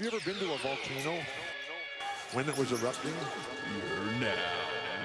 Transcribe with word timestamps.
Have 0.00 0.10
you 0.10 0.18
ever 0.18 0.30
been 0.30 0.38
to 0.48 0.54
a 0.54 0.56
volcano 0.56 1.22
when 2.32 2.48
it 2.48 2.56
was 2.56 2.72
erupting? 2.72 3.12
You're 3.70 4.18
now 4.18 4.34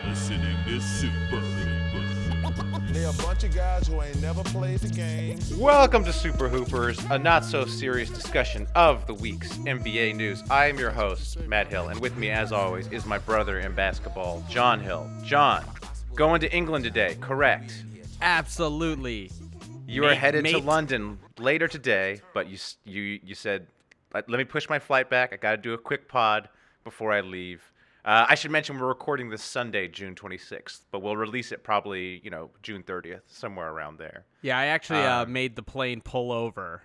listening 0.07 0.55
to 0.67 0.79
Super 0.79 1.35
Hoopers. 1.35 2.93
They're 2.93 3.09
a 3.09 3.13
bunch 3.21 3.43
of 3.43 3.53
guys 3.53 3.87
who 3.87 4.01
ain't 4.01 4.21
never 4.21 4.41
played 4.43 4.79
the 4.79 4.87
game. 4.87 5.37
Welcome 5.57 6.05
to 6.05 6.13
Super 6.13 6.47
Hoopers, 6.47 6.97
a 7.11 7.19
not 7.19 7.43
so 7.43 7.65
serious 7.65 8.09
discussion 8.09 8.67
of 8.73 9.05
the 9.05 9.15
week's 9.15 9.57
NBA 9.57 10.15
news. 10.15 10.41
I 10.49 10.67
am 10.67 10.79
your 10.79 10.91
host, 10.91 11.41
Matt 11.41 11.67
Hill, 11.67 11.89
and 11.89 11.99
with 11.99 12.15
me, 12.15 12.29
as 12.29 12.53
always, 12.53 12.87
is 12.87 13.05
my 13.05 13.17
brother 13.17 13.59
in 13.59 13.75
basketball, 13.75 14.45
John 14.49 14.79
Hill. 14.79 15.09
John, 15.25 15.65
going 16.13 16.39
to 16.39 16.55
England 16.55 16.85
today, 16.85 17.17
correct? 17.19 17.83
Absolutely. 18.21 19.29
You 19.87 20.05
are 20.05 20.11
Mate- 20.11 20.19
headed 20.19 20.45
to. 20.45 20.59
London 20.59 21.19
later 21.37 21.67
today, 21.67 22.21
but 22.33 22.47
you 22.47 22.57
you 22.85 23.19
you 23.21 23.35
said, 23.35 23.67
let, 24.15 24.29
let 24.29 24.37
me 24.37 24.43
push 24.45 24.67
my 24.69 24.79
flight 24.79 25.09
back. 25.09 25.33
I 25.33 25.37
got 25.37 25.51
to 25.51 25.57
do 25.57 25.73
a 25.73 25.77
quick 25.77 26.07
pod 26.07 26.49
before 26.83 27.11
I 27.13 27.21
leave. 27.21 27.61
Uh, 28.03 28.25
I 28.29 28.35
should 28.35 28.51
mention 28.51 28.77
we're 28.79 28.87
recording 28.87 29.29
this 29.29 29.41
Sunday, 29.43 29.87
June 29.87 30.13
26th, 30.15 30.81
but 30.91 31.01
we'll 31.01 31.17
release 31.17 31.51
it 31.51 31.63
probably, 31.63 32.21
you 32.23 32.29
know, 32.29 32.51
June 32.61 32.83
30th, 32.83 33.21
somewhere 33.27 33.67
around 33.69 33.97
there. 33.97 34.25
Yeah, 34.43 34.57
I 34.59 34.65
actually 34.67 34.99
uh, 35.01 35.23
Um, 35.23 35.33
made 35.33 35.55
the 35.55 35.63
plane 35.63 36.01
pull 36.01 36.31
over. 36.31 36.83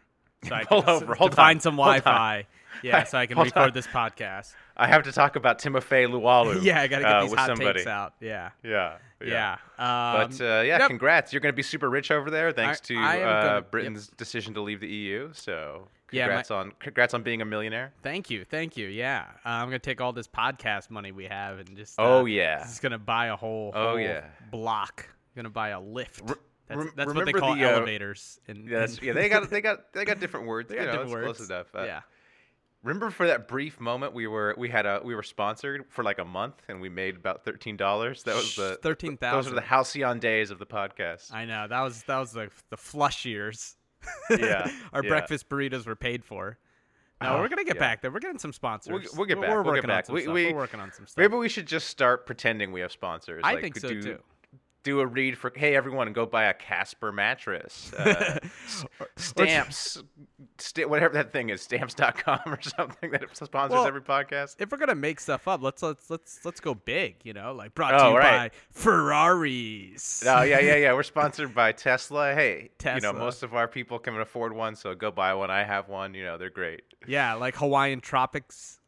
So 0.48 0.54
I 0.54 0.64
Pull 0.68 0.82
over, 0.88 1.12
To 1.12 1.18
hold 1.18 1.30
on, 1.32 1.36
find 1.36 1.60
some 1.62 1.74
hold. 1.74 1.88
Wi-Fi. 2.02 2.46
Yeah, 2.82 3.04
so 3.10 3.18
I 3.18 3.26
can 3.26 3.36
record 3.38 3.56
on. 3.58 3.72
this 3.74 3.86
podcast. 3.86 4.54
I 4.76 4.86
have 4.86 5.02
to 5.02 5.12
talk 5.12 5.36
about 5.36 5.60
Timothé 5.60 6.06
Luwawu. 6.08 6.62
yeah, 6.62 6.80
I 6.80 6.88
gotta 6.88 7.02
get 7.04 7.12
uh, 7.12 7.22
these 7.24 7.34
hot 7.34 7.46
somebody. 7.48 7.80
takes 7.80 7.86
out. 7.86 8.14
Yeah, 8.20 8.50
Yeah. 8.64 8.96
Yeah. 9.28 9.56
But 9.76 9.84
Um, 9.84 10.32
uh, 10.40 10.44
yeah, 10.44 10.62
yep. 10.78 10.88
congrats. 10.88 11.32
You're 11.32 11.40
going 11.40 11.52
to 11.52 11.56
be 11.56 11.62
super 11.62 11.88
rich 11.90 12.10
over 12.10 12.30
there 12.30 12.52
thanks 12.52 12.80
to 12.82 12.96
I 12.96 13.20
uh, 13.22 13.42
gonna- 13.42 13.54
yep. 13.56 13.70
Britain's 13.70 14.08
decision 14.08 14.54
to 14.54 14.60
leave 14.60 14.80
the 14.80 14.88
EU. 14.88 15.30
So 15.32 15.88
Yeah, 16.12 16.22
my- 16.22 16.28
congrats 16.28 16.50
on 16.50 16.72
congrats 16.80 17.14
on 17.14 17.22
being 17.22 17.42
a 17.42 17.44
millionaire. 17.44 17.92
Thank 18.02 18.30
you, 18.30 18.44
thank 18.44 18.76
you. 18.76 18.88
Yeah, 18.88 19.26
uh, 19.44 19.48
I'm 19.48 19.66
gonna 19.66 19.78
take 19.78 20.00
all 20.00 20.12
this 20.12 20.26
podcast 20.28 20.90
money 20.90 21.12
we 21.12 21.26
have 21.26 21.58
and 21.58 21.76
just. 21.76 21.94
Oh, 21.98 22.20
uh, 22.20 22.24
yeah. 22.24 22.58
just 22.60 22.82
gonna 22.82 22.98
buy 22.98 23.26
a 23.26 23.36
whole. 23.36 23.72
Oh, 23.74 23.96
yeah. 23.96 24.24
block. 24.50 25.08
Gonna 25.36 25.50
buy 25.50 25.68
a 25.70 25.80
lift. 25.80 26.20
Re- 26.24 26.34
that's 26.66 26.92
that's 26.94 27.14
what 27.14 27.26
they 27.26 27.32
call 27.32 27.54
the, 27.56 27.64
uh, 27.64 27.70
elevators. 27.76 28.38
In, 28.46 28.66
Yeah, 28.66 28.84
in- 28.84 28.90
yeah, 29.02 29.12
they 29.12 29.28
got 29.28 29.48
they 29.50 29.60
got 29.60 29.92
they 29.92 30.04
got 30.04 30.20
different 30.20 30.46
words. 30.46 30.68
they 30.68 30.76
you 30.76 30.80
know, 30.82 30.86
different 30.86 31.10
it's 31.10 31.14
words. 31.14 31.36
close 31.38 31.50
enough. 31.50 31.66
Yeah. 31.74 32.00
Remember 32.82 33.10
for 33.10 33.26
that 33.26 33.46
brief 33.46 33.78
moment 33.78 34.14
we 34.14 34.26
were 34.26 34.54
we 34.56 34.70
had 34.70 34.86
a 34.86 35.00
we 35.04 35.14
were 35.14 35.22
sponsored 35.22 35.84
for 35.90 36.02
like 36.02 36.18
a 36.18 36.24
month 36.24 36.54
and 36.68 36.80
we 36.80 36.88
made 36.88 37.16
about 37.16 37.44
thirteen 37.44 37.76
dollars. 37.76 38.22
That 38.22 38.36
was 38.36 38.56
the 38.56 38.78
Thirteen 38.82 39.18
Those 39.20 39.48
were 39.48 39.54
the 39.54 39.60
halcyon 39.60 40.18
days 40.18 40.50
of 40.50 40.58
the 40.58 40.66
podcast. 40.66 41.32
I 41.32 41.44
know 41.44 41.66
that 41.68 41.80
was 41.82 42.02
that 42.04 42.18
was 42.18 42.32
the 42.32 42.50
the 42.70 42.78
flush 42.78 43.26
years. 43.26 43.76
Yeah, 44.30 44.70
our 44.94 45.04
yeah. 45.04 45.08
breakfast 45.10 45.48
burritos 45.50 45.86
were 45.86 45.96
paid 45.96 46.24
for. 46.24 46.56
No, 47.22 47.34
Oh, 47.36 47.40
we're 47.40 47.48
gonna 47.48 47.64
get 47.64 47.76
yeah. 47.76 47.80
back 47.80 48.00
there. 48.00 48.10
We're 48.10 48.20
getting 48.20 48.38
some 48.38 48.54
sponsors. 48.54 49.08
we'll 49.14 49.26
get 49.26 49.36
We're- 49.36 49.46
back, 49.48 49.50
We're 49.56 49.62
we'll 49.62 49.74
get 49.74 49.84
working 49.84 49.88
back. 49.88 49.98
on 49.98 50.04
some 50.06 50.14
We- 50.14 50.22
stuff. 50.22 50.34
we- 50.34 50.46
we're 50.54 50.58
working 50.58 50.80
on 50.80 50.90
some 50.92 51.06
stuff. 51.06 51.18
Maybe 51.18 51.36
we 51.36 51.50
should 51.50 51.66
just 51.66 51.88
start 51.88 52.24
pretending 52.24 52.72
we 52.72 52.80
have 52.80 52.92
sponsors. 52.92 53.42
I 53.44 53.52
like, 53.52 53.62
think 53.62 53.76
so, 53.78 53.88
do, 53.88 54.02
too. 54.02 54.18
Do 54.82 55.00
a 55.00 55.06
read 55.06 55.36
for 55.36 55.52
hey 55.54 55.76
everyone, 55.76 56.10
go 56.14 56.24
buy 56.24 56.44
a 56.44 56.54
Casper 56.54 57.12
mattress. 57.12 57.92
Uh, 57.92 58.38
stamps, 59.16 60.02
sta- 60.58 60.86
whatever 60.86 61.12
that 61.14 61.32
thing 61.32 61.50
is, 61.50 61.60
stamps.com 61.60 62.40
or 62.46 62.60
something 62.62 63.10
that 63.10 63.24
sponsors 63.36 63.74
Well, 63.74 63.86
every 63.86 64.00
podcast. 64.00 64.56
if 64.58 64.70
we're 64.72 64.78
gonna 64.78 64.94
make 64.94 65.20
stuff 65.20 65.46
up, 65.48 65.62
let's 65.62 65.82
let's 65.82 66.08
let's 66.08 66.44
let's 66.44 66.60
go 66.60 66.74
big. 66.74 67.16
You 67.24 67.34
know, 67.34 67.52
like 67.52 67.74
brought 67.74 67.90
to 67.90 68.04
Oh, 68.04 68.10
you 68.12 68.18
right. 68.18 68.50
by 68.52 68.56
Ferraris. 68.72 70.22
Oh 70.26 70.42
yeah, 70.42 70.60
yeah, 70.60 70.76
yeah. 70.76 70.92
We're 70.94 71.02
sponsored 71.04 71.54
by 71.54 71.72
Tesla. 71.72 72.34
Hey, 72.34 72.70
tesla. 72.78 73.08
you 73.08 73.12
know 73.12 73.18
most 73.18 73.42
of 73.42 73.54
our 73.54 73.68
people 73.68 73.98
can 73.98 74.18
afford 74.20 74.54
one, 74.54 74.76
so 74.76 74.94
go 74.94 75.10
buy 75.10 75.34
one. 75.34 75.50
I 75.50 75.62
have 75.64 75.88
one. 75.88 76.14
You 76.14 76.24
know 76.24 76.38
they're 76.38 76.50
great. 76.50 76.82
Yeah, 77.06 77.34
like 77.34 77.56
Hawaiian 77.56 78.00
Tropics 78.00 78.78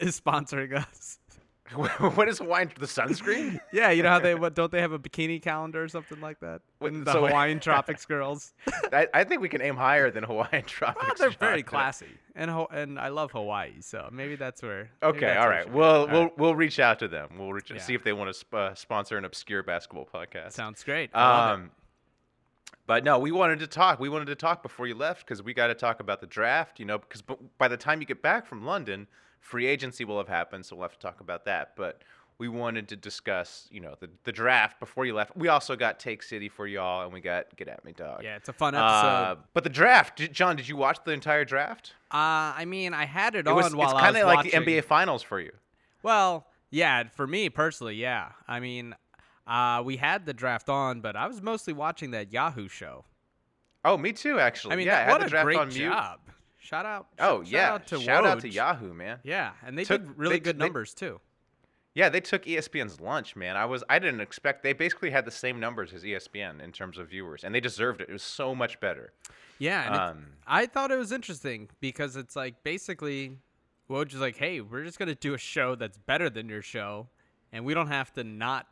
is 0.00 0.20
sponsoring 0.20 0.76
us. 0.76 1.18
what 2.14 2.28
is 2.28 2.38
Hawaiian? 2.38 2.70
The 2.78 2.86
sunscreen? 2.86 3.60
Yeah, 3.72 3.90
you 3.90 4.02
know 4.02 4.10
how 4.10 4.18
they 4.18 4.34
what 4.34 4.54
don't 4.54 4.70
they 4.70 4.80
have 4.80 4.92
a 4.92 4.98
bikini 4.98 5.40
calendar 5.42 5.82
or 5.82 5.88
something 5.88 6.20
like 6.20 6.40
that? 6.40 6.62
And 6.80 7.06
the 7.06 7.12
so- 7.12 7.20
Hawaiian 7.26 7.60
Tropics 7.60 8.04
girls. 8.06 8.52
I, 8.92 9.08
I 9.14 9.24
think 9.24 9.40
we 9.40 9.48
can 9.48 9.62
aim 9.62 9.76
higher 9.76 10.10
than 10.10 10.24
Hawaiian 10.24 10.64
tropics. 10.64 11.04
Well, 11.06 11.14
they're 11.16 11.30
very 11.38 11.62
classy, 11.62 12.06
and 12.34 12.50
Ho- 12.50 12.68
and 12.70 12.98
I 12.98 13.08
love 13.08 13.32
Hawaii, 13.32 13.80
so 13.80 14.08
maybe 14.12 14.36
that's 14.36 14.62
where. 14.62 14.90
Okay, 15.02 15.20
that's 15.20 15.38
all 15.44 15.48
right. 15.48 15.70
We'll 15.72 15.84
All 15.86 16.06
we'll 16.06 16.22
right. 16.24 16.38
we'll 16.38 16.54
reach 16.54 16.78
out 16.78 16.98
to 17.00 17.08
them. 17.08 17.30
We'll 17.38 17.52
reach, 17.52 17.70
Yeah. 17.70 17.78
see 17.78 17.94
if 17.94 18.04
they 18.04 18.12
want 18.12 18.28
to 18.28 18.34
sp- 18.34 18.54
uh, 18.54 18.74
sponsor 18.74 19.16
an 19.18 19.24
obscure 19.24 19.62
basketball 19.62 20.08
podcast. 20.12 20.52
Sounds 20.52 20.82
great. 20.84 21.10
I 21.14 21.22
love 21.24 21.58
it. 21.58 21.62
Um, 21.62 21.70
but 22.86 23.04
no, 23.04 23.18
we 23.18 23.30
wanted 23.30 23.60
to 23.60 23.66
talk. 23.66 24.00
We 24.00 24.08
wanted 24.08 24.26
to 24.26 24.34
talk 24.34 24.62
before 24.62 24.86
you 24.86 24.94
left 24.94 25.24
because 25.24 25.42
we 25.42 25.54
got 25.54 25.68
to 25.68 25.74
talk 25.74 26.00
about 26.00 26.20
the 26.20 26.26
draft. 26.26 26.80
You 26.80 26.84
know, 26.86 26.98
because 26.98 27.22
b- 27.22 27.36
by 27.58 27.68
the 27.68 27.76
time 27.76 28.00
you 28.00 28.06
get 28.06 28.22
back 28.22 28.44
from 28.46 28.64
London, 28.66 29.06
free 29.42 29.66
agency 29.66 30.06
will 30.06 30.16
have 30.18 30.28
happened, 30.28 30.64
so 30.64 30.74
we'll 30.76 30.84
have 30.84 30.92
to 30.94 30.98
talk 30.98 31.20
about 31.20 31.44
that. 31.44 31.76
But 31.76 32.00
we 32.38 32.48
wanted 32.48 32.88
to 32.88 32.96
discuss, 32.96 33.68
you 33.70 33.80
know, 33.80 33.94
the 34.00 34.08
the 34.24 34.32
draft 34.32 34.80
before 34.80 35.04
you 35.04 35.14
left. 35.14 35.36
We 35.36 35.48
also 35.48 35.76
got 35.76 36.00
Take 36.00 36.22
City 36.22 36.48
for 36.48 36.66
y'all, 36.66 37.04
and 37.04 37.12
we 37.12 37.20
got 37.20 37.54
Get 37.56 37.68
at 37.68 37.84
Me 37.84 37.92
Dog. 37.92 38.22
Yeah, 38.24 38.36
it's 38.36 38.48
a 38.48 38.52
fun 38.54 38.74
Uh, 38.74 38.78
episode. 39.34 39.44
but 39.52 39.64
the 39.64 39.70
draft, 39.70 40.16
J- 40.18 40.28
John, 40.28 40.56
did 40.56 40.66
you 40.66 40.76
watch 40.76 40.98
the 41.04 41.12
entire 41.12 41.44
draft? 41.44 41.92
Uh, 42.10 42.56
I 42.56 42.64
mean, 42.66 42.94
I 42.94 43.04
had 43.04 43.34
it, 43.34 43.46
It 43.46 43.52
was, 43.52 43.66
on 43.66 43.76
while 43.76 43.90
it's 43.90 44.00
kind 44.00 44.16
of 44.16 44.26
like 44.26 44.50
the 44.50 44.56
NBA 44.58 44.84
Finals 44.84 45.22
for 45.22 45.38
you. 45.40 45.52
Well, 46.02 46.46
yeah, 46.70 47.04
for 47.14 47.26
me 47.26 47.48
personally, 47.50 47.96
yeah. 47.96 48.30
I 48.48 48.58
mean, 48.60 48.94
uh, 49.46 49.82
we 49.84 49.96
had 49.98 50.24
the 50.26 50.32
draft 50.34 50.68
on, 50.68 51.00
but 51.00 51.16
I 51.16 51.26
was 51.26 51.42
mostly 51.42 51.72
watching 51.74 52.10
that 52.12 52.32
Yahoo 52.32 52.68
show. 52.68 53.04
Oh, 53.84 53.96
me 53.98 54.12
too, 54.12 54.38
actually. 54.40 54.72
I 54.72 54.76
mean, 54.76 54.86
yeah, 54.86 54.98
I 54.98 55.00
had 55.02 55.10
what 55.10 55.20
the 55.20 55.26
a 55.26 55.28
draft 55.30 55.44
great 55.44 55.58
on 55.58 55.68
mute. 55.68 55.78
job. 55.90 56.20
Shout 56.62 56.86
out. 56.86 57.08
Oh 57.18 57.42
sh- 57.42 57.50
yeah, 57.50 57.66
Shout 57.66 57.72
out 57.74 57.86
to 57.88 58.00
shout 58.00 58.24
out 58.26 58.40
to 58.40 58.48
Yahoo, 58.48 58.94
man. 58.94 59.18
Yeah, 59.24 59.52
and 59.66 59.76
they 59.76 59.84
Took- 59.84 60.02
did 60.06 60.16
really 60.18 60.36
they- 60.36 60.40
good 60.40 60.58
they- 60.58 60.64
numbers 60.64 60.94
too. 60.94 61.20
Yeah, 61.94 62.08
they 62.08 62.20
took 62.22 62.44
ESPN's 62.46 63.00
lunch, 63.00 63.36
man. 63.36 63.56
I 63.56 63.64
was 63.66 63.82
I 63.90 63.98
didn't 63.98 64.20
expect 64.20 64.62
they 64.62 64.72
basically 64.72 65.10
had 65.10 65.24
the 65.24 65.30
same 65.30 65.58
numbers 65.60 65.92
as 65.92 66.04
ESPN 66.04 66.60
in 66.62 66.72
terms 66.72 66.96
of 66.98 67.08
viewers, 67.08 67.44
and 67.44 67.54
they 67.54 67.60
deserved 67.60 68.00
it. 68.00 68.08
It 68.08 68.12
was 68.12 68.22
so 68.22 68.54
much 68.54 68.78
better. 68.80 69.12
Yeah, 69.58 70.06
Um, 70.08 70.26
I 70.46 70.66
thought 70.66 70.90
it 70.90 70.96
was 70.96 71.12
interesting 71.12 71.68
because 71.80 72.16
it's 72.16 72.34
like 72.36 72.62
basically, 72.62 73.38
Woj 73.90 74.14
is 74.14 74.20
like, 74.20 74.36
"Hey, 74.36 74.60
we're 74.60 74.84
just 74.84 74.98
gonna 74.98 75.14
do 75.14 75.34
a 75.34 75.38
show 75.38 75.74
that's 75.74 75.98
better 75.98 76.30
than 76.30 76.48
your 76.48 76.62
show, 76.62 77.08
and 77.52 77.64
we 77.64 77.74
don't 77.74 77.88
have 77.88 78.12
to 78.14 78.24
not. 78.24 78.66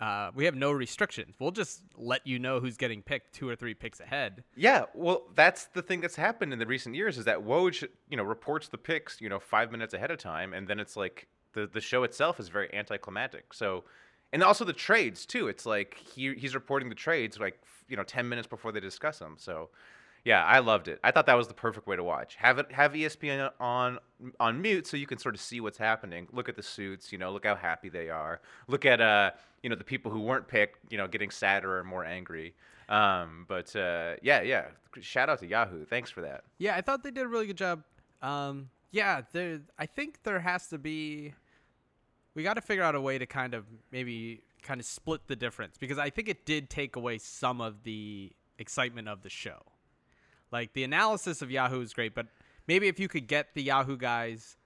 Uh, 0.00 0.30
we 0.34 0.44
have 0.44 0.54
no 0.54 0.72
restrictions. 0.72 1.34
We'll 1.38 1.52
just 1.52 1.82
let 1.96 2.26
you 2.26 2.38
know 2.38 2.60
who's 2.60 2.76
getting 2.76 3.02
picked 3.02 3.34
two 3.34 3.48
or 3.48 3.56
three 3.56 3.72
picks 3.72 4.00
ahead. 4.00 4.44
Yeah, 4.54 4.84
well, 4.94 5.22
that's 5.34 5.66
the 5.66 5.80
thing 5.80 6.00
that's 6.00 6.16
happened 6.16 6.52
in 6.52 6.58
the 6.58 6.66
recent 6.66 6.94
years 6.94 7.16
is 7.16 7.24
that 7.24 7.38
Woj, 7.38 7.86
you 8.10 8.16
know, 8.16 8.22
reports 8.22 8.68
the 8.68 8.76
picks, 8.76 9.20
you 9.20 9.28
know, 9.28 9.40
five 9.40 9.72
minutes 9.72 9.94
ahead 9.94 10.10
of 10.10 10.18
time, 10.18 10.52
and 10.52 10.68
then 10.68 10.78
it's 10.78 10.96
like 10.96 11.28
the 11.54 11.66
the 11.66 11.80
show 11.80 12.04
itself 12.04 12.38
is 12.38 12.48
very 12.48 12.72
anticlimactic. 12.74 13.54
So, 13.54 13.84
and 14.32 14.42
also 14.42 14.64
the 14.64 14.74
trades 14.74 15.24
too. 15.24 15.48
It's 15.48 15.64
like 15.64 15.96
he 16.14 16.34
he's 16.34 16.54
reporting 16.54 16.90
the 16.90 16.94
trades 16.94 17.40
like 17.40 17.58
you 17.88 17.96
know 17.96 18.04
ten 18.04 18.28
minutes 18.28 18.46
before 18.46 18.72
they 18.72 18.80
discuss 18.80 19.18
them. 19.18 19.36
So, 19.38 19.70
yeah, 20.26 20.44
I 20.44 20.58
loved 20.58 20.88
it. 20.88 20.98
I 21.04 21.12
thought 21.12 21.26
that 21.26 21.36
was 21.36 21.46
the 21.46 21.54
perfect 21.54 21.86
way 21.86 21.94
to 21.94 22.02
watch. 22.02 22.34
Have 22.34 22.58
it 22.58 22.72
have 22.72 22.94
ESPN 22.94 23.48
on 23.60 24.00
on 24.40 24.60
mute 24.60 24.88
so 24.88 24.96
you 24.96 25.06
can 25.06 25.18
sort 25.18 25.36
of 25.36 25.40
see 25.40 25.60
what's 25.60 25.78
happening. 25.78 26.26
Look 26.32 26.48
at 26.48 26.56
the 26.56 26.64
suits, 26.64 27.12
you 27.12 27.18
know, 27.18 27.30
look 27.30 27.46
how 27.46 27.54
happy 27.54 27.88
they 27.88 28.10
are. 28.10 28.40
Look 28.66 28.84
at 28.84 29.00
uh, 29.00 29.30
you 29.62 29.70
know, 29.70 29.76
the 29.76 29.84
people 29.84 30.10
who 30.10 30.20
weren't 30.20 30.48
picked, 30.48 30.92
you 30.92 30.98
know, 30.98 31.06
getting 31.06 31.30
sadder 31.30 31.78
and 31.78 31.88
more 31.88 32.04
angry. 32.04 32.56
Um, 32.88 33.44
but 33.46 33.74
uh, 33.76 34.14
yeah, 34.20 34.42
yeah. 34.42 34.64
Shout 35.00 35.28
out 35.28 35.38
to 35.40 35.46
Yahoo. 35.46 35.84
Thanks 35.84 36.10
for 36.10 36.22
that. 36.22 36.42
Yeah, 36.58 36.74
I 36.74 36.80
thought 36.80 37.04
they 37.04 37.12
did 37.12 37.22
a 37.22 37.28
really 37.28 37.46
good 37.46 37.56
job. 37.56 37.84
Um, 38.20 38.70
yeah, 38.90 39.22
there. 39.32 39.60
I 39.78 39.86
think 39.86 40.24
there 40.24 40.40
has 40.40 40.66
to 40.68 40.78
be. 40.78 41.34
We 42.34 42.42
got 42.42 42.54
to 42.54 42.60
figure 42.60 42.82
out 42.82 42.96
a 42.96 43.00
way 43.00 43.16
to 43.18 43.26
kind 43.26 43.54
of 43.54 43.64
maybe 43.92 44.42
kind 44.62 44.80
of 44.80 44.86
split 44.86 45.28
the 45.28 45.36
difference 45.36 45.78
because 45.78 45.98
I 45.98 46.10
think 46.10 46.28
it 46.28 46.44
did 46.44 46.68
take 46.68 46.96
away 46.96 47.18
some 47.18 47.60
of 47.60 47.84
the 47.84 48.32
excitement 48.58 49.06
of 49.06 49.22
the 49.22 49.30
show. 49.30 49.62
Like 50.52 50.72
the 50.72 50.84
analysis 50.84 51.42
of 51.42 51.50
Yahoo 51.50 51.80
is 51.80 51.92
great, 51.92 52.14
but 52.14 52.26
maybe 52.66 52.88
if 52.88 52.98
you 53.00 53.08
could 53.08 53.26
get 53.26 53.54
the 53.54 53.62
Yahoo 53.62 53.96
guys 53.96 54.56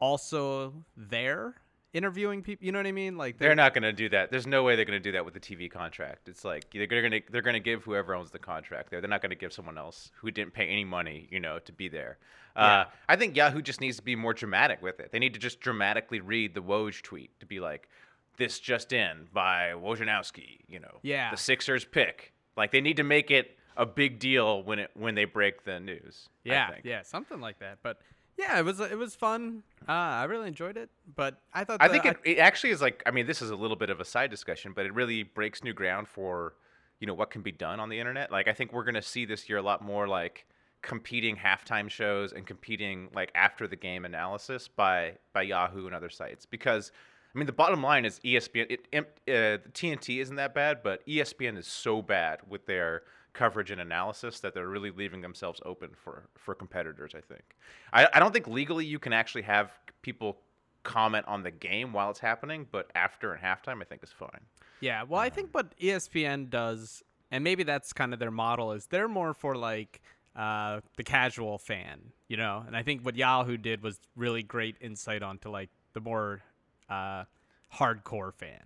also 0.00 0.74
there 0.96 1.54
interviewing 1.92 2.42
people, 2.42 2.64
you 2.64 2.72
know 2.72 2.78
what 2.78 2.86
I 2.86 2.92
mean? 2.92 3.16
Like 3.16 3.38
They're 3.38 3.54
not 3.54 3.74
going 3.74 3.82
to 3.82 3.92
do 3.92 4.08
that. 4.10 4.30
There's 4.30 4.46
no 4.46 4.62
way 4.62 4.76
they're 4.76 4.84
going 4.84 5.00
to 5.00 5.02
do 5.02 5.12
that 5.12 5.24
with 5.24 5.34
the 5.34 5.40
TV 5.40 5.70
contract. 5.70 6.28
It's 6.28 6.44
like 6.44 6.66
they're 6.72 6.86
going 6.86 7.10
to 7.12 7.22
they're 7.30 7.42
going 7.42 7.54
to 7.54 7.60
give 7.60 7.82
whoever 7.84 8.14
owns 8.14 8.30
the 8.30 8.38
contract 8.38 8.90
there. 8.90 9.00
They're 9.00 9.10
not 9.10 9.22
going 9.22 9.30
to 9.30 9.36
give 9.36 9.52
someone 9.52 9.78
else 9.78 10.10
who 10.16 10.30
didn't 10.30 10.54
pay 10.54 10.66
any 10.66 10.84
money, 10.84 11.28
you 11.30 11.40
know, 11.40 11.58
to 11.60 11.72
be 11.72 11.88
there. 11.88 12.18
Uh, 12.54 12.84
I 13.08 13.16
think 13.16 13.34
Yahoo 13.34 13.62
just 13.62 13.80
needs 13.80 13.96
to 13.96 14.02
be 14.02 14.14
more 14.14 14.34
dramatic 14.34 14.82
with 14.82 15.00
it. 15.00 15.10
They 15.10 15.18
need 15.18 15.32
to 15.32 15.40
just 15.40 15.60
dramatically 15.60 16.20
read 16.20 16.54
the 16.54 16.60
Woj 16.60 17.00
tweet 17.02 17.38
to 17.40 17.46
be 17.46 17.60
like, 17.60 17.88
"This 18.36 18.60
just 18.60 18.92
in 18.92 19.28
by 19.32 19.70
Wojnarowski," 19.74 20.60
you 20.68 20.78
know, 20.78 20.98
Yeah. 21.02 21.30
the 21.30 21.38
Sixers 21.38 21.86
pick. 21.86 22.34
Like 22.54 22.70
they 22.70 22.82
need 22.82 22.98
to 22.98 23.04
make 23.04 23.30
it 23.30 23.56
a 23.76 23.86
big 23.86 24.18
deal 24.18 24.62
when 24.62 24.78
it 24.78 24.90
when 24.94 25.14
they 25.14 25.24
break 25.24 25.64
the 25.64 25.80
news. 25.80 26.28
I 26.46 26.48
Yeah, 26.48 26.70
yeah, 26.84 27.02
something 27.02 27.40
like 27.40 27.58
that. 27.60 27.78
But 27.82 27.98
yeah, 28.38 28.58
it 28.58 28.64
was 28.64 28.80
it 28.80 28.98
was 28.98 29.14
fun. 29.14 29.62
Uh, 29.88 29.92
I 29.92 30.24
really 30.24 30.48
enjoyed 30.48 30.76
it. 30.76 30.90
But 31.14 31.38
I 31.52 31.64
thought 31.64 31.78
I 31.80 31.88
the- 31.88 31.94
think 31.94 32.04
it, 32.06 32.16
it 32.24 32.38
actually 32.38 32.70
is 32.70 32.80
like 32.80 33.02
I 33.06 33.10
mean 33.10 33.26
this 33.26 33.42
is 33.42 33.50
a 33.50 33.56
little 33.56 33.76
bit 33.76 33.90
of 33.90 34.00
a 34.00 34.04
side 34.04 34.30
discussion, 34.30 34.72
but 34.74 34.86
it 34.86 34.94
really 34.94 35.22
breaks 35.22 35.62
new 35.62 35.72
ground 35.72 36.08
for 36.08 36.54
you 37.00 37.06
know 37.06 37.14
what 37.14 37.30
can 37.30 37.42
be 37.42 37.52
done 37.52 37.80
on 37.80 37.88
the 37.88 37.98
internet. 37.98 38.30
Like 38.30 38.48
I 38.48 38.52
think 38.52 38.72
we're 38.72 38.84
gonna 38.84 39.02
see 39.02 39.24
this 39.24 39.48
year 39.48 39.58
a 39.58 39.62
lot 39.62 39.82
more 39.82 40.06
like 40.08 40.46
competing 40.82 41.36
halftime 41.36 41.88
shows 41.88 42.32
and 42.32 42.44
competing 42.46 43.08
like 43.14 43.30
after 43.34 43.68
the 43.68 43.76
game 43.76 44.04
analysis 44.04 44.66
by 44.68 45.14
by 45.32 45.42
Yahoo 45.42 45.86
and 45.86 45.94
other 45.94 46.10
sites 46.10 46.44
because 46.44 46.90
I 47.34 47.38
mean 47.38 47.46
the 47.46 47.52
bottom 47.52 47.82
line 47.84 48.04
is 48.04 48.18
ESPN 48.24 48.66
it, 48.68 48.88
uh, 48.96 49.62
TNT 49.72 50.20
isn't 50.20 50.34
that 50.36 50.54
bad 50.54 50.82
but 50.82 51.06
ESPN 51.06 51.56
is 51.56 51.68
so 51.68 52.02
bad 52.02 52.40
with 52.48 52.66
their 52.66 53.02
coverage 53.32 53.70
and 53.70 53.80
analysis 53.80 54.40
that 54.40 54.54
they're 54.54 54.68
really 54.68 54.90
leaving 54.90 55.20
themselves 55.20 55.60
open 55.64 55.90
for 55.94 56.28
for 56.36 56.54
competitors 56.54 57.12
I 57.14 57.20
think 57.20 57.56
I, 57.92 58.08
I 58.14 58.20
don't 58.20 58.32
think 58.32 58.46
legally 58.46 58.84
you 58.84 58.98
can 58.98 59.12
actually 59.12 59.42
have 59.42 59.70
people 60.02 60.38
comment 60.82 61.26
on 61.28 61.42
the 61.42 61.50
game 61.50 61.92
while 61.92 62.10
it's 62.10 62.20
happening 62.20 62.66
but 62.70 62.90
after 62.94 63.32
and 63.32 63.42
halftime 63.42 63.80
I 63.80 63.84
think 63.84 64.02
is 64.02 64.10
fine 64.10 64.40
Yeah, 64.82 65.04
well, 65.04 65.20
I 65.20 65.30
think 65.30 65.50
what 65.52 65.78
ESPN 65.78 66.50
does, 66.50 67.04
and 67.30 67.44
maybe 67.44 67.62
that's 67.62 67.92
kind 67.92 68.12
of 68.12 68.18
their 68.18 68.32
model, 68.32 68.72
is 68.72 68.86
they're 68.86 69.06
more 69.06 69.32
for 69.32 69.54
like 69.54 70.02
uh, 70.34 70.80
the 70.96 71.04
casual 71.04 71.56
fan, 71.56 72.00
you 72.26 72.36
know. 72.36 72.64
And 72.66 72.76
I 72.76 72.82
think 72.82 73.04
what 73.04 73.14
Yahoo 73.14 73.56
did 73.56 73.80
was 73.80 74.00
really 74.16 74.42
great 74.42 74.76
insight 74.80 75.22
onto 75.22 75.50
like 75.50 75.70
the 75.92 76.00
more 76.00 76.42
uh, 76.90 77.24
hardcore 77.72 78.34
fan. 78.34 78.64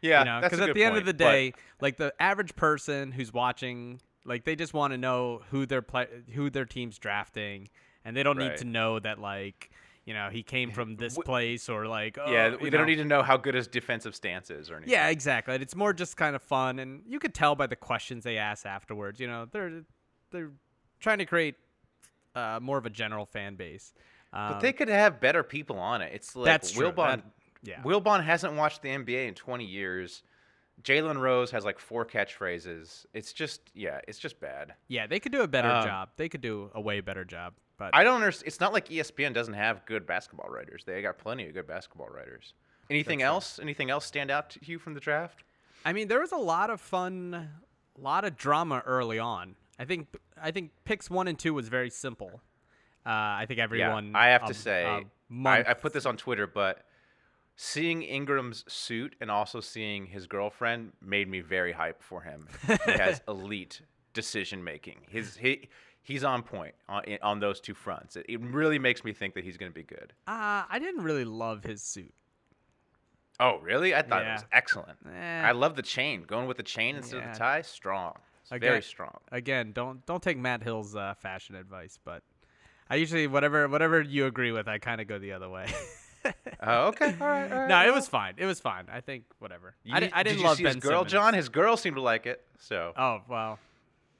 Yeah 0.00 0.20
you 0.20 0.24
know, 0.24 0.40
that's 0.40 0.58
at 0.58 0.74
the 0.74 0.84
end 0.84 0.96
of 0.96 1.04
point, 1.04 1.06
the 1.06 1.24
but- 1.24 1.30
day, 1.30 1.52
like 1.80 1.96
the 1.96 2.12
average 2.20 2.54
person 2.56 3.12
who's 3.12 3.32
watching, 3.32 4.00
like 4.24 4.44
they 4.44 4.56
just 4.56 4.74
want 4.74 4.92
to 4.92 4.98
know 4.98 5.42
who 5.50 5.66
their 5.66 5.82
play, 5.82 6.06
who 6.34 6.50
their 6.50 6.64
team's 6.64 6.98
drafting, 6.98 7.68
and 8.04 8.16
they 8.16 8.22
don't 8.22 8.38
need 8.38 8.56
to 8.58 8.64
know 8.64 8.98
that 8.98 9.18
like 9.18 9.70
you 10.04 10.14
know 10.14 10.28
he 10.30 10.42
came 10.42 10.70
from 10.70 10.96
this 10.96 11.18
place 11.18 11.68
or 11.68 11.86
like 11.86 12.16
oh, 12.18 12.30
yeah, 12.32 12.50
they 12.50 12.70
know. 12.70 12.78
don't 12.78 12.86
need 12.86 12.96
to 12.96 13.04
know 13.04 13.22
how 13.22 13.36
good 13.36 13.54
his 13.54 13.66
defensive 13.66 14.14
stance 14.14 14.50
is 14.50 14.70
or 14.70 14.76
anything. 14.76 14.92
Yeah, 14.92 15.08
exactly. 15.08 15.54
It's 15.56 15.76
more 15.76 15.92
just 15.92 16.16
kind 16.16 16.34
of 16.34 16.42
fun, 16.42 16.78
and 16.78 17.02
you 17.06 17.18
could 17.18 17.34
tell 17.34 17.54
by 17.54 17.66
the 17.66 17.76
questions 17.76 18.24
they 18.24 18.38
ask 18.38 18.64
afterwards. 18.64 19.20
You 19.20 19.26
know, 19.26 19.46
they're 19.50 19.82
they're 20.30 20.50
trying 21.00 21.18
to 21.18 21.26
create 21.26 21.56
uh, 22.34 22.58
more 22.62 22.78
of 22.78 22.86
a 22.86 22.90
general 22.90 23.26
fan 23.26 23.56
base. 23.56 23.92
Um, 24.32 24.52
But 24.52 24.60
they 24.60 24.72
could 24.72 24.88
have 24.88 25.20
better 25.20 25.42
people 25.42 25.78
on 25.78 26.02
it. 26.02 26.12
It's 26.14 26.36
like 26.36 26.46
That's. 26.46 26.72
Wilbon. 26.72 27.16
That- 27.16 27.24
yeah. 27.68 27.82
Wilbon 27.82 28.24
hasn't 28.24 28.54
watched 28.54 28.82
the 28.82 28.88
NBA 28.88 29.28
in 29.28 29.34
20 29.34 29.64
years. 29.64 30.22
Jalen 30.82 31.20
Rose 31.20 31.50
has 31.50 31.64
like 31.64 31.78
four 31.78 32.04
catchphrases. 32.06 33.04
It's 33.12 33.32
just 33.32 33.60
yeah, 33.74 34.00
it's 34.06 34.18
just 34.18 34.40
bad. 34.40 34.74
yeah, 34.86 35.06
they 35.06 35.18
could 35.20 35.32
do 35.32 35.42
a 35.42 35.48
better 35.48 35.70
Um, 35.70 35.84
job. 35.84 36.08
They 36.16 36.28
could 36.28 36.40
do 36.40 36.70
a 36.74 36.80
way 36.80 37.00
better 37.00 37.24
job. 37.24 37.54
But 37.78 37.94
I 37.94 38.04
don't 38.04 38.16
understand. 38.16 38.46
It's 38.48 38.60
not 38.60 38.72
like 38.72 38.88
ESPN 38.88 39.32
doesn't 39.32 39.54
have 39.54 39.84
good 39.86 40.06
basketball 40.06 40.48
writers. 40.50 40.84
They 40.84 41.02
got 41.02 41.18
plenty 41.18 41.46
of 41.46 41.54
good 41.54 41.66
basketball 41.66 42.08
writers. 42.08 42.54
Anything 42.90 43.22
else? 43.22 43.58
Anything 43.60 43.90
else 43.90 44.06
stand 44.06 44.30
out 44.30 44.50
to 44.50 44.60
you 44.62 44.78
from 44.78 44.94
the 44.94 45.00
draft? 45.00 45.44
I 45.84 45.92
mean, 45.92 46.08
there 46.08 46.20
was 46.20 46.32
a 46.32 46.36
lot 46.36 46.70
of 46.70 46.80
fun, 46.80 47.34
a 47.96 48.00
lot 48.00 48.24
of 48.24 48.36
drama 48.36 48.82
early 48.86 49.18
on. 49.18 49.56
I 49.78 49.84
think 49.84 50.08
I 50.40 50.50
think 50.50 50.70
picks 50.84 51.08
one 51.10 51.28
and 51.28 51.38
two 51.38 51.54
was 51.54 51.68
very 51.68 51.90
simple. 51.90 52.40
Uh, 53.06 53.10
I 53.10 53.44
think 53.46 53.60
everyone. 53.60 54.10
yeah, 54.12 54.18
I 54.18 54.26
have 54.28 54.42
um, 54.42 54.48
to 54.48 54.54
say, 54.54 54.84
a 54.84 55.48
I, 55.48 55.70
I 55.70 55.74
put 55.74 55.92
this 55.92 56.04
on 56.04 56.16
Twitter, 56.16 56.46
but 56.46 56.84
seeing 57.60 58.02
Ingram's 58.02 58.64
suit 58.68 59.16
and 59.20 59.32
also 59.32 59.60
seeing 59.60 60.06
his 60.06 60.28
girlfriend 60.28 60.92
made 61.02 61.28
me 61.28 61.40
very 61.40 61.72
hyped 61.72 62.00
for 62.02 62.22
him. 62.22 62.46
he 62.66 62.92
has 62.92 63.20
elite 63.28 63.80
decision 64.14 64.62
making. 64.62 64.98
His 65.08 65.36
he 65.36 65.68
he's 66.00 66.22
on 66.22 66.44
point 66.44 66.76
on 66.88 67.02
on 67.20 67.40
those 67.40 67.60
two 67.60 67.74
fronts. 67.74 68.14
It, 68.14 68.26
it 68.28 68.40
really 68.40 68.78
makes 68.78 69.02
me 69.02 69.12
think 69.12 69.34
that 69.34 69.42
he's 69.42 69.56
going 69.56 69.72
to 69.72 69.74
be 69.74 69.82
good. 69.82 70.12
Uh, 70.28 70.62
I 70.70 70.78
didn't 70.78 71.02
really 71.02 71.24
love 71.24 71.64
his 71.64 71.82
suit. 71.82 72.14
Oh, 73.40 73.58
really? 73.58 73.92
I 73.94 74.02
thought 74.02 74.22
it 74.22 74.32
was 74.32 74.44
excellent. 74.52 74.98
Eh. 75.12 75.42
I 75.44 75.50
love 75.52 75.74
the 75.74 75.82
chain. 75.82 76.22
Going 76.26 76.46
with 76.46 76.56
the 76.56 76.62
chain 76.62 76.96
instead 76.96 77.22
of 77.24 77.32
the 77.32 77.38
tie, 77.38 77.62
strong. 77.62 78.14
Again- 78.52 78.70
very 78.70 78.82
strong. 78.82 79.18
Again, 79.32 79.72
don't 79.72 80.06
don't 80.06 80.22
take 80.22 80.38
Matt 80.38 80.62
Hill's 80.62 80.94
uh, 80.94 81.14
fashion 81.20 81.56
advice, 81.56 81.98
but 82.04 82.22
I 82.88 82.94
usually 82.94 83.26
whatever 83.26 83.66
whatever 83.68 84.00
you 84.00 84.26
agree 84.26 84.52
with, 84.52 84.68
I 84.68 84.78
kind 84.78 85.00
of 85.00 85.08
go 85.08 85.18
the 85.18 85.32
other 85.32 85.48
way. 85.50 85.66
Oh, 86.60 86.88
okay. 86.88 87.14
All 87.20 87.26
right. 87.26 87.50
All 87.52 87.58
right. 87.60 87.68
no, 87.68 87.86
it 87.86 87.94
was 87.94 88.08
fine. 88.08 88.34
It 88.36 88.46
was 88.46 88.60
fine. 88.60 88.86
I 88.92 89.00
think 89.00 89.24
whatever. 89.38 89.74
You, 89.84 89.94
I, 89.94 90.10
I 90.12 90.22
didn't 90.22 90.38
did 90.38 90.44
love 90.46 90.56
see 90.56 90.64
Ben 90.64 90.74
his 90.74 90.82
girl, 90.82 91.00
Simmons. 91.00 91.12
John. 91.12 91.34
His 91.34 91.48
girl 91.48 91.76
seemed 91.76 91.96
to 91.96 92.02
like 92.02 92.26
it. 92.26 92.44
So 92.58 92.92
Oh 92.96 93.20
well, 93.28 93.58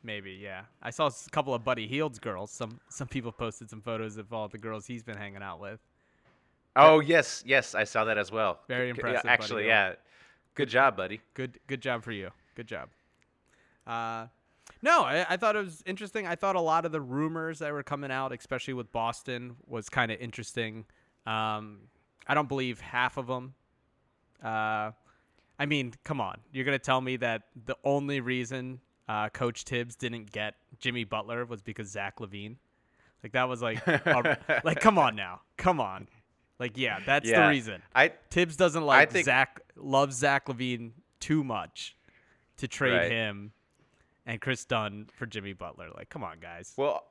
maybe 0.03 0.33
yeah. 0.33 0.63
I 0.83 0.91
saw 0.91 1.09
a 1.09 1.31
couple 1.31 1.55
of 1.55 1.65
Buddy 1.65 1.87
Hield's 1.89 2.19
girls. 2.19 2.51
Some 2.51 2.81
some 2.89 3.09
people 3.09 3.33
posted 3.33 3.69
some 3.71 3.81
photos 3.81 4.17
of 4.17 4.33
all 4.33 4.49
the 4.49 4.59
girls 4.59 4.87
he's 4.87 5.03
been 5.03 5.17
hanging 5.17 5.43
out 5.43 5.61
with. 5.61 5.81
Oh 6.77 7.01
yes, 7.01 7.43
yes, 7.47 7.75
I 7.75 7.85
saw 7.85 8.05
that 8.05 8.19
as 8.19 8.31
well. 8.31 8.61
Very 8.69 8.91
impressive, 8.91 9.29
actually, 9.29 9.63
buddy. 9.65 9.69
yeah. 9.69 9.93
Good 10.55 10.69
job, 10.69 10.97
buddy. 10.97 11.21
Good 11.35 11.59
good 11.67 11.81
job 11.81 12.05
for 12.05 12.13
you. 12.13 12.31
Good 12.55 12.69
job. 12.69 12.89
Uh, 13.87 14.27
no, 14.83 15.03
I, 15.03 15.27
I 15.31 15.37
thought 15.37 15.57
it 15.57 15.65
was 15.65 15.83
interesting. 15.87 16.27
I 16.27 16.37
thought 16.37 16.55
a 16.55 16.61
lot 16.61 16.85
of 16.85 16.93
the 16.93 17.01
rumors 17.01 17.59
that 17.61 17.73
were 17.73 17.83
coming 17.83 18.11
out, 18.11 18.33
especially 18.33 18.75
with 18.75 18.93
Boston, 18.93 19.57
was 19.67 19.89
kind 19.89 20.13
of 20.13 20.21
interesting. 20.21 20.85
Um, 21.29 21.79
I 22.27 22.35
don't 22.35 22.49
believe 22.49 22.81
half 22.81 23.17
of 23.17 23.27
them. 23.27 23.55
Uh, 24.43 24.93
I 25.59 25.67
mean, 25.67 25.93
come 26.05 26.21
on. 26.21 26.39
You're 26.53 26.65
gonna 26.65 26.79
tell 26.79 27.01
me 27.01 27.17
that 27.17 27.43
the 27.67 27.77
only 27.85 28.21
reason 28.21 28.81
uh, 29.09 29.29
Coach 29.31 29.65
Thibs 29.65 29.97
didn't 29.97 30.31
get 30.31 30.55
Jimmy 30.79 31.05
Butler 31.05 31.45
was 31.45 31.63
because 31.63 31.89
Zach 31.91 32.19
LaVine? 32.19 32.57
Like 33.23 33.33
that 33.33 33.49
was 33.49 33.61
like, 33.63 33.85
a, 33.87 34.61
like 34.65 34.81
come 34.81 34.99
on 34.99 35.17
now, 35.17 35.41
come 35.57 35.81
on. 35.81 36.07
Like 36.61 36.77
yeah, 36.77 37.01
that's 37.05 37.29
Yeah. 37.29 37.43
the 37.47 37.49
reason. 37.51 37.83
I 37.95 38.13
Thibs 38.31 38.57
doesn't 38.57 38.85
like 38.87 39.11
think- 39.11 39.25
Zach 39.25 39.61
loves 39.77 40.17
Zach 40.17 40.47
LaVine 40.47 40.93
too 41.21 41.43
much 41.43 41.97
to 42.59 42.69
trade 42.69 42.97
Right. 42.97 43.11
him 43.11 43.53
and 44.27 44.41
Kris 44.41 44.65
Dunn 44.65 45.07
for 45.17 45.27
Jimmy 45.27 45.53
Butler. 45.55 45.89
Like, 45.97 46.11
come 46.11 46.23
on, 46.23 46.39
guys. 46.41 46.75
well, 46.77 47.05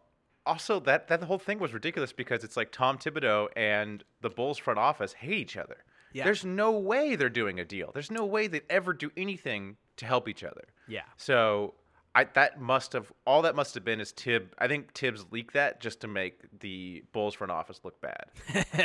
also 0.48 0.80
that 0.82 1.08
that 1.10 1.24
whole 1.24 1.40
thing 1.40 1.60
was 1.60 1.74
ridiculous 1.74 2.12
because 2.12 2.44
it's 2.44 2.58
like 2.58 2.72
Tom 2.72 2.98
Thibodeau 2.98 3.48
and 3.56 4.04
the 4.22 4.30
Bulls 4.30 4.58
front 4.58 4.80
office 4.80 5.14
hate 5.14 5.34
each 5.34 5.58
other. 5.58 5.78
Yeah. 6.14 6.24
There's 6.24 6.46
no 6.46 6.72
way 6.72 7.16
they're 7.16 7.30
doing 7.30 7.60
a 7.60 7.66
deal. 7.66 7.92
There's 7.94 8.10
no 8.10 8.26
way 8.26 8.48
they'd 8.48 8.64
ever 8.70 8.94
do 8.94 9.12
anything 9.18 9.78
to 9.98 10.06
help 10.06 10.28
each 10.28 10.44
other. 10.44 10.64
yeah, 10.88 11.02
So 11.18 11.74
I 12.16 12.24
that 12.34 12.60
must 12.60 12.94
have 12.94 13.12
all 13.26 13.44
that 13.44 13.56
must 13.56 13.76
have 13.76 13.84
been 13.84 14.00
is 14.00 14.12
Tib. 14.12 14.54
I 14.58 14.68
think 14.68 14.94
Thibs 14.94 15.26
leaked 15.32 15.54
that 15.54 15.80
just 15.82 16.00
to 16.02 16.08
make 16.08 16.40
the 16.60 17.04
Bulls 17.12 17.36
front 17.36 17.52
office 17.52 17.82
look 17.84 18.02
bad. 18.02 18.26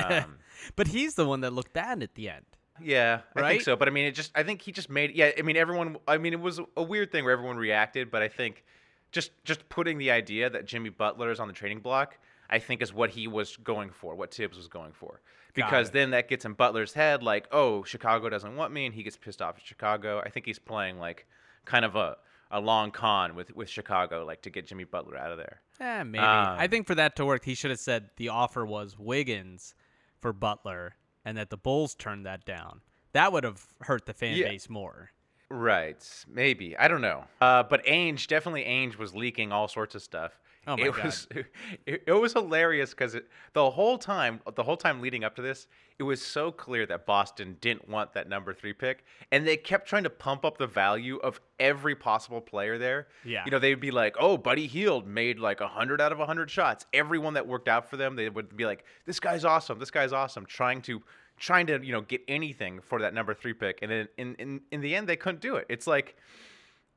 Um, 0.04 0.38
but 0.76 0.88
he's 0.88 1.14
the 1.14 1.26
one 1.26 1.40
that 1.40 1.52
looked 1.52 1.72
bad 1.72 2.02
at 2.02 2.14
the 2.14 2.28
end. 2.28 2.44
Yeah, 2.80 3.20
I 3.36 3.48
think 3.48 3.62
so. 3.62 3.76
But 3.76 3.88
I 3.88 3.90
mean, 3.90 4.06
it 4.06 4.12
just 4.12 4.32
I 4.34 4.42
think 4.42 4.60
he 4.62 4.72
just 4.72 4.90
made 4.90 5.14
yeah. 5.14 5.30
I 5.38 5.42
mean, 5.42 5.56
everyone. 5.56 5.96
I 6.08 6.18
mean, 6.18 6.32
it 6.32 6.40
was 6.40 6.60
a 6.76 6.82
weird 6.82 7.12
thing 7.12 7.24
where 7.24 7.32
everyone 7.32 7.56
reacted, 7.56 8.10
but 8.10 8.22
I 8.22 8.28
think 8.28 8.64
just 9.12 9.30
just 9.44 9.68
putting 9.68 9.98
the 9.98 10.10
idea 10.10 10.50
that 10.50 10.66
Jimmy 10.66 10.90
Butler 10.90 11.30
is 11.30 11.38
on 11.38 11.46
the 11.48 11.54
trading 11.54 11.80
block, 11.80 12.18
I 12.50 12.58
think 12.58 12.82
is 12.82 12.92
what 12.92 13.10
he 13.10 13.28
was 13.28 13.56
going 13.58 13.90
for, 13.90 14.14
what 14.14 14.34
Thibs 14.34 14.56
was 14.56 14.68
going 14.68 14.92
for, 14.92 15.20
because 15.54 15.90
then 15.90 16.10
that 16.10 16.28
gets 16.28 16.44
in 16.44 16.54
Butler's 16.54 16.92
head 16.94 17.22
like, 17.22 17.46
oh, 17.52 17.82
Chicago 17.84 18.28
doesn't 18.28 18.56
want 18.56 18.72
me, 18.72 18.86
and 18.86 18.94
he 18.94 19.02
gets 19.02 19.16
pissed 19.16 19.40
off 19.42 19.56
at 19.56 19.62
Chicago. 19.64 20.20
I 20.24 20.30
think 20.30 20.46
he's 20.46 20.58
playing 20.58 20.98
like 20.98 21.26
kind 21.64 21.84
of 21.84 21.94
a 21.96 22.16
a 22.50 22.60
long 22.60 22.90
con 22.90 23.34
with 23.34 23.54
with 23.56 23.68
Chicago, 23.68 24.24
like 24.26 24.42
to 24.42 24.50
get 24.50 24.66
Jimmy 24.66 24.84
Butler 24.84 25.16
out 25.16 25.30
of 25.30 25.38
there. 25.38 25.60
Eh, 25.80 26.02
maybe. 26.02 26.22
I 26.24 26.64
Um, 26.64 26.70
think 26.70 26.86
for 26.86 26.94
that 26.94 27.16
to 27.16 27.24
work, 27.24 27.44
he 27.44 27.54
should 27.54 27.70
have 27.70 27.80
said 27.80 28.10
the 28.16 28.28
offer 28.28 28.66
was 28.66 28.98
Wiggins 28.98 29.74
for 30.20 30.32
Butler, 30.32 30.96
and 31.24 31.36
that 31.38 31.50
the 31.50 31.56
Bulls 31.56 31.94
turned 31.94 32.26
that 32.26 32.44
down. 32.44 32.80
That 33.12 33.32
would 33.32 33.44
have 33.44 33.66
hurt 33.82 34.06
the 34.06 34.14
fan 34.14 34.36
Yeah. 34.36 34.48
base 34.48 34.68
more. 34.70 35.10
Right, 35.54 36.02
maybe 36.26 36.74
I 36.78 36.88
don't 36.88 37.02
know. 37.02 37.24
Uh, 37.38 37.62
but 37.62 37.84
Ainge 37.84 38.26
definitely 38.26 38.64
Ainge 38.64 38.96
was 38.96 39.14
leaking 39.14 39.52
all 39.52 39.68
sorts 39.68 39.94
of 39.94 40.00
stuff. 40.00 40.40
Oh 40.66 40.78
my 40.78 40.86
it 40.86 40.94
God. 40.94 41.04
was 41.04 41.28
it, 41.86 42.04
it 42.06 42.12
was 42.12 42.32
hilarious 42.32 42.90
because 42.90 43.14
the 43.52 43.70
whole 43.70 43.98
time 43.98 44.40
the 44.54 44.62
whole 44.62 44.78
time 44.78 45.02
leading 45.02 45.24
up 45.24 45.36
to 45.36 45.42
this, 45.42 45.66
it 45.98 46.04
was 46.04 46.22
so 46.22 46.50
clear 46.50 46.86
that 46.86 47.04
Boston 47.04 47.58
didn't 47.60 47.86
want 47.86 48.14
that 48.14 48.30
number 48.30 48.54
three 48.54 48.72
pick, 48.72 49.04
and 49.30 49.46
they 49.46 49.58
kept 49.58 49.86
trying 49.86 50.04
to 50.04 50.10
pump 50.10 50.46
up 50.46 50.56
the 50.56 50.66
value 50.66 51.18
of 51.18 51.38
every 51.60 51.94
possible 51.94 52.40
player 52.40 52.78
there. 52.78 53.08
Yeah. 53.22 53.44
you 53.44 53.50
know 53.50 53.58
they'd 53.58 53.74
be 53.74 53.90
like, 53.90 54.16
"Oh, 54.18 54.38
Buddy 54.38 54.66
Hield 54.66 55.06
made 55.06 55.38
like 55.38 55.60
hundred 55.60 56.00
out 56.00 56.12
of 56.12 56.18
hundred 56.18 56.50
shots." 56.50 56.86
Everyone 56.94 57.34
that 57.34 57.46
worked 57.46 57.68
out 57.68 57.90
for 57.90 57.98
them, 57.98 58.16
they 58.16 58.30
would 58.30 58.56
be 58.56 58.64
like, 58.64 58.86
"This 59.04 59.20
guy's 59.20 59.44
awesome. 59.44 59.78
This 59.78 59.90
guy's 59.90 60.14
awesome." 60.14 60.46
Trying 60.46 60.80
to 60.82 61.02
trying 61.42 61.66
to 61.66 61.84
you 61.84 61.92
know 61.92 62.00
get 62.00 62.22
anything 62.28 62.80
for 62.80 63.00
that 63.00 63.12
number 63.12 63.34
three 63.34 63.52
pick, 63.52 63.80
and 63.82 63.90
then 63.90 64.08
in 64.16 64.34
in 64.36 64.60
in 64.70 64.80
the 64.80 64.94
end 64.94 65.08
they 65.08 65.16
couldn't 65.16 65.40
do 65.40 65.56
it. 65.56 65.66
It's 65.68 65.86
like. 65.86 66.16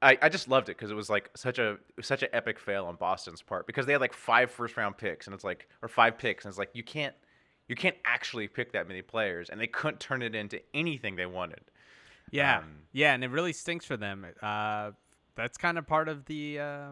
I, 0.01 0.17
I 0.21 0.29
just 0.29 0.49
loved 0.49 0.67
it 0.67 0.77
because 0.77 0.91
it 0.91 0.93
was 0.93 1.09
like 1.09 1.31
such 1.37 1.57
a 1.57 1.77
such 2.01 2.21
an 2.21 2.27
epic 2.33 2.59
fail 2.59 2.85
on 2.85 2.97
Boston's 2.97 3.41
part 3.41 3.65
because 3.65 3.85
they 3.85 3.93
had 3.93 4.01
like 4.01 4.13
five 4.13 4.51
first 4.51 4.75
round 4.75 4.97
picks 4.97 5.25
and 5.25 5.33
it's 5.33 5.45
like 5.45 5.69
or 5.81 5.87
five 5.87 6.17
picks 6.17 6.43
and 6.43 6.51
it's 6.51 6.59
like 6.59 6.69
you 6.73 6.83
can't 6.83 7.15
you 7.69 7.75
can't 7.75 7.95
actually 8.03 8.47
pick 8.49 8.73
that 8.73 8.89
many 8.89 9.01
players 9.01 9.49
and 9.49 9.59
they 9.59 9.67
couldn't 9.67 10.01
turn 10.01 10.21
it 10.21 10.35
into 10.35 10.61
anything 10.73 11.15
they 11.15 11.25
wanted. 11.25 11.61
Yeah, 12.29 12.59
Um, 12.59 12.79
yeah, 12.91 13.13
and 13.13 13.23
it 13.23 13.29
really 13.29 13.53
stinks 13.53 13.85
for 13.85 13.97
them. 13.97 14.25
Uh, 14.43 14.91
that's 15.35 15.57
kind 15.57 15.77
of 15.77 15.87
part 15.87 16.09
of 16.09 16.25
the, 16.25 16.59
uh, 16.59 16.87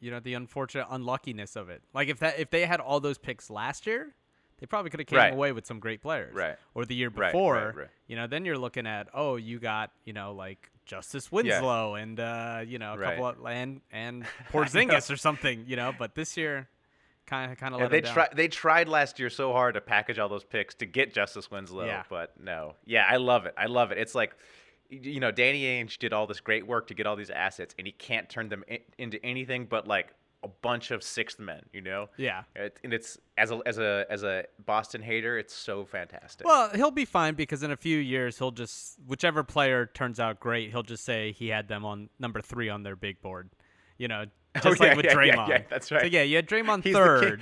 you 0.00 0.10
know, 0.10 0.18
the 0.18 0.34
unfortunate 0.34 0.86
unluckiness 0.90 1.54
of 1.54 1.68
it. 1.68 1.82
Like 1.94 2.08
if 2.08 2.18
that 2.20 2.40
if 2.40 2.50
they 2.50 2.64
had 2.64 2.80
all 2.80 2.98
those 2.98 3.18
picks 3.18 3.50
last 3.50 3.86
year, 3.86 4.14
they 4.58 4.66
probably 4.66 4.90
could 4.90 5.00
have 5.00 5.06
came 5.06 5.18
Right. 5.18 5.32
away 5.32 5.52
with 5.52 5.66
some 5.66 5.78
great 5.80 6.02
players. 6.02 6.34
Right. 6.34 6.56
Or 6.74 6.84
the 6.84 6.94
year 6.94 7.08
Right, 7.08 7.18
right, 7.18 7.32
before, 7.32 7.74
right. 7.76 7.88
you 8.06 8.16
know, 8.16 8.26
then 8.26 8.44
you're 8.44 8.58
looking 8.58 8.86
at 8.86 9.08
oh, 9.14 9.36
you 9.36 9.58
got 9.58 9.90
you 10.04 10.12
know 10.12 10.32
like 10.32 10.70
Justice 10.86 11.30
Winslow 11.30 11.94
and 11.96 12.18
uh, 12.18 12.62
you 12.66 12.78
know 12.78 12.94
a 12.94 12.98
couple 12.98 13.26
of 13.26 13.46
and 13.46 13.80
and 13.92 14.24
Porzingis 14.52 15.10
or 15.12 15.16
something, 15.16 15.64
you 15.66 15.76
know. 15.76 15.92
But 15.98 16.14
this 16.14 16.36
year, 16.36 16.68
kind 17.26 17.52
of 17.52 17.58
kind 17.58 17.74
of 17.74 17.80
Yeah, 17.80 17.88
they 17.88 18.00
tried. 18.00 18.28
They 18.34 18.48
tried 18.48 18.88
last 18.88 19.18
year 19.18 19.28
so 19.30 19.52
hard 19.52 19.74
to 19.74 19.80
package 19.80 20.18
all 20.18 20.28
those 20.28 20.44
picks 20.44 20.74
to 20.76 20.86
get 20.86 21.12
Justice 21.12 21.50
Winslow, 21.50 21.84
Yeah. 21.86 22.04
but 22.08 22.40
no. 22.40 22.74
Yeah, 22.86 23.04
I 23.08 23.16
love 23.16 23.44
it. 23.46 23.54
I 23.58 23.66
love 23.66 23.92
it. 23.92 23.98
It's 23.98 24.14
like, 24.14 24.34
you 24.88 25.20
know, 25.20 25.30
Danny 25.30 25.64
Ainge 25.64 25.98
did 25.98 26.14
all 26.14 26.26
this 26.26 26.40
great 26.40 26.66
work 26.66 26.86
to 26.86 26.94
get 26.94 27.06
all 27.06 27.16
these 27.16 27.28
assets, 27.30 27.74
and 27.78 27.86
he 27.86 27.92
can't 27.92 28.28
turn 28.30 28.48
them 28.48 28.64
in, 28.66 28.78
into 28.96 29.22
anything 29.24 29.66
but 29.66 29.86
like 29.86 30.14
a 30.42 30.48
bunch 30.48 30.90
of 30.90 31.02
sixth 31.02 31.38
men. 31.38 31.62
You 31.72 31.80
know? 31.80 32.08
Yeah. 32.16 32.42
It, 32.54 32.78
and 32.84 32.92
it's 32.92 33.18
as 33.36 33.50
a 33.50 33.60
as 33.66 33.78
a 33.78 34.06
as 34.10 34.22
a 34.22 34.44
Boston 34.64 35.02
hater, 35.02 35.38
it's 35.38 35.54
so 35.54 35.84
fantastic. 35.84 36.46
Well, 36.46 36.70
he'll 36.74 36.90
be 36.90 37.04
fine 37.04 37.34
because 37.34 37.62
in 37.62 37.70
a 37.70 37.76
few 37.76 37.98
years 37.98 38.38
he'll 38.38 38.50
just 38.52 38.96
whichever 39.06 39.42
player 39.42 39.86
turns 39.86 40.20
out 40.20 40.40
great, 40.40 40.70
he'll 40.70 40.82
just 40.82 41.04
say 41.04 41.32
he 41.32 41.48
had 41.48 41.68
them 41.68 41.84
on 41.84 42.08
number 42.18 42.40
three 42.40 42.68
on 42.68 42.82
their 42.82 42.96
big 42.96 43.20
board. 43.20 43.50
You 43.98 44.08
know, 44.08 44.24
oh, 44.56 44.60
just 44.60 44.66
Oh, 44.66 44.84
like 44.84 44.92
yeah, 44.92 44.96
with 44.96 45.04
yeah, 45.06 45.10
yeah, 45.24 45.34
Draymond. 45.36 45.48
yeah, 45.48 45.62
that's 45.68 45.90
right. 45.90 46.00
So 46.02 46.06
yeah, 46.06 46.22
you 46.22 46.36
had 46.36 46.48
Draymond 46.48 46.84
He's 46.84 46.94
third. 46.94 47.40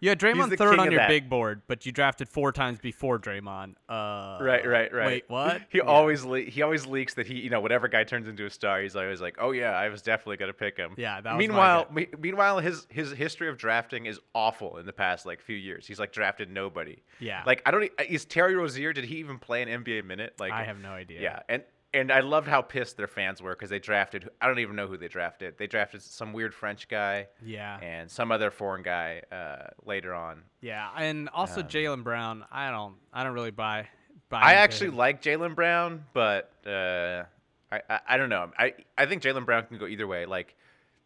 You 0.00 0.08
had 0.10 0.18
Draymond 0.20 0.56
third 0.58 0.78
on 0.78 0.90
your 0.90 1.00
that. 1.00 1.08
big 1.08 1.28
board, 1.28 1.62
but 1.66 1.86
you 1.86 1.92
drafted 1.92 2.28
four 2.28 2.52
times 2.52 2.78
before 2.78 3.18
Draymond. 3.18 3.74
Uh, 3.88 4.38
Right, 4.40 4.66
right, 4.66 4.92
right. 4.92 5.06
Wait, 5.06 5.24
what? 5.28 5.62
He 5.68 5.78
Yeah. 5.78 5.84
always 5.84 6.24
le- 6.24 6.40
he 6.40 6.62
always 6.62 6.86
leaks 6.86 7.14
that 7.14 7.26
he 7.26 7.34
you 7.40 7.50
know 7.50 7.60
whatever 7.60 7.88
guy 7.88 8.04
turns 8.04 8.28
into 8.28 8.44
a 8.46 8.50
star, 8.50 8.80
he's 8.82 8.96
always 8.96 9.20
like, 9.20 9.36
oh 9.40 9.52
yeah, 9.52 9.70
I 9.70 9.88
was 9.88 10.02
definitely 10.02 10.36
gonna 10.38 10.52
pick 10.52 10.76
him. 10.76 10.94
Yeah, 10.96 11.20
that 11.20 11.30
was 11.30 11.34
my 11.34 11.38
meanwhile, 11.38 11.86
me- 11.90 12.08
meanwhile, 12.18 12.58
his 12.60 12.86
his 12.90 13.10
history 13.12 13.48
of 13.48 13.56
drafting 13.58 14.06
is 14.06 14.20
awful 14.34 14.76
in 14.78 14.86
the 14.86 14.92
past 14.92 15.26
like 15.26 15.40
few 15.40 15.56
years. 15.56 15.86
He's 15.86 15.98
like 15.98 16.12
drafted 16.12 16.50
nobody. 16.50 17.02
Yeah. 17.18 17.42
Like 17.46 17.62
I 17.66 17.70
don't 17.70 17.90
is 18.08 18.24
Terry 18.24 18.54
Rozier? 18.54 18.92
Did 18.92 19.04
he 19.04 19.16
even 19.16 19.38
play 19.38 19.62
an 19.62 19.68
NBA 19.84 20.04
minute? 20.04 20.34
Like 20.38 20.52
I 20.52 20.64
have 20.64 20.78
no 20.80 20.90
idea. 20.90 21.20
Yeah, 21.22 21.40
and 21.48 21.62
and 21.96 22.12
I 22.12 22.20
loved 22.20 22.46
how 22.46 22.60
pissed 22.60 22.96
their 22.98 23.06
fans 23.06 23.40
were 23.40 23.52
because 23.54 23.70
they 23.70 23.78
drafted. 23.78 24.28
I 24.40 24.46
don't 24.46 24.58
even 24.58 24.76
know 24.76 24.86
who 24.86 24.98
they 24.98 25.08
drafted. 25.08 25.56
They 25.56 25.66
drafted 25.66 26.02
some 26.02 26.32
weird 26.34 26.54
French 26.54 26.88
guy. 26.88 27.28
Yeah. 27.44 27.78
And 27.80 28.10
some 28.10 28.30
other 28.30 28.50
foreign 28.50 28.82
guy 28.82 29.22
uh, 29.32 29.68
later 29.84 30.12
on. 30.14 30.42
Yeah, 30.60 30.90
and 30.96 31.28
also 31.30 31.62
Jaylen 31.62 32.04
Brown. 32.04 32.44
I 32.52 32.70
don't. 32.70 32.96
I 33.12 33.24
don't 33.24 33.32
really 33.32 33.50
buy. 33.50 33.88
buy 34.28 34.40
I 34.42 34.52
actually 34.54 34.88
him. 34.88 34.96
like 34.96 35.22
Jaylen 35.22 35.54
Brown, 35.54 36.04
but 36.12 36.52
uh, 36.66 37.24
I, 37.72 37.80
I 37.88 38.00
I 38.10 38.16
don't 38.18 38.28
know. 38.28 38.50
I 38.58 38.74
I 38.98 39.06
think 39.06 39.22
Jaylen 39.22 39.46
Brown 39.46 39.64
can 39.66 39.78
go 39.78 39.86
either 39.86 40.06
way. 40.06 40.26
Like 40.26 40.54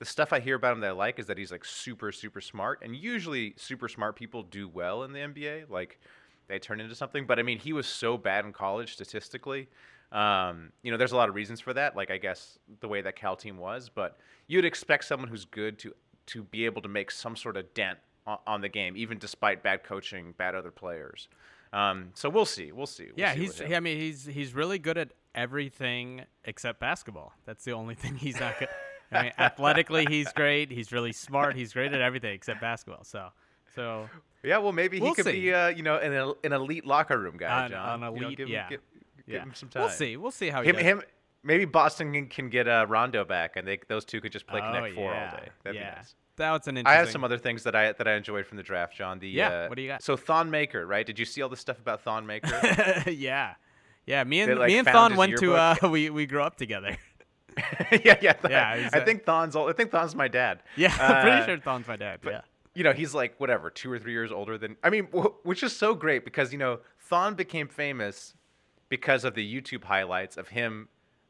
the 0.01 0.05
stuff 0.05 0.33
I 0.33 0.41
hear 0.41 0.57
about 0.57 0.73
him 0.73 0.81
that 0.81 0.89
I 0.89 0.93
like 0.93 1.19
is 1.19 1.27
that 1.27 1.39
he's 1.39 1.53
like 1.53 1.65
super 1.65 2.11
super 2.11 2.41
smart, 2.41 2.81
and 2.83 2.97
usually 2.97 3.55
super 3.57 3.89
smart 3.89 4.17
people 4.17 4.43
do 4.43 4.69
well 4.69 5.05
in 5.05 5.13
the 5.13 5.21
NBA. 5.21 5.71
Like 5.71 6.01
they 6.49 6.59
turn 6.59 6.81
into 6.81 6.97
something. 6.97 7.27
But 7.27 7.39
I 7.39 7.43
mean, 7.43 7.61
he 7.61 7.73
was 7.73 7.87
so 7.87 8.19
bad 8.19 8.45
in 8.45 8.53
college 8.53 8.95
statistically. 8.95 9.69
Um, 10.13 10.73
you 10.83 10.91
know, 10.91 10.97
there's 10.97 11.13
a 11.13 11.17
lot 11.17 11.29
of 11.29 11.35
reasons 11.35 11.61
for 11.61 11.73
that. 11.75 11.97
Like 11.97 12.11
I 12.11 12.19
guess 12.19 12.59
the 12.81 12.89
way 12.89 13.01
that 13.03 13.17
Cal 13.17 13.37
team 13.37 13.57
was, 13.59 13.89
but 13.89 14.19
you'd 14.49 14.65
expect 14.65 15.05
someone 15.05 15.29
who's 15.29 15.45
good 15.45 15.79
to 15.81 15.95
to 16.27 16.43
be 16.45 16.65
able 16.65 16.83
to 16.83 16.89
make 16.89 17.11
some 17.11 17.35
sort 17.37 17.57
of 17.57 17.73
dent 17.75 17.99
on, 18.27 18.39
on 18.47 18.61
the 18.61 18.69
game, 18.69 18.97
even 18.97 19.19
despite 19.19 19.63
bad 19.63 19.83
coaching, 19.83 20.33
bad 20.37 20.55
other 20.55 20.71
players. 20.71 21.29
Um, 21.73 22.11
so 22.15 22.29
we'll 22.29 22.45
see. 22.45 22.73
We'll 22.73 22.87
see. 22.87 23.05
We'll 23.07 23.15
Yeah, 23.17 23.35
see 23.35 23.41
he's. 23.41 23.61
I 23.63 23.81
mean, 23.81 23.99
he's 23.99 24.25
he's 24.27 24.55
really 24.55 24.79
good 24.79 24.99
at 24.99 25.11
everything 25.35 26.23
except 26.45 26.81
basketball. 26.81 27.33
That's 27.45 27.65
the 27.65 27.73
only 27.73 27.95
thing 28.03 28.17
he's 28.17 28.39
not 28.41 28.59
good. 28.59 28.69
I 29.13 29.23
mean, 29.25 29.33
athletically, 29.39 30.07
he's 30.09 30.33
great. 30.33 30.71
He's 30.71 30.93
really 30.93 31.13
smart. 31.13 31.57
He's 31.57 31.73
great 31.73 31.93
at 31.93 32.01
everything 32.01 32.33
except 32.33 32.61
basketball. 32.61 33.03
So, 33.03 33.29
so 33.75 34.09
Yeah, 34.45 34.59
well, 34.59 34.71
maybe 34.73 34.99
he 34.99 35.03
We'll 35.03 35.15
could 35.15 35.25
see. 35.25 35.33
be, 35.33 35.53
uh, 35.53 35.67
you 35.69 35.83
know, 35.83 35.97
an, 35.97 36.35
an 36.45 36.53
elite 36.53 36.87
locker 36.87 37.19
room 37.19 37.37
guy, 37.37 37.65
An- 37.65 37.71
John. 37.73 38.03
an 38.05 38.15
You 38.15 38.21
know, 38.21 38.27
elite- 38.29 38.39
give 38.39 38.49
yeah. 38.49 38.69
give, 38.69 38.81
give 39.31 39.39
yeah, 39.41 39.43
him 39.45 39.55
some 39.55 39.69
time. 39.69 39.83
we'll 39.83 39.91
see. 39.91 40.17
We'll 40.17 40.31
see 40.31 40.49
how 40.51 40.63
he 40.63 40.69
Him, 40.71 40.77
does. 40.77 40.85
him, 40.85 41.03
maybe 41.43 41.65
Boston 41.65 42.13
can, 42.13 42.27
can 42.27 42.49
get 42.51 42.69
uh, 42.69 42.87
Rondo 42.89 43.25
back, 43.25 43.57
and 43.57 43.67
they 43.67 43.79
those 43.89 44.05
two 44.05 44.21
could 44.21 44.33
just 44.33 44.47
play 44.47 44.61
oh, 44.63 44.73
Connect 44.73 44.95
Four 44.95 45.13
yeah. 45.13 45.31
all 45.31 45.37
day. 45.39 45.49
That'd 45.65 45.81
yeah. 45.81 45.91
be 45.91 45.97
nice. 45.97 46.15
That 46.37 46.53
was 46.53 46.67
an 46.69 46.77
I 46.77 46.81
interesting. 46.81 46.99
have 47.01 47.11
some 47.11 47.25
other 47.25 47.39
things 47.39 47.65
that 47.65 47.75
I 47.77 47.93
that 47.93 48.09
I 48.09 48.15
enjoyed 48.15 48.47
from 48.47 48.57
the 48.57 48.63
draft, 48.63 48.97
John. 48.97 49.19
The 49.19 49.29
Yeah, 49.29 49.49
uh, 49.49 49.69
what 49.69 49.77
do 49.77 49.83
you 49.83 49.89
got? 49.89 50.03
So 50.03 50.17
Thon 50.17 50.51
Maker, 50.51 50.87
right? 50.87 51.05
Did 51.07 51.19
you 51.19 51.25
see 51.25 51.43
all 51.43 51.49
the 51.51 51.57
stuff 51.57 51.79
about 51.79 52.03
Thon 52.03 52.27
Maker? 52.27 52.49
yeah, 53.11 53.55
yeah. 54.07 54.25
Me 54.25 54.45
They, 54.45 54.51
and 54.53 54.61
like, 54.61 54.69
me 54.69 54.79
and 54.79 54.89
Thon 54.89 55.17
went 55.17 55.37
to. 55.39 55.55
Uh, 55.55 55.77
we 55.91 56.09
we 56.11 56.27
grew 56.27 56.43
up 56.43 56.57
together. 56.57 56.97
yeah, 58.05 58.17
yeah. 58.23 58.33
Thon- 58.33 58.51
Yeah, 58.51 58.89
I 58.93 59.01
think 59.01 59.25
Thon's 59.25 59.55
old. 59.57 59.69
I 59.69 59.73
think 59.75 59.91
Thon's 59.91 60.15
my 60.15 60.29
dad. 60.29 60.63
Yeah, 60.77 60.97
I'm 60.99 61.23
pretty 61.23 61.37
Uh, 61.43 61.47
sure 61.47 61.57
Thon's 61.59 61.87
my 61.87 61.97
dad. 61.97 62.21
but, 62.23 62.31
yeah. 62.33 62.41
You 62.75 62.85
know, 62.85 62.93
he's 62.93 63.13
like 63.15 63.39
whatever, 63.39 63.69
two 63.69 63.91
or 63.91 63.99
three 63.99 64.13
years 64.13 64.31
older 64.31 64.57
than. 64.57 64.77
I 64.83 64.91
mean, 64.91 65.07
wh- 65.07 65.45
which 65.45 65.63
is 65.65 65.77
so 65.77 65.93
great 65.95 66.25
because 66.25 66.53
you 66.53 66.59
know 66.59 66.79
Thon 67.01 67.35
became 67.35 67.67
famous 67.69 68.35
because 68.91 69.25
of 69.25 69.35
the 69.35 69.55
YouTube 69.63 69.85
highlights 69.85 70.37
of 70.37 70.49
him 70.49 70.89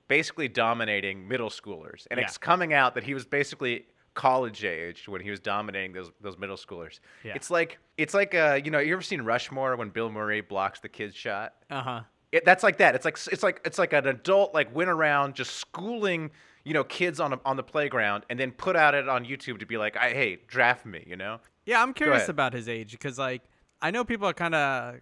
basically 0.09 0.49
dominating 0.49 1.29
middle 1.29 1.51
schoolers, 1.51 2.07
and 2.11 2.19
Yeah. 2.19 2.25
it's 2.27 2.37
coming 2.37 2.73
out 2.75 2.97
that 2.97 3.05
he 3.05 3.15
was 3.15 3.25
basically 3.25 3.87
college 4.15 4.65
age 4.65 5.07
when 5.09 5.21
he 5.21 5.31
was 5.31 5.39
dominating 5.39 5.93
those 5.93 6.11
those 6.21 6.37
middle 6.37 6.57
schoolers. 6.57 6.99
Yeah. 7.23 7.35
It's 7.37 7.49
like 7.49 7.79
it's 7.97 8.13
like 8.13 8.35
uh 8.35 8.59
you 8.65 8.73
know 8.73 8.81
you 8.81 8.93
ever 8.93 9.03
seen 9.03 9.23
Rushmore 9.23 9.77
when 9.77 9.91
Bill 9.91 10.11
Murray 10.11 10.41
blocks 10.41 10.81
the 10.81 10.89
kid's 10.89 11.15
shot? 11.15 11.55
Uh 11.71 11.81
huh. 11.83 12.01
It, 12.33 12.45
that's 12.45 12.63
like 12.65 12.79
that. 12.79 12.95
It's 12.97 13.05
like 13.05 13.19
it's 13.31 13.43
like 13.45 13.61
it's 13.65 13.79
like 13.79 13.93
an 13.93 14.09
adult 14.09 14.53
like 14.53 14.75
went 14.75 14.91
around 14.91 15.35
just 15.37 15.55
schooling 15.57 16.33
you 16.65 16.75
know 16.75 16.85
kids 16.85 17.21
on 17.21 17.33
a, 17.35 17.41
on 17.45 17.57
the 17.57 17.63
playground 17.63 18.25
and 18.29 18.39
then 18.39 18.51
put 18.51 18.75
out 18.77 18.95
it 18.95 19.09
on 19.09 19.25
YouTube 19.25 19.61
to 19.61 19.67
be 19.67 19.77
like, 19.77 19.97
I 19.97 20.11
hey 20.11 20.39
draft 20.49 20.85
me, 20.85 21.05
you 21.07 21.17
know. 21.17 21.39
Yeah, 21.65 21.81
I'm 21.81 21.95
curious 21.95 22.29
about 22.29 22.53
his 22.53 22.69
age 22.69 22.91
because 22.93 23.17
like 23.19 23.43
I 23.81 23.93
know 23.93 24.05
people 24.05 24.29
are 24.29 24.35
kind 24.35 24.55
of 24.57 24.97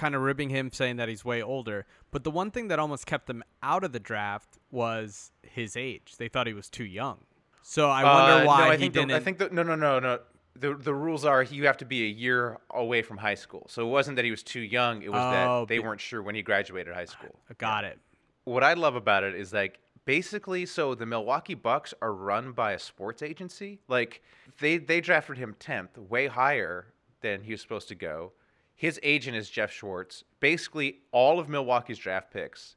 kind 0.00 0.14
of 0.14 0.22
ribbing 0.22 0.50
him 0.50 0.70
saying 0.72 0.96
that 0.96 1.08
he's 1.08 1.24
way 1.24 1.42
older, 1.42 1.86
but 2.10 2.24
the 2.24 2.30
one 2.30 2.50
thing 2.50 2.68
that 2.68 2.78
almost 2.78 3.04
kept 3.06 3.28
him 3.28 3.42
out 3.62 3.84
of 3.84 3.92
the 3.92 4.00
draft 4.00 4.58
was 4.70 5.30
his 5.42 5.76
age. 5.76 6.14
They 6.18 6.28
thought 6.28 6.46
he 6.46 6.54
was 6.54 6.70
too 6.70 6.84
young. 6.84 7.18
So 7.62 7.90
I 7.90 8.02
wonder 8.04 8.42
Uh, 8.42 8.46
why 8.46 8.58
no, 8.64 8.70
I 8.70 8.76
he 8.76 8.80
think 8.82 8.94
the- 8.94 9.00
didn't. 9.00 9.12
I 9.12 9.20
think 9.20 9.38
the, 9.38 9.48
no, 9.50 9.62
no, 9.62 9.74
no, 9.76 9.98
no. 10.00 10.18
The 10.56 10.74
the 10.74 10.92
rules 10.94 11.24
are 11.24 11.42
you 11.42 11.66
have 11.66 11.76
to 11.78 11.84
be 11.84 12.02
a 12.04 12.08
year 12.08 12.58
away 12.70 13.02
from 13.02 13.18
high 13.18 13.36
school. 13.36 13.66
So 13.68 13.86
it 13.86 13.90
wasn't 13.90 14.16
that 14.16 14.24
he 14.24 14.30
was 14.30 14.42
too 14.42 14.60
young. 14.60 15.02
It 15.02 15.10
was 15.12 15.20
Oh, 15.22 15.30
that 15.60 15.68
they 15.68 15.78
weren't 15.78 16.00
sure 16.00 16.22
when 16.22 16.34
he 16.34 16.42
graduated 16.42 16.92
high 16.94 17.04
school. 17.16 17.38
got 17.58 17.84
it. 17.84 17.98
What 18.44 18.64
I 18.64 18.72
love 18.74 18.96
about 18.96 19.22
it 19.22 19.34
is 19.34 19.52
like 19.52 19.78
basically 20.06 20.66
so 20.66 20.94
the 20.94 21.06
Milwaukee 21.06 21.54
Bucks 21.54 21.94
are 22.02 22.12
run 22.12 22.52
by 22.52 22.72
a 22.72 22.78
sports 22.78 23.22
agency. 23.22 23.78
Like 23.86 24.22
they 24.58 24.78
they 24.78 25.00
drafted 25.00 25.36
him 25.38 25.54
10th, 25.60 25.96
way 25.98 26.26
higher 26.26 26.92
than 27.20 27.42
he 27.42 27.52
was 27.52 27.60
supposed 27.60 27.88
to 27.88 27.94
go. 27.94 28.32
His 28.80 28.98
agent 29.02 29.36
is 29.36 29.50
Jeff 29.50 29.70
Schwartz. 29.70 30.24
Basically 30.40 31.00
all 31.12 31.38
of 31.38 31.50
Milwaukee's 31.50 31.98
draft 31.98 32.32
picks 32.32 32.76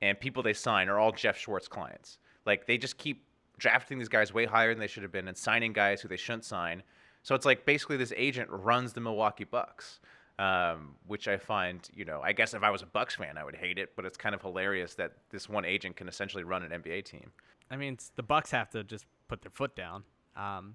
and 0.00 0.18
people 0.18 0.42
they 0.42 0.52
sign 0.52 0.88
are 0.88 0.98
all 0.98 1.12
Jeff 1.12 1.38
Schwartz 1.38 1.68
clients. 1.68 2.18
Like 2.44 2.66
they 2.66 2.76
just 2.76 2.98
keep 2.98 3.24
drafting 3.56 3.98
these 3.98 4.08
guys 4.08 4.34
way 4.34 4.46
higher 4.46 4.74
than 4.74 4.80
they 4.80 4.88
should 4.88 5.04
have 5.04 5.12
been 5.12 5.28
and 5.28 5.36
signing 5.36 5.72
guys 5.72 6.00
who 6.00 6.08
they 6.08 6.16
shouldn't 6.16 6.44
sign. 6.44 6.82
So 7.22 7.36
it's 7.36 7.46
like 7.46 7.64
basically 7.64 7.96
this 7.98 8.12
agent 8.16 8.50
runs 8.50 8.94
the 8.94 9.00
Milwaukee 9.00 9.44
Bucks, 9.44 10.00
um, 10.40 10.96
which 11.06 11.28
I 11.28 11.36
find, 11.36 11.88
you 11.94 12.04
know, 12.04 12.20
I 12.20 12.32
guess 12.32 12.52
if 12.52 12.64
I 12.64 12.70
was 12.70 12.82
a 12.82 12.86
Bucks 12.86 13.14
fan, 13.14 13.38
I 13.38 13.44
would 13.44 13.54
hate 13.54 13.78
it, 13.78 13.94
but 13.94 14.04
it's 14.04 14.16
kind 14.16 14.34
of 14.34 14.42
hilarious 14.42 14.96
that 14.96 15.12
this 15.30 15.48
one 15.48 15.64
agent 15.64 15.94
can 15.94 16.08
essentially 16.08 16.42
run 16.42 16.64
an 16.64 16.82
NBA 16.82 17.04
team. 17.04 17.30
I 17.70 17.76
mean, 17.76 17.96
the 18.16 18.24
Bucks 18.24 18.50
have 18.50 18.70
to 18.70 18.82
just 18.82 19.06
put 19.28 19.42
their 19.42 19.52
foot 19.52 19.76
down. 19.76 20.02
Um, 20.34 20.74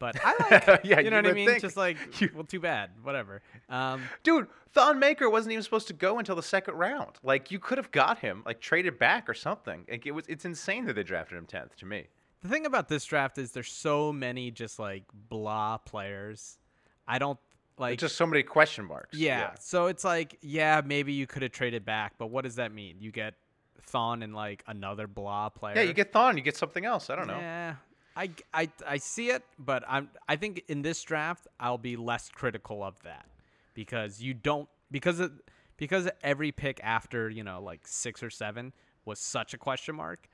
but 0.00 0.16
I 0.24 0.34
like, 0.66 0.80
Yeah, 0.82 0.98
you 0.98 1.10
know 1.10 1.18
you 1.18 1.22
what 1.22 1.30
I 1.30 1.32
mean? 1.34 1.48
think. 1.48 1.60
Just 1.60 1.76
like, 1.76 1.96
well, 2.34 2.42
too 2.42 2.58
bad. 2.58 2.90
Whatever. 3.04 3.42
Um, 3.68 4.02
Dude, 4.24 4.48
Thon 4.72 4.98
Maker 4.98 5.30
wasn't 5.30 5.52
even 5.52 5.62
supposed 5.62 5.86
to 5.86 5.92
go 5.92 6.18
until 6.18 6.34
the 6.34 6.42
second 6.42 6.74
round. 6.74 7.18
Like 7.22 7.52
you 7.52 7.60
could 7.60 7.78
have 7.78 7.92
got 7.92 8.18
him, 8.18 8.42
like 8.44 8.60
traded 8.60 8.98
back 8.98 9.28
or 9.28 9.34
something. 9.34 9.84
Like 9.88 10.06
it 10.06 10.10
was, 10.10 10.24
it's 10.26 10.44
insane 10.44 10.86
that 10.86 10.94
they 10.94 11.04
drafted 11.04 11.38
him 11.38 11.46
tenth 11.46 11.76
to 11.76 11.86
me. 11.86 12.08
The 12.42 12.48
thing 12.48 12.66
about 12.66 12.88
this 12.88 13.04
draft 13.04 13.38
is 13.38 13.52
there's 13.52 13.70
so 13.70 14.12
many 14.12 14.50
just 14.50 14.78
like 14.80 15.04
blah 15.28 15.76
players. 15.78 16.58
I 17.06 17.18
don't 17.18 17.38
like 17.78 17.98
just 17.98 18.16
so 18.16 18.26
many 18.26 18.42
question 18.42 18.86
marks. 18.86 19.16
yeah. 19.16 19.52
So 19.60 19.86
it's 19.86 20.04
like 20.04 20.38
yeah, 20.40 20.80
maybe 20.84 21.12
you 21.12 21.26
could 21.26 21.42
have 21.42 21.52
traded 21.52 21.84
back, 21.84 22.14
but 22.18 22.28
what 22.28 22.44
does 22.44 22.56
that 22.56 22.72
mean? 22.72 22.96
You 23.00 23.12
get 23.12 23.34
Thon 23.82 24.22
and 24.22 24.34
like 24.34 24.62
another 24.66 25.06
blah 25.06 25.50
player. 25.50 25.76
Yeah, 25.76 25.82
you 25.82 25.92
get 25.92 26.12
Thon, 26.12 26.36
you 26.38 26.42
get 26.42 26.56
something 26.56 26.84
else. 26.84 27.10
I 27.10 27.16
don't 27.16 27.26
know. 27.26 27.38
Yeah. 27.38 27.74
I, 28.16 28.30
I, 28.52 28.68
I 28.86 28.96
see 28.98 29.30
it, 29.30 29.42
but 29.58 29.84
I'm 29.88 30.10
I 30.28 30.36
think 30.36 30.64
in 30.68 30.82
this 30.82 31.02
draft 31.02 31.46
I'll 31.58 31.78
be 31.78 31.96
less 31.96 32.28
critical 32.28 32.82
of 32.82 33.00
that 33.02 33.26
because 33.74 34.20
you 34.20 34.34
don't 34.34 34.68
because 34.90 35.20
it 35.20 35.30
because 35.76 36.08
every 36.22 36.52
pick 36.52 36.80
after 36.82 37.30
you 37.30 37.44
know 37.44 37.62
like 37.62 37.86
six 37.86 38.22
or 38.22 38.30
seven 38.30 38.72
was 39.04 39.18
such 39.18 39.54
a 39.54 39.58
question 39.58 39.94
mark. 39.96 40.28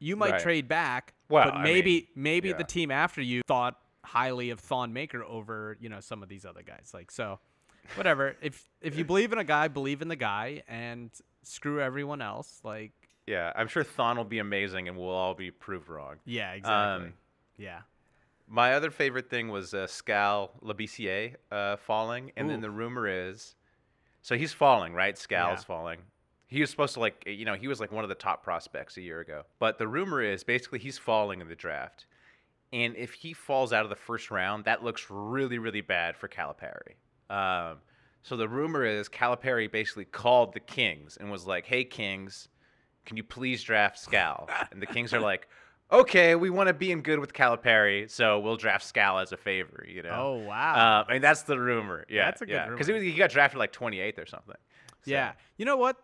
You 0.00 0.16
might 0.16 0.32
Right. 0.32 0.42
trade 0.42 0.68
back, 0.68 1.14
Well, 1.28 1.44
but 1.44 1.54
I 1.54 1.62
maybe 1.64 1.92
mean, 1.92 2.06
maybe 2.14 2.48
yeah. 2.50 2.56
the 2.56 2.64
team 2.64 2.90
after 2.90 3.20
you 3.20 3.42
thought 3.46 3.76
highly 4.04 4.50
of 4.50 4.60
Thon 4.60 4.92
Maker 4.92 5.22
over 5.24 5.76
you 5.80 5.88
know 5.88 6.00
some 6.00 6.22
of 6.22 6.28
these 6.28 6.44
other 6.46 6.62
guys. 6.62 6.90
Like 6.94 7.10
so, 7.10 7.38
whatever. 7.96 8.36
if 8.40 8.66
if 8.80 8.96
you 8.96 9.04
believe 9.04 9.32
in 9.32 9.38
a 9.38 9.44
guy, 9.44 9.68
believe 9.68 10.00
in 10.02 10.08
the 10.08 10.16
guy, 10.16 10.62
and 10.68 11.10
screw 11.42 11.80
everyone 11.80 12.22
else. 12.22 12.60
Like 12.64 12.92
Yeah, 13.28 13.52
I'm 13.54 13.68
sure 13.68 13.84
Thon 13.84 14.16
will 14.16 14.24
be 14.24 14.38
amazing 14.38 14.88
and 14.88 14.96
we'll 14.96 15.08
all 15.10 15.34
be 15.34 15.50
proved 15.50 15.88
wrong. 15.88 16.16
yeah, 16.24 16.52
exactly. 16.52 17.06
Um, 17.08 17.12
yeah. 17.58 17.80
My 18.46 18.72
other 18.74 18.90
favorite 18.90 19.28
thing 19.28 19.48
was 19.48 19.74
uh, 19.74 19.86
Scal 19.86 20.50
Labissiere 20.64 21.34
uh, 21.52 21.76
falling, 21.76 22.32
and 22.36 22.48
then 22.48 22.62
the 22.62 22.70
rumor 22.70 23.06
is, 23.06 23.54
so 24.22 24.36
he's 24.36 24.54
falling, 24.54 24.94
right? 24.94 25.18
Scal's 25.18 25.60
Yeah. 25.60 25.64
falling. 25.64 25.98
He 26.46 26.62
was 26.62 26.70
supposed 26.70 26.94
to 26.94 27.00
like, 27.00 27.24
you 27.26 27.44
know, 27.44 27.52
he 27.54 27.68
was 27.68 27.78
like 27.78 27.92
one 27.92 28.04
of 28.04 28.08
the 28.08 28.14
top 28.14 28.42
prospects 28.42 28.96
a 28.96 29.02
year 29.02 29.20
ago. 29.20 29.42
But 29.58 29.76
the 29.76 29.86
rumor 29.86 30.22
is 30.22 30.44
basically 30.44 30.78
he's 30.78 30.96
falling 30.96 31.42
in 31.42 31.48
the 31.48 31.54
draft, 31.54 32.06
And 32.72 32.96
if 32.96 33.12
he 33.12 33.32
falls 33.34 33.72
out 33.72 33.84
of 33.84 33.90
the 33.90 33.96
first 33.96 34.30
round, 34.30 34.64
that 34.64 34.82
looks 34.84 35.06
really, 35.10 35.58
really 35.58 35.80
bad 35.82 36.16
for 36.16 36.28
Calipari. 36.28 36.96
Um, 37.30 37.78
so 38.22 38.36
the 38.36 38.48
rumor 38.48 38.84
is 38.84 39.08
Calipari 39.10 39.70
basically 39.70 40.04
called 40.06 40.52
the 40.54 40.60
Kings 40.60 41.16
and 41.18 41.30
was 41.30 41.46
like, 41.46 41.66
"Hey 41.66 41.84
Kings, 41.84 42.48
can 43.08 43.16
you 43.16 43.24
please 43.24 43.62
draft 43.64 43.98
Scal?" 43.98 44.48
and 44.70 44.80
the 44.80 44.86
Kings 44.86 45.12
are 45.12 45.18
like, 45.20 45.48
"Okay, 45.90 46.34
we 46.36 46.50
want 46.50 46.68
to 46.68 46.74
be 46.74 46.92
in 46.92 47.00
good 47.02 47.18
with 47.18 47.32
Calipari, 47.32 48.08
so 48.08 48.38
we'll 48.38 48.56
draft 48.56 48.84
Scal 48.84 49.20
as 49.20 49.32
a 49.32 49.36
favor." 49.36 49.84
You 49.88 50.02
know? 50.04 50.10
Oh 50.12 50.34
wow. 50.46 51.00
Um, 51.00 51.06
I 51.08 51.12
mean, 51.14 51.22
that's 51.22 51.42
the 51.42 51.58
rumor. 51.58 52.04
Yeah, 52.08 52.26
That's 52.26 52.42
a 52.42 52.46
good 52.46 52.52
yeah. 52.52 52.68
Because 52.68 52.86
he 52.86 53.12
got 53.14 53.30
drafted 53.30 53.58
like 53.58 53.72
28th 53.72 54.18
or 54.18 54.26
something. 54.26 54.54
So- 55.04 55.10
Yeah. 55.10 55.32
You 55.56 55.64
know 55.64 55.76
what? 55.76 55.96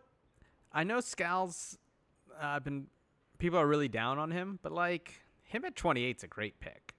I 0.73 0.83
know 0.83 0.99
Scal's 1.01 1.79
uh, 2.41 2.59
been 2.61 2.87
people 3.39 3.59
are 3.59 3.67
really 3.67 3.89
down 3.89 4.19
on 4.19 4.31
him, 4.33 4.59
but 4.63 4.73
like 4.73 5.23
him 5.45 5.65
at 5.65 5.77
28 5.77 6.17
is 6.17 6.25
a 6.25 6.27
great 6.27 6.59
pick. 6.59 6.95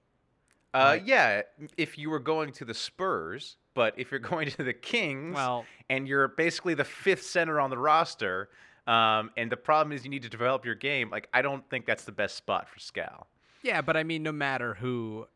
Uh, 0.72 0.98
yeah, 1.04 1.42
if 1.78 1.96
you 1.98 2.10
were 2.10 2.18
going 2.20 2.52
to 2.52 2.64
the 2.64 2.74
Spurs, 2.74 3.56
but 3.74 3.94
if 3.98 4.10
you're 4.10 4.20
going 4.32 4.48
to 4.50 4.62
the 4.62 4.72
Kings, 4.72 5.34
Well- 5.34 5.64
and 5.90 6.06
you're 6.08 6.28
basically 6.28 6.74
the 6.74 6.84
fifth 6.84 7.22
center 7.24 7.60
on 7.60 7.70
the 7.70 7.78
roster, 7.78 8.48
um, 8.86 9.30
and 9.36 9.50
the 9.50 9.56
problem 9.56 9.92
is 9.92 10.04
you 10.04 10.10
need 10.10 10.22
to 10.22 10.28
develop 10.28 10.64
your 10.64 10.74
game. 10.74 11.10
Like, 11.10 11.28
I 11.32 11.42
don't 11.42 11.68
think 11.68 11.86
that's 11.86 12.04
the 12.04 12.12
best 12.12 12.36
spot 12.36 12.68
for 12.68 12.78
Scal. 12.78 13.24
Yeah, 13.62 13.80
but 13.82 13.96
I 13.96 14.04
mean, 14.04 14.22
no 14.22 14.32
matter 14.32 14.74
who 14.74 15.26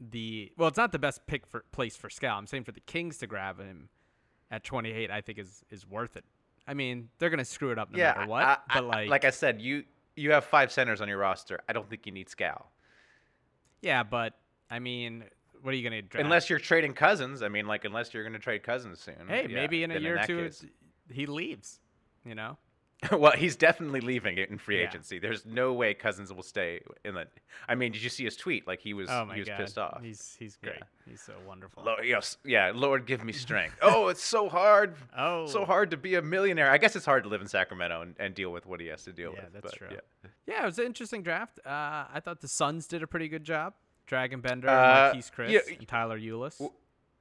the 0.00 0.52
well, 0.56 0.68
it's 0.68 0.78
not 0.78 0.92
the 0.92 0.98
best 0.98 1.26
pick 1.26 1.46
for 1.46 1.64
place 1.72 1.96
for 1.96 2.08
Scal. 2.08 2.36
I'm 2.36 2.46
saying 2.46 2.64
for 2.64 2.72
the 2.72 2.80
Kings 2.80 3.18
to 3.18 3.26
grab 3.26 3.58
him 3.58 3.88
at 4.50 4.64
28, 4.64 5.10
I 5.10 5.20
think 5.20 5.38
is 5.38 5.62
is 5.70 5.86
worth 5.86 6.16
it. 6.16 6.24
I 6.66 6.74
mean, 6.74 7.10
they're 7.18 7.30
gonna 7.30 7.44
screw 7.44 7.72
it 7.72 7.78
up 7.78 7.90
no 7.92 7.98
yeah, 7.98 8.14
matter 8.16 8.26
what. 8.30 8.44
I- 8.44 8.58
I- 8.68 8.80
but 8.80 8.84
like, 8.84 9.08
like 9.10 9.24
I 9.24 9.30
said, 9.30 9.60
you 9.60 9.84
you 10.16 10.32
have 10.32 10.44
five 10.44 10.72
centers 10.72 11.00
on 11.00 11.08
your 11.08 11.18
roster. 11.18 11.60
I 11.68 11.72
don't 11.72 11.88
think 11.90 12.06
you 12.06 12.12
need 12.12 12.28
Scal 12.28 12.64
yeah, 13.84 14.02
but 14.02 14.34
I 14.70 14.78
mean, 14.78 15.24
what 15.62 15.72
are 15.72 15.76
you 15.76 15.84
gonna 15.84 16.02
draft? 16.02 16.24
unless 16.24 16.50
you're 16.50 16.58
trading 16.58 16.94
Cousins. 16.94 17.42
I 17.42 17.48
mean, 17.48 17.66
like 17.66 17.84
unless 17.84 18.12
you're 18.12 18.24
going 18.24 18.32
to 18.32 18.38
trade 18.38 18.62
Cousins 18.62 19.00
soon. 19.00 19.28
hey, 19.28 19.46
yeah, 19.48 19.54
maybe 19.54 19.84
in 19.84 19.90
a 19.90 19.98
year 19.98 20.18
or 20.20 20.26
two 20.26 20.44
case- 20.44 20.64
he 21.10 21.26
leaves. 21.26 21.80
You 22.24 22.34
know? 22.34 22.56
well, 23.12 23.32
he's 23.32 23.56
definitely 23.56 24.00
leaving 24.00 24.38
it 24.38 24.48
in 24.50 24.56
free 24.58 24.80
Yeah. 24.80 24.88
agency. 24.88 25.18
There's 25.18 25.44
no 25.44 25.72
way 25.72 25.92
Cousins 25.94 26.32
will 26.32 26.42
stay 26.42 26.80
in 27.04 27.14
the. 27.14 27.26
I 27.68 27.74
mean, 27.74 27.92
did 27.92 28.02
you 28.02 28.08
see 28.08 28.24
his 28.24 28.36
tweet? 28.36 28.66
Like 28.66 28.80
he 28.80 28.94
was, 28.94 29.08
Oh 29.10 29.24
my 29.26 29.34
he 29.34 29.40
was 29.40 29.48
god, 29.48 29.56
pissed 29.58 29.78
off. 29.78 30.00
He's 30.02 30.36
he's 30.38 30.56
Yeah. 30.62 30.70
great. 30.70 30.82
He's 31.08 31.20
so 31.20 31.34
wonderful. 31.46 31.82
Lo- 31.84 31.96
yes, 32.02 32.38
yeah, 32.44 32.72
Lord, 32.74 33.04
give 33.06 33.22
me 33.22 33.32
strength. 33.32 33.76
oh, 33.82 34.08
it's 34.08 34.22
so 34.22 34.48
hard. 34.48 34.94
Oh. 35.16 35.46
so 35.46 35.64
hard 35.64 35.90
to 35.90 35.96
be 35.98 36.14
a 36.14 36.22
millionaire. 36.22 36.70
I 36.70 36.78
guess 36.78 36.96
it's 36.96 37.04
hard 37.04 37.24
to 37.24 37.28
live 37.28 37.42
in 37.42 37.46
Sacramento 37.48 38.00
and, 38.02 38.14
and 38.18 38.34
deal 38.34 38.50
with 38.50 38.64
what 38.64 38.80
he 38.80 38.86
has 38.86 39.02
to 39.04 39.12
deal 39.12 39.32
Yeah, 39.34 39.44
with. 39.44 39.52
that's 39.52 39.62
but, 39.72 39.74
true. 39.74 39.88
yeah. 39.90 40.30
Yeah, 40.46 40.62
it 40.62 40.66
was 40.66 40.78
an 40.78 40.86
interesting 40.86 41.22
draft. 41.22 41.58
Uh, 41.66 42.04
I 42.12 42.20
thought 42.24 42.40
the 42.40 42.48
Suns 42.48 42.86
did 42.86 43.02
a 43.02 43.06
pretty 43.06 43.28
good 43.28 43.44
job. 43.44 43.74
Dragan 44.08 44.40
Bender, 44.42 44.68
Uh, 44.68 45.12
Marquese 45.14 45.32
Chriss, 45.32 45.50
yeah, 45.50 45.60
and 45.78 45.88
Tyler 45.88 46.18
Ulis. 46.18 46.60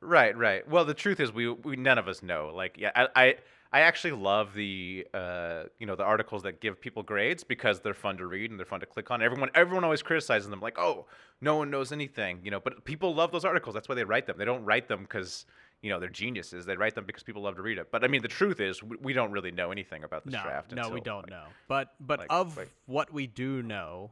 Right, 0.02 0.38
right. 0.38 0.68
Well, 0.68 0.84
the 0.84 0.94
truth 0.94 1.20
is, 1.22 1.32
we 1.32 1.50
we 1.50 1.78
none 1.78 1.98
of 1.98 2.08
us 2.10 2.22
know. 2.22 2.52
Like, 2.54 2.76
yeah, 2.78 2.92
I 2.96 3.08
I, 3.16 3.36
I 3.74 3.80
actually 3.82 4.12
love 4.14 4.54
the 4.54 5.08
uh 5.16 5.64
you 5.80 5.88
know 5.88 5.96
the 5.96 6.04
articles 6.04 6.44
that 6.44 6.62
give 6.62 6.80
people 6.80 7.02
grades 7.02 7.44
because 7.44 7.80
they're 7.80 7.96
fun 7.96 8.18
to 8.18 8.28
read 8.28 8.52
and 8.52 8.60
they're 8.60 8.68
fun 8.68 8.80
to 8.82 8.86
click 8.86 9.10
on. 9.10 9.22
Everyone 9.24 9.50
everyone 9.56 9.84
always 9.84 10.04
criticizes 10.04 10.48
them 10.48 10.60
like, 10.60 10.78
oh, 10.78 11.08
no 11.42 11.56
one 11.58 11.72
knows 11.72 11.92
anything, 11.92 12.40
you 12.44 12.52
know. 12.52 12.60
But 12.60 12.86
people 12.86 13.16
love 13.16 13.32
those 13.32 13.44
articles. 13.46 13.74
That's 13.74 13.90
why 13.90 13.96
they 13.96 14.04
write 14.04 14.28
them. 14.28 14.38
They 14.38 14.46
don't 14.46 14.64
write 14.64 14.88
them 14.88 15.02
because 15.02 15.46
you 15.82 15.90
know 15.90 16.00
they're 16.00 16.08
geniuses. 16.10 16.66
They 16.68 16.78
write 16.78 16.94
them 16.94 17.06
because 17.06 17.24
people 17.24 17.42
love 17.42 17.56
to 17.56 17.64
read 17.64 17.80
it. 17.80 17.90
But 17.92 18.04
I 18.04 18.08
mean, 18.08 18.22
the 18.22 18.28
truth 18.28 18.60
is, 18.60 18.84
we, 18.84 18.96
we 19.02 19.14
don't 19.14 19.32
really 19.32 19.52
know 19.52 19.72
anything 19.72 20.04
about 20.04 20.24
this 20.24 20.34
no, 20.36 20.44
draft. 20.44 20.72
no, 20.72 20.90
we 20.90 21.02
don't 21.02 21.24
like, 21.24 21.32
know. 21.32 21.46
But 21.68 21.94
but 22.00 22.20
like- 22.20 22.28
of 22.32 22.56
like- 22.56 22.70
what 22.86 23.12
we 23.12 23.26
do 23.26 23.64
know, 23.64 24.12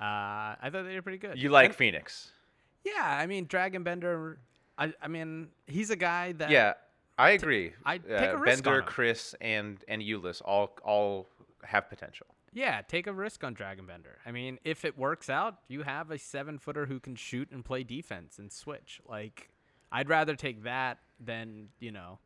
uh, 0.00 0.04
I 0.04 0.68
thought 0.70 0.84
they 0.84 0.94
were 0.94 1.02
pretty 1.02 1.18
good. 1.18 1.38
You 1.40 1.48
like 1.48 1.66
And- 1.70 1.74
Phoenix? 1.74 2.32
yeah, 2.84 3.02
I 3.02 3.26
mean 3.26 3.46
Dragan 3.46 3.82
Bender. 3.82 4.38
I 4.76 4.92
I 5.00 5.08
mean 5.08 5.48
he's 5.66 5.88
a 5.90 5.96
guy 5.96 6.32
that 6.32 6.50
Yeah, 6.50 6.74
I 7.18 7.30
agree. 7.30 7.72
I'd 7.84 8.10
uh, 8.10 8.18
take 8.18 8.30
a 8.30 8.38
risk 8.38 8.64
Bender. 8.64 8.82
Chriss, 8.82 9.34
and 9.40 9.78
and 9.88 10.02
Ulis 10.02 10.42
all 10.44 10.76
all 10.84 11.28
have 11.62 11.88
potential. 11.88 12.26
Yeah, 12.52 12.82
take 12.82 13.06
a 13.06 13.12
risk 13.12 13.42
on 13.42 13.54
Dragan 13.54 13.86
Bender. 13.86 14.18
I 14.24 14.30
mean, 14.30 14.58
if 14.64 14.84
it 14.84 14.96
works 14.96 15.28
out, 15.28 15.56
you 15.68 15.82
have 15.82 16.10
a 16.12 16.18
seven 16.18 16.58
footer 16.58 16.86
who 16.86 17.00
can 17.00 17.16
shoot 17.16 17.50
and 17.50 17.64
play 17.64 17.82
defense 17.82 18.38
and 18.38 18.52
switch. 18.52 19.00
Like, 19.08 19.50
I'd 19.90 20.08
rather 20.08 20.36
take 20.36 20.62
that 20.62 20.98
than 21.18 21.68
you 21.80 21.90
know 21.90 22.18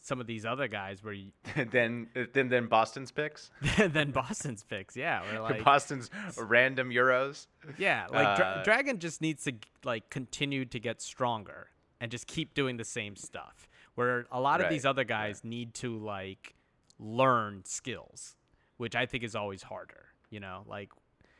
some 0.00 0.20
of 0.20 0.26
these 0.26 0.46
other 0.46 0.68
guys 0.68 1.02
where 1.02 1.12
you, 1.12 1.32
then 1.70 2.08
then 2.32 2.48
then 2.48 2.66
Boston's 2.66 3.10
picks. 3.10 3.50
then 3.78 4.10
Boston's 4.10 4.62
picks. 4.64 4.96
Yeah, 4.96 5.22
where 5.22 5.40
like 5.42 5.64
Boston's 5.64 6.10
random 6.36 6.90
euros. 6.90 7.46
yeah, 7.76 8.06
like 8.10 8.36
Dra- 8.36 8.46
uh, 8.46 8.64
Dragan 8.64 8.98
just 8.98 9.20
needs 9.20 9.44
to 9.44 9.54
like 9.84 10.10
continue 10.10 10.64
to 10.66 10.78
get 10.80 11.02
stronger 11.02 11.68
and 12.00 12.10
just 12.10 12.26
keep 12.26 12.54
doing 12.54 12.76
the 12.76 12.84
same 12.84 13.16
stuff. 13.16 13.67
Where 13.98 14.26
a 14.30 14.40
lot 14.40 14.60
of 14.60 14.70
these 14.70 14.86
other 14.86 15.02
guys 15.02 15.42
need 15.42 15.74
to 15.74 15.98
like 15.98 16.54
learn 17.00 17.62
skills, 17.64 18.36
which 18.76 18.94
I 18.94 19.06
think 19.06 19.24
is 19.24 19.34
always 19.34 19.64
harder. 19.64 20.06
You 20.30 20.38
know, 20.38 20.62
like 20.68 20.90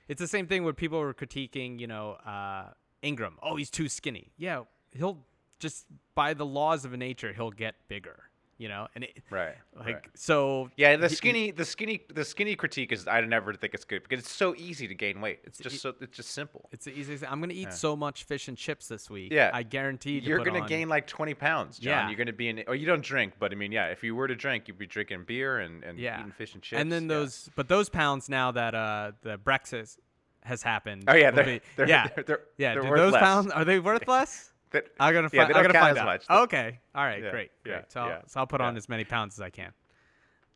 it's 0.08 0.20
the 0.20 0.26
same 0.26 0.48
thing 0.48 0.64
where 0.64 0.72
people 0.72 0.98
were 0.98 1.14
critiquing, 1.14 1.78
you 1.78 1.86
know, 1.86 2.12
uh, 2.26 2.70
Ingram. 3.00 3.38
Oh, 3.42 3.54
he's 3.54 3.70
too 3.70 3.88
skinny. 3.88 4.32
Yeah, 4.36 4.64
he'll 4.92 5.18
just 5.60 5.86
by 6.16 6.34
the 6.34 6.44
laws 6.44 6.84
of 6.84 6.90
nature 6.92 7.32
he'll 7.32 7.52
get 7.52 7.76
bigger. 7.86 8.24
You 8.60 8.66
know, 8.68 8.88
and 8.96 9.04
it, 9.04 9.22
Right. 9.30 9.54
like 9.76 9.86
right. 9.86 10.04
so. 10.14 10.68
Yeah, 10.76 10.96
the 10.96 11.08
skinny, 11.08 11.52
the 11.52 11.64
skinny, 11.64 12.02
the 12.12 12.24
skinny 12.24 12.56
critique 12.56 12.90
is 12.90 13.06
I 13.06 13.20
never 13.20 13.54
think 13.54 13.72
it's 13.72 13.84
good 13.84 14.02
because 14.02 14.18
it's 14.18 14.32
so 14.32 14.52
easy 14.56 14.88
to 14.88 14.94
gain 14.96 15.20
weight. 15.20 15.38
It's 15.44 15.58
just 15.58 15.80
so 15.80 15.94
it's 16.00 16.16
just 16.16 16.30
simple. 16.30 16.68
It's 16.72 16.84
the 16.84 16.90
easiest. 16.92 17.22
I'm 17.30 17.40
gonna 17.40 17.52
eat 17.54 17.72
so 17.72 17.94
much 17.94 18.24
fish 18.24 18.48
and 18.48 18.56
chips 18.58 18.88
this 18.88 19.08
week. 19.08 19.32
Yeah. 19.32 19.52
I 19.54 19.62
guarantee 19.62 20.18
You're 20.18 20.44
gonna 20.44 20.62
on- 20.62 20.66
gain 20.66 20.88
like 20.88 21.06
20 21.06 21.34
pounds, 21.34 21.78
John. 21.78 21.90
Yeah. 21.90 22.08
You're 22.08 22.18
gonna 22.18 22.32
be 22.32 22.48
in, 22.48 22.64
or 22.66 22.74
you 22.74 22.84
don't 22.84 23.02
drink, 23.04 23.34
but 23.38 23.52
I 23.52 23.54
mean, 23.54 23.70
yeah, 23.70 23.86
if 23.86 24.02
you 24.02 24.16
were 24.16 24.26
to 24.26 24.34
drink, 24.34 24.66
you'd 24.66 24.76
be 24.76 24.86
drinking 24.88 25.22
beer 25.28 25.60
and, 25.60 25.84
and 25.84 25.96
yeah. 25.96 26.18
eating 26.18 26.32
fish 26.32 26.54
and 26.54 26.62
chips. 26.62 26.80
And 26.80 26.90
then 26.90 27.04
yeah. 27.04 27.08
those, 27.16 27.48
but 27.54 27.68
those 27.68 27.88
pounds 27.88 28.28
now 28.28 28.50
that 28.50 28.74
uh 28.74 29.12
the 29.22 29.38
Brexit 29.38 29.96
has 30.42 30.62
happened. 30.62 31.04
Oh 31.06 31.14
yeah, 31.14 31.30
they're, 31.30 31.44
be- 31.44 31.60
they're, 31.76 31.88
yeah, 31.88 32.08
they're, 32.14 32.24
they're, 32.24 32.40
yeah. 32.56 32.74
they're 32.74 32.96
those 32.96 33.12
less. 33.12 33.22
pounds 33.22 33.52
are 33.52 33.64
they 33.64 33.78
worth 33.78 34.08
less? 34.16 34.52
That- 34.70 34.88
I'm 35.00 35.14
gonna, 35.14 35.28
yeah, 35.32 35.46
fi- 35.46 35.52
they 35.52 35.58
I'm 35.58 35.62
gonna 35.64 35.78
find 35.78 35.96
as 35.96 36.02
out. 36.02 36.04
much. 36.06 36.24
Okay, 36.30 36.78
all 36.94 37.04
right, 37.04 37.22
Yeah, 37.22 37.30
great, 37.30 37.50
yeah, 37.64 37.72
great. 37.72 37.92
So 37.92 38.00
I'll, 38.00 38.22
so 38.26 38.40
I'll 38.40 38.46
put 38.46 38.60
on 38.60 38.76
as 38.76 38.88
many 38.88 39.04
pounds 39.04 39.34
as 39.36 39.40
I 39.40 39.50
can. 39.50 39.72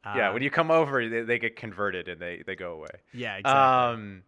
yeah, 0.05 0.31
Uh, 0.31 0.33
when 0.35 0.42
you 0.42 0.51
come 0.51 0.70
over, 0.70 1.09
they, 1.09 1.22
they 1.22 1.38
get 1.38 1.57
converted 1.57 2.09
and 2.09 2.20
they, 2.20 2.42
they 2.46 2.55
go 2.57 2.72
away. 2.72 2.88
yeah, 3.14 3.37
exactly. 3.37 4.03
Um, 4.03 4.22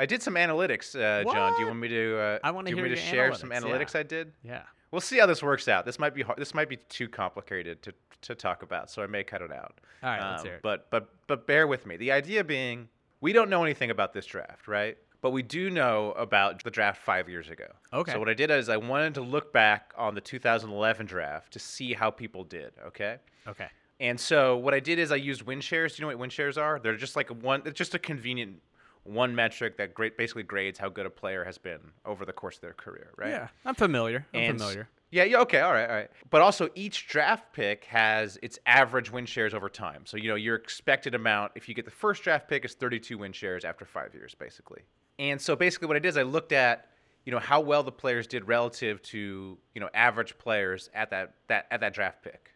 I 0.00 0.06
did 0.06 0.22
some 0.22 0.34
analytics, 0.34 0.94
uh, 0.94 1.24
John. 1.32 1.54
Do 1.54 1.60
you 1.60 1.66
want 1.66 1.80
me 1.80 1.88
to? 1.88 2.18
Uh, 2.18 2.38
I 2.44 2.50
wanna 2.52 2.70
do 2.70 2.76
you 2.76 2.82
want 2.82 2.86
hear 2.88 2.96
me 2.96 3.02
to 3.02 3.10
share 3.10 3.34
some 3.34 3.50
analytics, 3.50 3.62
analytics 3.90 3.94
yeah. 3.94 4.00
I 4.00 4.02
did? 4.04 4.32
yeah, 4.44 4.62
We'll 4.92 5.00
see 5.00 5.18
how 5.18 5.26
this 5.26 5.42
works 5.42 5.66
out. 5.68 5.84
This 5.84 5.98
might 5.98 6.14
be 6.14 6.22
hard. 6.22 6.38
This 6.38 6.54
might 6.54 6.68
be 6.68 6.76
too 6.88 7.08
complicated 7.08 7.82
to, 7.82 7.92
to 8.22 8.34
talk 8.36 8.62
about, 8.62 8.90
so 8.90 9.02
I 9.02 9.06
may 9.08 9.24
cut 9.24 9.42
it 9.42 9.50
out. 9.52 9.80
All 10.02 10.10
right, 10.10 10.30
let's 10.30 10.42
Um, 10.42 10.46
hear 10.46 10.54
it. 10.56 10.62
But 10.62 10.88
but 10.90 11.08
but 11.26 11.46
bear 11.48 11.66
with 11.66 11.84
me. 11.84 11.96
The 11.96 12.12
idea 12.12 12.44
being, 12.44 12.88
we 13.20 13.32
don't 13.32 13.50
know 13.50 13.64
anything 13.64 13.90
about 13.90 14.12
this 14.12 14.24
draft, 14.24 14.68
right? 14.68 14.96
But 15.20 15.30
we 15.30 15.42
do 15.42 15.68
know 15.68 16.12
about 16.12 16.62
the 16.62 16.70
draft 16.70 17.02
five 17.02 17.28
years 17.28 17.48
ago. 17.50 17.66
Okay. 17.92 18.12
So 18.12 18.18
what 18.20 18.28
I 18.28 18.34
did 18.34 18.50
is 18.50 18.68
I 18.68 18.76
wanted 18.76 19.14
to 19.14 19.20
look 19.20 19.52
back 19.52 19.92
on 19.96 20.14
the 20.14 20.20
2011 20.20 21.06
draft 21.06 21.52
to 21.54 21.58
see 21.58 21.92
how 21.92 22.10
people 22.10 22.44
did. 22.44 22.72
Okay. 22.86 23.16
okay, 23.46 23.68
And 23.98 24.18
so 24.20 24.56
what 24.56 24.74
I 24.74 24.80
did 24.80 24.98
is 25.00 25.10
I 25.10 25.16
used 25.16 25.42
win 25.42 25.60
shares. 25.60 25.96
Do 25.96 26.00
you 26.00 26.04
know 26.04 26.08
what 26.08 26.18
win 26.20 26.30
shares 26.30 26.56
are? 26.56 26.78
They're 26.78 26.96
just 26.96 27.16
like 27.16 27.30
a 27.30 27.34
one. 27.34 27.62
It's 27.64 27.76
just 27.76 27.94
a 27.94 27.98
convenient 27.98 28.62
one 29.04 29.34
metric 29.34 29.76
that 29.78 29.94
great 29.94 30.16
basically 30.16 30.42
grades 30.44 30.78
how 30.78 30.88
good 30.88 31.06
a 31.06 31.10
player 31.10 31.42
has 31.44 31.56
been 31.58 31.80
over 32.04 32.24
the 32.24 32.32
course 32.32 32.56
of 32.56 32.60
their 32.60 32.74
career, 32.74 33.10
right? 33.16 33.30
yeah. 33.30 33.48
I'm 33.64 33.74
familiar. 33.74 34.26
I'm 34.34 34.40
And 34.40 34.58
familiar. 34.58 34.88
Yeah, 35.10 35.24
yeah, 35.24 35.38
okay, 35.38 35.60
all 35.60 35.72
right, 35.72 35.88
all 35.88 35.96
right. 35.96 36.10
But 36.28 36.42
also 36.42 36.68
each 36.74 37.06
draft 37.08 37.52
pick 37.54 37.84
has 37.84 38.38
its 38.42 38.58
average 38.66 39.10
win 39.10 39.24
shares 39.24 39.54
over 39.54 39.68
time. 39.70 40.04
So, 40.04 40.16
you 40.18 40.28
know, 40.28 40.34
your 40.34 40.54
expected 40.54 41.14
amount, 41.14 41.52
if 41.54 41.68
you 41.68 41.74
get 41.74 41.86
the 41.86 41.90
first 41.90 42.22
draft 42.22 42.46
pick, 42.46 42.64
is 42.64 42.74
32 42.74 43.16
win 43.16 43.32
shares 43.32 43.64
after 43.64 43.84
five 43.86 44.12
years, 44.14 44.34
basically. 44.34 44.82
And 45.18 45.40
so 45.40 45.56
basically 45.56 45.88
what 45.88 45.96
I 45.96 46.00
did 46.00 46.08
is 46.10 46.16
I 46.18 46.22
looked 46.24 46.52
at, 46.52 46.88
you 47.24 47.32
know, 47.32 47.38
how 47.38 47.60
well 47.60 47.82
the 47.82 47.92
players 47.92 48.26
did 48.26 48.46
relative 48.46 49.00
to, 49.02 49.56
you 49.74 49.80
know, 49.80 49.88
average 49.94 50.36
players 50.36 50.90
at 50.94 51.10
that, 51.10 51.34
that 51.48 51.66
at 51.70 51.80
that 51.80 51.94
draft 51.94 52.22
pick. 52.22 52.52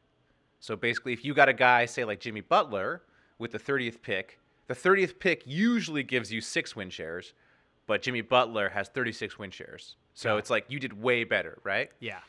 So 0.60 0.76
basically, 0.76 1.12
if 1.12 1.24
you 1.24 1.34
got 1.34 1.48
a 1.48 1.52
guy, 1.54 1.86
say 1.86 2.04
like 2.04 2.20
Jimmy 2.20 2.40
Butler, 2.42 3.02
with 3.38 3.50
the 3.50 3.58
30th 3.58 4.00
pick, 4.02 4.38
the 4.68 4.74
30th 4.74 5.18
pick 5.18 5.42
usually 5.46 6.02
gives 6.04 6.30
you 6.32 6.40
six 6.40 6.76
win 6.76 6.90
shares, 6.90 7.32
but 7.86 8.00
Jimmy 8.02 8.20
Butler 8.20 8.68
has 8.68 8.88
36 8.88 9.38
win 9.38 9.50
shares. 9.50 9.96
So 10.14 10.34
Yeah. 10.34 10.38
it's 10.38 10.50
like 10.50 10.66
you 10.68 10.78
did 10.78 10.92
way 10.92 11.24
better, 11.24 11.58
right? 11.64 11.90
Yeah, 11.98 12.20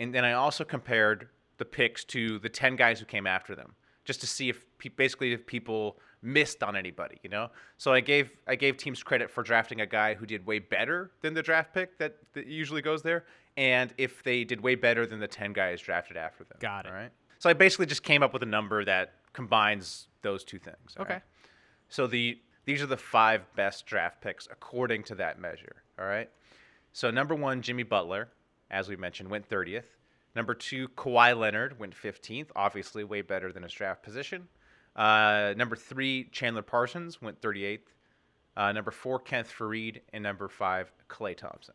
And 0.00 0.14
then 0.14 0.24
I 0.24 0.32
also 0.32 0.64
compared 0.64 1.28
the 1.58 1.64
picks 1.64 2.04
to 2.06 2.38
the 2.40 2.48
10 2.48 2.74
guys 2.74 2.98
who 2.98 3.06
came 3.06 3.26
after 3.26 3.54
them, 3.54 3.74
just 4.04 4.20
to 4.22 4.26
see 4.26 4.48
if 4.48 4.64
pe- 4.78 4.88
basically 4.88 5.32
if 5.34 5.46
people 5.46 5.98
missed 6.22 6.62
on 6.62 6.74
anybody, 6.74 7.18
you 7.22 7.28
know? 7.28 7.50
So 7.76 7.92
I 7.92 8.00
gave 8.00 8.32
I 8.48 8.54
gave 8.56 8.78
teams 8.78 9.02
credit 9.02 9.30
for 9.30 9.42
drafting 9.42 9.82
a 9.82 9.86
guy 9.86 10.14
who 10.14 10.24
did 10.24 10.44
way 10.46 10.58
better 10.58 11.12
than 11.20 11.34
the 11.34 11.42
draft 11.42 11.74
pick 11.74 11.98
that, 11.98 12.16
that 12.32 12.46
usually 12.46 12.82
goes 12.82 13.02
there, 13.02 13.26
and 13.58 13.92
if 13.98 14.22
they 14.22 14.42
did 14.42 14.60
way 14.62 14.74
better 14.74 15.06
than 15.06 15.20
the 15.20 15.28
10 15.28 15.52
guys 15.52 15.80
drafted 15.82 16.16
after 16.16 16.44
them. 16.44 16.56
Got 16.60 16.86
it. 16.86 16.88
All 16.88 16.94
right. 16.94 17.12
So 17.38 17.50
I 17.50 17.52
basically 17.52 17.86
just 17.86 18.02
came 18.02 18.22
up 18.22 18.32
with 18.32 18.42
a 18.42 18.46
number 18.46 18.84
that 18.86 19.14
combines 19.34 20.08
those 20.22 20.44
two 20.44 20.58
things. 20.58 20.96
Okay. 20.98 21.14
right? 21.14 21.22
So 21.90 22.06
the 22.06 22.38
these 22.64 22.82
are 22.82 22.86
the 22.86 22.96
five 22.96 23.42
best 23.54 23.84
draft 23.84 24.22
picks 24.22 24.48
according 24.50 25.04
to 25.04 25.14
that 25.16 25.38
measure. 25.38 25.82
All 25.98 26.06
right. 26.06 26.30
So 26.92 27.10
number 27.10 27.34
one, 27.34 27.60
Jimmy 27.62 27.82
Butler, 27.82 28.28
as 28.70 28.88
we 28.88 28.96
mentioned, 28.96 29.30
went 29.30 29.48
30th. 29.48 29.84
Number 30.34 30.54
two, 30.54 30.88
Kawhi 30.88 31.36
Leonard 31.36 31.78
went 31.78 31.94
15th. 31.94 32.48
Obviously, 32.54 33.04
way 33.04 33.22
better 33.22 33.52
than 33.52 33.62
his 33.62 33.72
draft 33.72 34.02
position. 34.02 34.48
Uh, 34.94 35.54
number 35.56 35.76
three, 35.76 36.28
Chandler 36.30 36.62
Parsons 36.62 37.20
went 37.20 37.40
38th. 37.40 37.80
Uh, 38.56 38.72
number 38.72 38.90
four, 38.90 39.18
Kenneth 39.18 39.52
Faried, 39.56 40.00
and 40.12 40.22
number 40.22 40.48
five, 40.48 40.92
Klay 41.08 41.36
Thompson. 41.36 41.74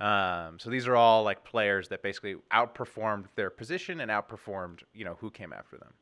Um, 0.00 0.58
so 0.58 0.68
these 0.68 0.88
are 0.88 0.96
all 0.96 1.22
like 1.22 1.44
players 1.44 1.88
that 1.88 2.02
basically 2.02 2.36
outperformed 2.52 3.26
their 3.36 3.50
position 3.50 4.00
and 4.00 4.10
outperformed, 4.10 4.80
you 4.92 5.04
know, 5.04 5.16
who 5.20 5.30
came 5.30 5.52
after 5.52 5.78
them. 5.78 5.92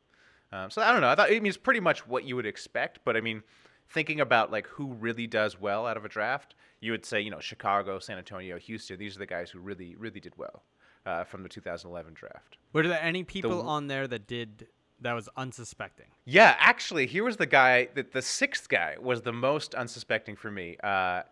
Um, 0.53 0.71
so 0.71 0.81
I 0.83 0.91
don't 0.91 1.03
know. 1.03 1.09
I 1.11 1.15
thought 1.15 1.31
I 1.31 1.35
mean 1.35 1.47
it's 1.47 1.57
pretty 1.57 1.81
much 1.81 2.07
what 2.07 2.25
you 2.25 2.35
would 2.37 2.47
expect, 2.47 3.01
but 3.05 3.17
I 3.17 3.21
mean, 3.21 3.43
thinking 3.91 4.21
about 4.21 4.51
like 4.51 4.67
who 4.69 4.95
really 4.95 5.27
does 5.27 5.61
well 5.61 5.87
out 5.87 5.97
of 5.99 6.05
a 6.05 6.09
draft, 6.09 6.55
you 6.81 6.93
would 6.93 7.05
say 7.05 7.21
you 7.21 7.31
know 7.31 7.41
Chicago, 7.41 7.99
San 7.99 8.19
Antonio, 8.19 8.59
Houston. 8.59 8.99
These 8.99 9.17
are 9.17 9.21
the 9.21 9.27
guys 9.27 9.51
who 9.51 9.59
really 9.61 9.95
really 9.97 10.21
did 10.21 10.35
well 10.37 10.63
uh, 11.07 11.25
from 11.25 11.43
the 11.43 11.49
2011 11.49 12.15
draft. 12.15 12.57
Were 12.73 12.87
there 12.87 13.01
any 13.03 13.25
people 13.25 13.51
w- 13.51 13.69
on 13.69 13.87
there 13.87 14.07
that 14.09 14.27
did 14.27 14.69
that 15.01 15.13
was 15.15 15.29
unsuspecting? 15.37 16.07
Yeah, 16.25 16.57
actually, 16.59 17.07
here 17.07 17.25
was 17.25 17.37
the 17.37 17.47
guy 17.47 17.89
that 17.95 18.13
the 18.13 18.23
sixth 18.23 18.69
guy 18.69 18.97
was 19.01 19.23
the 19.23 19.33
most 19.33 19.75
unsuspecting 19.75 20.37
for 20.37 20.51
me. 20.51 20.77
Uh, 20.83 21.23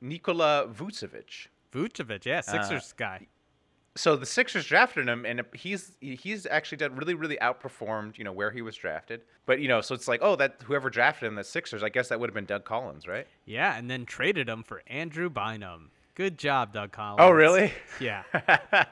Nikola 0.00 0.68
Vucevic. 0.68 1.48
Vucevic, 1.72 2.24
yeah, 2.24 2.40
Sixers 2.40 2.92
guy. 2.96 3.26
So 3.96 4.14
the 4.16 4.26
Sixers 4.26 4.66
drafted 4.66 5.08
him, 5.08 5.24
and 5.26 5.42
he's 5.54 5.92
he's 6.00 6.46
actually 6.46 6.78
done 6.78 6.94
really 6.96 7.14
really 7.14 7.36
outperformed 7.42 8.16
you 8.18 8.24
know 8.24 8.32
where 8.32 8.50
he 8.50 8.62
was 8.62 8.76
drafted. 8.76 9.22
But 9.46 9.60
you 9.60 9.68
know, 9.68 9.80
so 9.80 9.94
it's 9.94 10.06
like 10.08 10.20
oh 10.22 10.36
that 10.36 10.56
whoever 10.64 10.90
drafted 10.90 11.26
him, 11.28 11.34
the 11.34 11.44
Sixers, 11.44 11.82
I 11.82 11.88
guess 11.88 12.08
that 12.08 12.20
would 12.20 12.28
have 12.28 12.34
been 12.34 12.44
Doug 12.46 12.64
Collins, 12.64 13.06
right? 13.08 13.26
Yeah, 13.44 13.76
and 13.76 13.90
then 13.90 14.04
traded 14.06 14.48
him 14.48 14.62
for 14.62 14.82
Andrew 14.86 15.28
Bynum. 15.30 15.90
Good 16.14 16.38
job, 16.38 16.72
Doug 16.72 16.92
Collins. 16.92 17.18
Oh 17.20 17.30
really? 17.30 17.72
Yeah, 18.00 18.22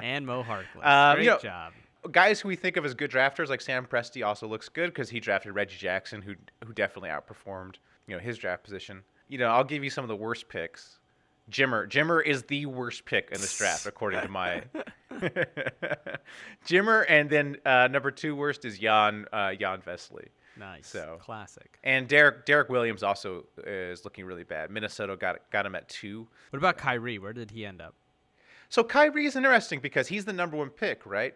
and 0.00 0.26
Mo 0.26 0.42
Harkless. 0.42 0.84
Um, 0.84 1.16
Great 1.16 1.24
you 1.24 1.30
know- 1.30 1.38
job. 1.38 1.72
Guys 2.12 2.38
who 2.38 2.48
we 2.48 2.56
think 2.56 2.76
of 2.76 2.84
as 2.84 2.92
good 2.92 3.10
drafters, 3.10 3.48
like 3.48 3.62
Sam 3.62 3.86
Presti, 3.86 4.26
also 4.26 4.46
looks 4.46 4.68
good 4.68 4.88
because 4.90 5.08
he 5.08 5.20
drafted 5.20 5.54
Reggie 5.54 5.78
Jackson, 5.78 6.20
who 6.20 6.34
who 6.66 6.74
definitely 6.74 7.08
outperformed 7.08 7.76
you 8.06 8.14
know 8.14 8.20
his 8.20 8.36
draft 8.36 8.62
position. 8.62 9.02
You 9.28 9.38
know, 9.38 9.46
I'll 9.46 9.64
give 9.64 9.82
you 9.82 9.88
some 9.88 10.04
of 10.04 10.08
the 10.08 10.16
worst 10.16 10.48
picks. 10.50 10.98
Jimmer. 11.50 11.88
Jimmer 11.88 12.24
is 12.24 12.44
the 12.44 12.66
worst 12.66 13.04
pick 13.04 13.30
in 13.32 13.40
this 13.40 13.56
draft, 13.56 13.86
according 13.86 14.20
to 14.22 14.28
my. 14.28 14.62
Jimmer, 16.66 17.04
and 17.08 17.28
then 17.30 17.56
uh, 17.64 17.88
number 17.88 18.10
two 18.10 18.34
worst 18.34 18.64
is 18.64 18.78
Jan 18.78 19.26
uh, 19.32 19.54
Jan 19.54 19.80
Vesely. 19.80 20.28
Nice. 20.58 20.86
So- 20.86 21.18
Classic. 21.20 21.78
And 21.82 22.08
Derek 22.08 22.46
Derrick 22.46 22.68
Williams 22.68 23.02
also 23.02 23.44
is 23.66 24.04
looking 24.04 24.24
really 24.24 24.44
bad. 24.44 24.70
Minnesota 24.70 25.16
got 25.16 25.50
got 25.50 25.66
him 25.66 25.74
at 25.74 25.88
two. 25.88 26.26
What 26.50 26.58
about 26.58 26.78
Kyrie? 26.78 27.18
Where 27.18 27.32
did 27.32 27.50
he 27.50 27.66
end 27.66 27.80
up? 27.80 27.94
So 28.68 28.82
Kyrie 28.82 29.26
is 29.26 29.36
interesting 29.36 29.80
because 29.80 30.08
he's 30.08 30.24
the 30.24 30.32
number 30.32 30.56
one 30.56 30.70
pick, 30.70 31.04
right? 31.06 31.34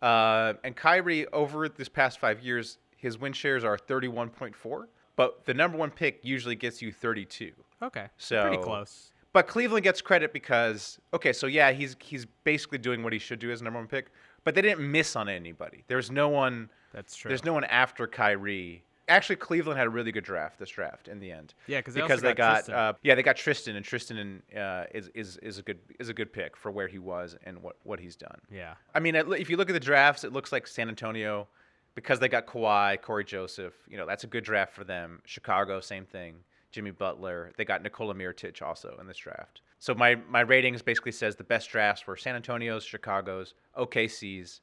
Uh, 0.00 0.54
and 0.64 0.74
Kyrie 0.74 1.26
over 1.28 1.68
this 1.68 1.88
past 1.88 2.18
five 2.18 2.40
years, 2.40 2.78
his 2.96 3.18
win 3.18 3.32
shares 3.32 3.64
are 3.64 3.76
thirty 3.76 4.08
one 4.08 4.30
point 4.30 4.56
four, 4.56 4.88
but 5.16 5.44
the 5.44 5.52
number 5.54 5.76
one 5.76 5.90
pick 5.90 6.20
usually 6.22 6.56
gets 6.56 6.80
you 6.80 6.90
thirty 6.92 7.24
two. 7.24 7.52
Okay, 7.82 8.06
So 8.18 8.42
pretty 8.48 8.62
close. 8.62 9.10
But 9.32 9.46
Cleveland 9.46 9.84
gets 9.84 10.00
credit 10.00 10.32
because 10.32 10.98
okay, 11.14 11.32
so 11.32 11.46
yeah, 11.46 11.70
he's 11.72 11.96
he's 12.00 12.26
basically 12.44 12.78
doing 12.78 13.02
what 13.02 13.12
he 13.12 13.18
should 13.18 13.38
do 13.38 13.50
as 13.50 13.60
a 13.60 13.64
number 13.64 13.78
one 13.78 13.88
pick, 13.88 14.10
but 14.44 14.54
they 14.54 14.62
didn't 14.62 14.90
miss 14.90 15.14
on 15.16 15.28
anybody. 15.28 15.84
There's 15.86 16.10
no 16.10 16.28
one. 16.28 16.68
That's 16.92 17.14
true. 17.14 17.28
There's 17.28 17.44
no 17.44 17.52
one 17.52 17.64
after 17.64 18.06
Kyrie. 18.06 18.82
Actually, 19.08 19.36
Cleveland 19.36 19.76
had 19.76 19.86
a 19.88 19.90
really 19.90 20.12
good 20.12 20.22
draft 20.24 20.58
this 20.58 20.70
draft 20.70 21.08
in 21.08 21.18
the 21.18 21.30
end. 21.32 21.54
Yeah, 21.66 21.80
'cause 21.80 21.94
they 21.94 22.00
because 22.00 22.20
they 22.22 22.34
got 22.34 22.66
got 22.66 22.74
uh, 22.74 22.92
yeah 23.02 23.14
they 23.14 23.22
got 23.22 23.36
Tristan 23.36 23.76
and 23.76 23.84
Tristan 23.84 24.42
uh, 24.56 24.84
is 24.92 25.08
is 25.14 25.36
is 25.38 25.58
a 25.58 25.62
good 25.62 25.78
is 25.98 26.08
a 26.08 26.14
good 26.14 26.32
pick 26.32 26.56
for 26.56 26.70
where 26.70 26.88
he 26.88 26.98
was 26.98 27.36
and 27.44 27.60
what 27.62 27.76
what 27.84 27.98
he's 28.00 28.16
done. 28.16 28.40
Yeah. 28.52 28.74
I 28.94 29.00
mean, 29.00 29.14
if 29.14 29.48
you 29.50 29.56
look 29.56 29.68
at 29.68 29.72
the 29.74 29.80
drafts, 29.80 30.24
it 30.24 30.32
looks 30.32 30.52
like 30.52 30.66
San 30.66 30.88
Antonio, 30.88 31.48
because 31.96 32.18
they 32.20 32.28
got 32.28 32.46
Kawhi, 32.46 33.00
Cory 33.02 33.24
Joseph. 33.24 33.74
You 33.88 33.96
know, 33.96 34.06
that's 34.06 34.22
a 34.24 34.28
good 34.28 34.44
draft 34.44 34.74
for 34.74 34.84
them. 34.84 35.22
Chicago, 35.24 35.80
same 35.80 36.04
thing. 36.06 36.36
Jimmy 36.70 36.90
Butler. 36.90 37.52
They 37.56 37.64
got 37.64 37.82
Nikola 37.82 38.14
Mirotic 38.14 38.60
also 38.62 38.96
in 39.00 39.06
this 39.06 39.16
draft. 39.18 39.60
So 39.78 39.94
my 39.94 40.16
my 40.28 40.40
ratings 40.40 40.82
basically 40.82 41.12
says 41.12 41.36
the 41.36 41.44
best 41.44 41.70
drafts 41.70 42.06
were 42.06 42.16
San 42.16 42.36
Antonio's, 42.36 42.84
Chicago's, 42.84 43.54
OKC's, 43.78 44.60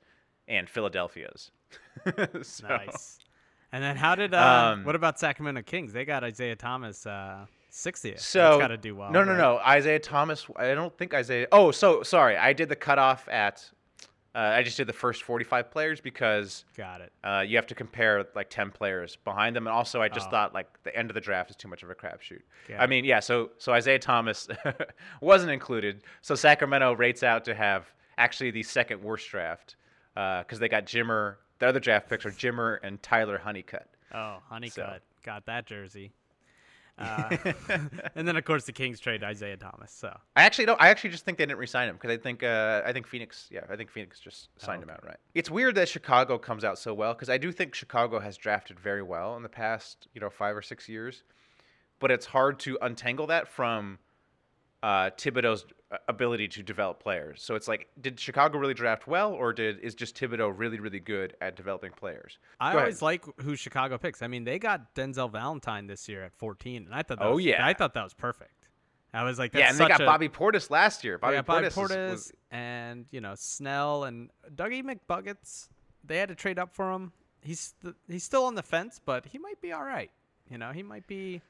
and 0.47 0.69
Philadelphia's. 0.69 1.51
So- 2.43 2.67
Nice. 2.67 3.19
And 3.73 3.83
then 3.83 3.97
how 3.97 4.15
did 4.15 4.33
uh, 4.33 4.71
Um, 4.73 4.85
what 4.85 4.95
about 4.95 5.19
Sacramento 5.19 5.61
Kings? 5.63 5.91
They 5.91 6.05
got 6.05 6.23
Isaiah 6.23 6.55
Thomas 6.55 7.05
uh 7.05 7.45
60th. 7.69 8.19
So 8.19 8.57
got 8.59 8.69
to 8.69 8.77
do 8.77 8.95
well. 8.95 9.11
No, 9.11 9.23
no, 9.25 9.31
right? 9.33 9.37
no. 9.37 9.57
Isaiah 9.57 9.99
Thomas. 9.99 10.47
I 10.55 10.73
don't 10.73 10.97
think 10.97 11.13
Isaiah. 11.13 11.47
Oh, 11.51 11.71
so 11.71 12.01
sorry. 12.01 12.37
I 12.37 12.53
did 12.53 12.69
the 12.69 12.75
cutoff 12.77 13.27
at. 13.27 13.69
Uh, 14.37 14.53
I 14.55 14.61
just 14.61 14.77
did 14.77 14.85
the 14.85 14.93
first 14.93 15.23
45 15.23 15.71
players 15.71 15.99
because 15.99 16.63
Got 16.77 17.01
it. 17.01 17.11
Uh, 17.23 17.43
you 17.47 17.55
have 17.57 17.65
to 17.67 17.75
compare 17.75 18.23
like 18.35 18.51
10 18.51 18.69
players 18.69 19.15
behind 19.25 19.55
them. 19.55 19.65
And 19.65 19.73
also, 19.75 19.99
I 19.99 20.09
just 20.09 20.27
Oh. 20.27 20.31
thought 20.31 20.53
like 20.53 20.67
the 20.83 20.95
end 20.95 21.09
of 21.09 21.15
the 21.15 21.21
draft 21.21 21.49
is 21.49 21.55
too 21.55 21.67
much 21.67 21.81
of 21.81 21.89
a 21.89 21.95
crapshoot. 21.95 22.41
I 22.77 22.83
it. 22.83 22.89
mean, 22.89 23.03
yeah, 23.03 23.19
so 23.19 23.49
so 23.57 23.73
Isaiah 23.73 23.97
Thomas 23.97 24.47
wasn't 25.21 25.51
included. 25.51 26.03
So 26.21 26.35
Sacramento 26.35 26.93
rates 26.93 27.23
out 27.23 27.45
to 27.45 27.55
have 27.55 27.91
actually 28.19 28.51
the 28.51 28.61
second 28.63 29.01
worst 29.01 29.27
draft 29.29 29.75
because 30.13 30.59
they 30.59 30.69
got 30.69 30.85
Jimmer. 30.85 31.37
The 31.59 31.67
other 31.67 31.79
draft 31.79 32.07
picks 32.07 32.23
are 32.23 32.31
Jimmer 32.31 32.77
and 32.83 33.01
Tyler 33.01 33.39
Honeycutt. 33.39 33.87
Oh, 34.13 34.37
Honeycutt 34.49 34.75
So- 34.75 34.97
got 35.23 35.47
that 35.47 35.65
jersey. 35.65 36.11
Uh, 36.97 37.37
and 38.15 38.27
then 38.27 38.35
of 38.35 38.43
course 38.43 38.65
the 38.65 38.71
Kings 38.71 38.99
trade 38.99 39.23
Isaiah 39.23 39.57
Thomas. 39.57 39.91
So 39.91 40.15
I 40.35 40.43
actually 40.43 40.65
don't. 40.65 40.81
I 40.81 40.89
actually 40.89 41.11
just 41.11 41.25
think 41.25 41.37
they 41.37 41.45
didn't 41.45 41.59
resign 41.59 41.89
him 41.89 41.95
because 41.95 42.11
I 42.11 42.17
think 42.17 42.43
uh, 42.43 42.81
I 42.85 42.93
think 42.93 43.07
Phoenix. 43.07 43.47
Yeah, 43.51 43.61
I 43.69 43.75
think 43.75 43.91
Phoenix 43.91 44.19
just 44.19 44.49
signed 44.57 44.81
him 44.81 44.89
okay. 44.89 44.95
out 44.95 45.05
right. 45.05 45.17
It's 45.35 45.51
weird 45.51 45.75
that 45.75 45.89
Chicago 45.89 46.37
comes 46.37 46.63
out 46.63 46.79
so 46.79 46.93
well 46.93 47.13
because 47.13 47.29
I 47.29 47.37
do 47.37 47.51
think 47.51 47.75
Chicago 47.75 48.19
has 48.19 48.37
drafted 48.37 48.79
very 48.79 49.03
well 49.03 49.35
in 49.35 49.43
the 49.43 49.49
past 49.49 50.07
you 50.13 50.21
know 50.21 50.29
five 50.29 50.55
or 50.55 50.61
six 50.61 50.89
years, 50.89 51.23
but 51.99 52.09
it's 52.09 52.25
hard 52.25 52.59
to 52.59 52.77
untangle 52.81 53.27
that 53.27 53.47
from 53.47 53.99
uh, 54.83 55.09
Thibodeau's 55.17 55.65
ability 56.07 56.47
to 56.49 56.61
develop 56.63 57.01
players. 57.01 57.41
So 57.41 57.55
it's 57.55 57.67
like, 57.67 57.87
did 58.01 58.19
Chicago 58.19 58.57
really 58.59 58.73
draft 58.73 59.07
well, 59.07 59.31
or 59.33 59.53
did 59.53 59.79
is 59.79 59.95
just 59.95 60.15
Thibodeau 60.15 60.53
really 60.55 60.79
really 60.79 60.99
good 60.99 61.35
at 61.41 61.55
developing 61.55 61.91
players? 61.91 62.37
I 62.59 62.71
Go 62.73 62.77
ahead. 62.77 62.85
always 62.87 63.01
like 63.01 63.23
who 63.41 63.55
Chicago 63.55 63.97
picks. 63.97 64.21
I 64.21 64.27
mean, 64.27 64.43
they 64.43 64.59
got 64.59 64.93
Denzel 64.95 65.31
Valentine 65.31 65.87
this 65.87 66.07
year 66.09 66.23
at 66.23 66.33
14, 66.35 66.85
and 66.85 66.93
I 66.93 67.03
thought 67.03 67.19
that 67.19 67.25
Oh, 67.25 67.35
was, 67.35 67.45
yeah. 67.45 67.65
I 67.65 67.73
thought 67.73 67.93
that 67.93 68.03
was 68.03 68.13
perfect. 68.13 68.51
I 69.13 69.23
was 69.23 69.39
like, 69.39 69.53
that's 69.53 69.61
yeah, 69.61 69.69
and 69.69 69.79
they 69.79 69.87
got 69.87 70.01
a- 70.01 70.05
Bobby 70.05 70.29
Portis 70.29 70.69
last 70.69 71.03
year. 71.03 71.17
Bobby 71.17 71.35
yeah, 71.35 71.41
Bobby 71.41 71.67
Portis, 71.67 71.69
is- 71.69 71.75
Portis 71.75 72.11
was- 72.11 72.33
and 72.51 73.05
you 73.11 73.21
know 73.21 73.33
Snell 73.35 74.03
and 74.03 74.29
Dougie 74.53 74.83
McBuckets. 74.83 75.69
They 76.03 76.17
had 76.17 76.29
to 76.29 76.35
trade 76.35 76.59
up 76.59 76.73
for 76.73 76.91
him. 76.91 77.13
He's 77.41 77.73
th- 77.81 77.95
he's 78.09 78.23
still 78.25 78.43
on 78.43 78.55
the 78.55 78.63
fence, 78.63 78.99
but 79.03 79.25
he 79.25 79.37
might 79.37 79.59
be 79.61 79.71
all 79.71 79.83
right. 79.83 80.11
You 80.49 80.57
know, 80.57 80.71
he 80.71 80.83
might 80.83 81.07
be. 81.07 81.41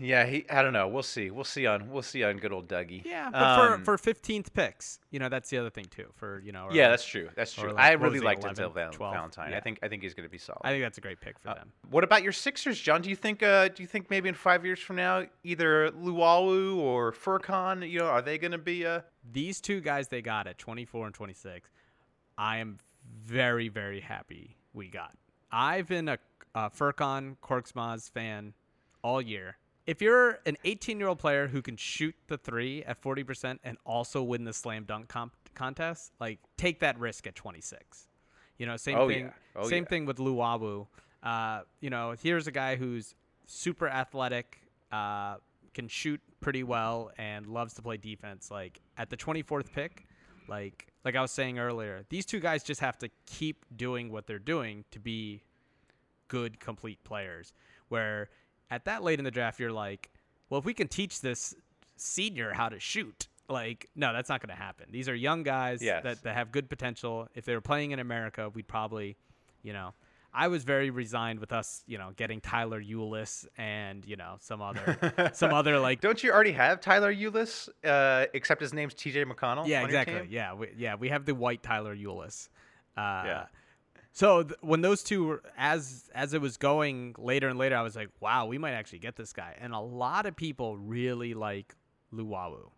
Yeah, 0.00 0.26
he. 0.26 0.48
I 0.48 0.62
don't 0.62 0.72
know. 0.72 0.86
We'll 0.86 1.02
see. 1.02 1.30
We'll 1.30 1.42
see 1.44 1.66
on. 1.66 1.90
We'll 1.90 2.02
see 2.02 2.22
on 2.22 2.36
good 2.36 2.52
old 2.52 2.68
Dougie. 2.68 3.04
Yeah, 3.04 3.30
but 3.32 3.42
Um, 3.42 3.82
for 3.84 3.96
for 3.98 4.12
15th 4.14 4.52
picks, 4.52 5.00
you 5.10 5.18
know, 5.18 5.28
that's 5.28 5.50
the 5.50 5.58
other 5.58 5.70
thing 5.70 5.86
too. 5.86 6.06
For 6.14 6.40
you 6.40 6.52
know, 6.52 6.66
or 6.66 6.72
Yeah, 6.72 6.88
that's 6.90 7.04
true. 7.04 7.28
That's 7.34 7.52
true. 7.52 7.72
like, 7.72 7.84
I 7.84 7.92
really 7.94 8.12
was 8.12 8.20
he, 8.20 8.24
like 8.26 8.38
11, 8.38 8.56
Denzel 8.64 8.74
Val- 8.74 8.92
12? 8.92 9.14
Valentine. 9.14 9.54
I 9.54 9.60
think 9.60 9.80
I 9.82 9.88
think 9.88 10.02
he's 10.04 10.14
going 10.14 10.28
to 10.28 10.30
be 10.30 10.38
solid. 10.38 10.60
I 10.62 10.70
think 10.70 10.84
that's 10.84 10.98
a 10.98 11.00
great 11.00 11.20
pick 11.20 11.38
for 11.40 11.50
Uh, 11.50 11.54
them. 11.54 11.72
what 11.90 12.04
about 12.04 12.22
your 12.22 12.30
Sixers, 12.32 12.80
John? 12.80 13.02
Do 13.02 13.10
you 13.10 13.16
think 13.16 13.42
uh, 13.42 13.68
do 13.68 13.82
you 13.82 13.88
think 13.88 14.08
maybe 14.08 14.28
in 14.28 14.36
five 14.36 14.64
years 14.64 14.78
from 14.78 14.96
now, 14.96 15.24
either 15.42 15.90
Luwawu 15.90 16.76
or 16.76 17.10
Furkan, 17.12 17.88
you 17.90 17.98
know, 17.98 18.06
are 18.06 18.22
they 18.22 18.38
going 18.38 18.52
to 18.52 18.58
be? 18.58 18.86
Uh... 18.86 19.00
These 19.32 19.60
two 19.60 19.80
guys 19.80 20.08
they 20.08 20.22
got 20.22 20.46
at 20.46 20.58
24 20.58 21.06
and 21.06 21.14
26, 21.14 21.70
I 22.38 22.58
am 22.58 22.78
very 23.24 23.68
very 23.68 24.00
happy 24.00 24.56
we 24.72 24.88
got. 24.88 25.16
I've 25.50 25.88
been 25.88 26.08
a, 26.08 26.18
a 26.54 26.70
Furkan 26.70 27.36
Korkmaz 27.42 28.08
fan 28.10 28.54
all 29.02 29.20
year. 29.20 29.56
If 29.88 30.02
you're 30.02 30.40
an 30.44 30.58
18 30.64 30.98
year 30.98 31.08
old 31.08 31.18
player 31.18 31.48
who 31.48 31.62
can 31.62 31.78
shoot 31.78 32.14
the 32.26 32.36
three 32.36 32.84
at 32.84 33.00
40% 33.02 33.58
and 33.64 33.78
also 33.86 34.22
win 34.22 34.44
the 34.44 34.52
slam 34.52 34.84
dunk 34.84 35.08
comp- 35.08 35.32
contest, 35.54 36.12
like 36.20 36.40
take 36.58 36.80
that 36.80 36.98
risk 36.98 37.26
at 37.26 37.34
26. 37.34 38.06
You 38.58 38.66
know, 38.66 38.76
same 38.76 38.98
Oh, 38.98 39.08
thing. 39.08 39.24
yeah. 39.26 39.32
Oh, 39.56 39.66
same 39.66 39.84
yeah. 39.84 39.88
thing 39.88 40.04
with 40.04 40.18
Luwawu. 40.18 40.86
Uh, 41.22 41.62
you 41.80 41.88
know, 41.88 42.14
here's 42.22 42.46
a 42.46 42.50
guy 42.50 42.76
who's 42.76 43.14
super 43.46 43.88
athletic, 43.88 44.60
uh, 44.92 45.36
can 45.72 45.88
shoot 45.88 46.20
pretty 46.40 46.64
well, 46.64 47.10
and 47.16 47.46
loves 47.46 47.72
to 47.74 47.82
play 47.82 47.96
defense. 47.96 48.50
Like 48.50 48.82
at 48.98 49.08
the 49.08 49.16
24th 49.16 49.72
pick, 49.72 50.06
like 50.48 50.86
like 51.02 51.16
I 51.16 51.22
was 51.22 51.30
saying 51.30 51.58
earlier, 51.58 52.04
these 52.10 52.26
two 52.26 52.40
guys 52.40 52.62
just 52.62 52.82
have 52.82 52.98
to 52.98 53.08
keep 53.24 53.64
doing 53.74 54.12
what 54.12 54.26
they're 54.26 54.38
doing 54.38 54.84
to 54.90 55.00
be 55.00 55.44
good, 56.28 56.60
complete 56.60 57.02
players. 57.04 57.54
Where 57.88 58.28
at 58.70 58.84
that 58.86 59.02
late 59.02 59.18
in 59.18 59.24
the 59.24 59.30
draft, 59.30 59.58
you're 59.60 59.72
like, 59.72 60.10
well, 60.50 60.58
if 60.58 60.64
we 60.64 60.74
can 60.74 60.88
teach 60.88 61.20
this 61.20 61.54
senior 61.96 62.52
how 62.52 62.68
to 62.68 62.78
shoot, 62.78 63.28
like, 63.48 63.88
no, 63.96 64.12
that's 64.12 64.28
not 64.28 64.40
going 64.40 64.54
to 64.54 64.62
happen. 64.62 64.86
These 64.90 65.08
are 65.08 65.14
young 65.14 65.42
guys 65.42 65.82
Yes. 65.82 66.02
that, 66.04 66.22
that 66.22 66.34
have 66.34 66.52
good 66.52 66.68
potential. 66.68 67.28
If 67.34 67.44
they 67.44 67.54
were 67.54 67.60
playing 67.60 67.92
in 67.92 67.98
America, 67.98 68.50
we'd 68.52 68.68
probably, 68.68 69.16
you 69.62 69.72
know, 69.72 69.94
I 70.34 70.48
was 70.48 70.62
very 70.62 70.90
resigned 70.90 71.40
with 71.40 71.52
us, 71.52 71.82
you 71.86 71.96
know, 71.96 72.10
getting 72.14 72.42
Tyler 72.42 72.80
Ulis 72.82 73.46
and 73.56 74.04
you 74.06 74.14
know 74.16 74.36
some 74.40 74.60
other 74.60 75.30
some 75.32 75.54
other 75.54 75.78
like 75.80 76.02
Don't 76.02 76.22
you 76.22 76.30
already 76.30 76.52
have 76.52 76.82
Tyler 76.82 77.12
Ulis? 77.12 77.70
Uh, 77.82 78.26
except 78.34 78.60
his 78.60 78.74
name's 78.74 78.92
T.J. 78.92 79.24
McConnell. 79.24 79.66
yeah 79.66 79.82
exactly 79.84 80.26
yeah 80.30 80.52
we, 80.52 80.68
yeah 80.76 80.96
we 80.96 81.08
have 81.08 81.24
the 81.24 81.34
white 81.34 81.62
Tyler 81.62 81.96
Ulis. 81.96 82.50
Uh, 82.96 83.22
Yeah. 83.24 83.44
So 84.12 84.42
th- 84.42 84.58
when 84.60 84.80
those 84.80 85.02
two 85.02 85.24
were 85.24 85.42
as 85.56 86.10
as 86.14 86.34
it 86.34 86.40
was 86.40 86.56
going 86.56 87.14
later 87.18 87.48
and 87.48 87.58
later, 87.58 87.76
I 87.76 87.82
was 87.82 87.94
like, 87.96 88.10
wow, 88.20 88.46
we 88.46 88.58
might 88.58 88.72
actually 88.72 88.98
get 89.00 89.16
this 89.16 89.32
guy. 89.32 89.54
And 89.60 89.72
a 89.72 89.78
lot 89.80 90.26
of 90.26 90.34
people 90.36 90.76
really 90.76 91.34
like 91.34 91.74
Luwawu. 92.12 92.70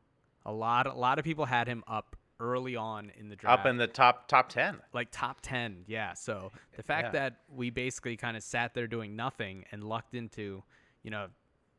A 0.44 0.52
lot 0.52 0.86
a 0.86 0.92
lot 0.92 1.18
of 1.18 1.24
people 1.24 1.44
had 1.46 1.66
him 1.66 1.82
up 1.86 2.16
early 2.40 2.74
on 2.74 3.12
in 3.18 3.28
the 3.28 3.36
draft 3.36 3.60
Up 3.60 3.66
in 3.66 3.76
the 3.76 3.86
top 3.86 4.26
top 4.26 4.48
ten. 4.48 4.78
like 4.94 5.08
top 5.12 5.40
10 5.42 5.84
yeah 5.86 6.14
so 6.14 6.50
the 6.74 6.82
fact 6.82 7.08
Yeah. 7.12 7.20
that 7.28 7.36
we 7.54 7.68
basically 7.68 8.16
kind 8.16 8.34
of 8.34 8.42
sat 8.42 8.72
there 8.72 8.86
doing 8.86 9.14
nothing 9.14 9.66
and 9.70 9.84
lucked 9.84 10.14
into 10.14 10.62
you 11.02 11.10
know 11.10 11.26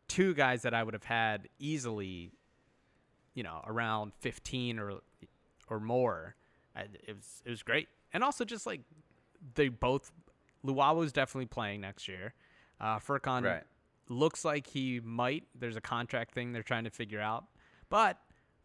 two 0.08 0.36
guys 0.36 0.62
that 0.62 0.76
i 0.76 0.84
would 0.84 0.94
have 0.94 1.04
had 1.04 1.50
easily 1.58 2.32
you 3.34 3.42
know 3.42 3.60
around 3.66 4.14
15 4.20 4.78
or 4.78 5.00
or 5.68 5.80
more 5.80 6.36
I, 6.76 6.82
it 7.08 7.16
was 7.16 7.42
it 7.44 7.50
was 7.50 7.64
great 7.64 7.88
and 8.14 8.24
also 8.24 8.46
just 8.46 8.68
like 8.68 8.82
they 9.56 9.68
both 9.70 10.12
Luwawu's 10.66 11.12
definitely 11.12 11.48
playing 11.48 11.82
next 11.82 12.08
year 12.08 12.34
uh 12.80 13.00
Furkan 13.00 13.44
Right. 13.44 13.64
looks 14.10 14.44
like 14.46 14.68
he 14.68 15.00
might 15.04 15.44
there's 15.60 15.76
a 15.76 15.82
contract 15.82 16.34
thing 16.34 16.52
they're 16.54 16.64
trying 16.64 16.84
to 16.84 16.90
figure 16.92 17.20
out 17.22 17.46
but 17.90 18.18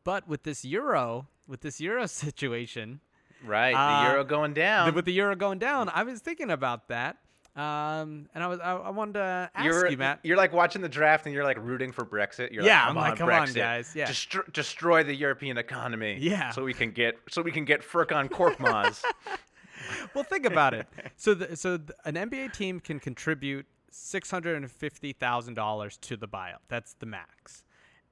but 0.05 0.29
with 0.29 0.43
this 0.43 0.65
euro 0.65 1.27
with 1.49 1.61
this 1.61 1.81
euro 1.81 2.07
situation 2.25 3.01
Right. 3.45 3.75
Uh, 3.75 4.05
the 4.05 4.11
euro 4.11 4.25
going 4.25 4.55
down. 4.55 4.95
with 4.95 5.05
the 5.05 5.13
euro 5.13 5.37
going 5.37 5.59
down, 5.59 5.91
I 5.91 6.05
was 6.05 6.21
thinking 6.21 6.51
about 6.51 6.89
that, 6.89 7.19
um, 7.55 8.29
and 8.35 8.43
I 8.43 8.47
was 8.47 8.59
I, 8.61 8.73
I 8.73 8.91
wanted 8.91 9.13
to 9.15 9.51
ask 9.55 9.65
you're, 9.65 9.91
you, 9.91 9.97
Matt. 9.99 10.21
You're 10.23 10.39
like 10.39 10.55
watching 10.55 10.81
the 10.81 10.89
draft 10.89 11.27
and 11.27 11.35
you're 11.35 11.45
like 11.45 11.59
rooting 11.61 11.93
for 11.93 12.05
Brexit. 12.07 12.51
You're 12.51 12.65
Yeah, 12.65 12.81
like, 12.81 12.83
I'm 12.83 12.95
come 12.95 12.97
like, 12.97 13.11
on, 13.13 13.17
come 13.19 13.29
on, 13.29 13.47
Brexit. 13.49 13.55
guys, 13.55 13.93
yeah. 13.95 14.07
Destro- 14.09 14.51
destroy 14.55 15.05
the 15.05 15.15
European 15.15 15.59
economy. 15.59 16.17
Yeah. 16.19 16.51
So 16.51 16.65
we 16.65 16.73
can 16.73 16.93
get 16.93 17.19
so 17.29 17.43
we 17.43 17.53
can 17.53 17.67
get 17.67 17.83
Furkan 17.83 18.31
Korkmaz. 18.31 19.03
well, 20.15 20.25
think 20.25 20.47
about 20.47 20.75
it. 20.75 20.87
So, 21.17 21.35
the, 21.35 21.57
so 21.57 21.79
th- 21.79 21.91
an 22.05 22.15
NBA 22.15 22.53
team 22.53 22.81
can 22.81 22.99
contribute 23.01 23.67
six 23.91 24.31
hundred 24.31 24.57
and 24.57 24.71
fifty 24.71 25.13
thousand 25.13 25.55
dollars 25.55 25.97
to 25.99 26.17
the 26.17 26.29
buyout. 26.29 26.59
That's 26.69 26.95
the 26.95 27.07
max, 27.07 27.65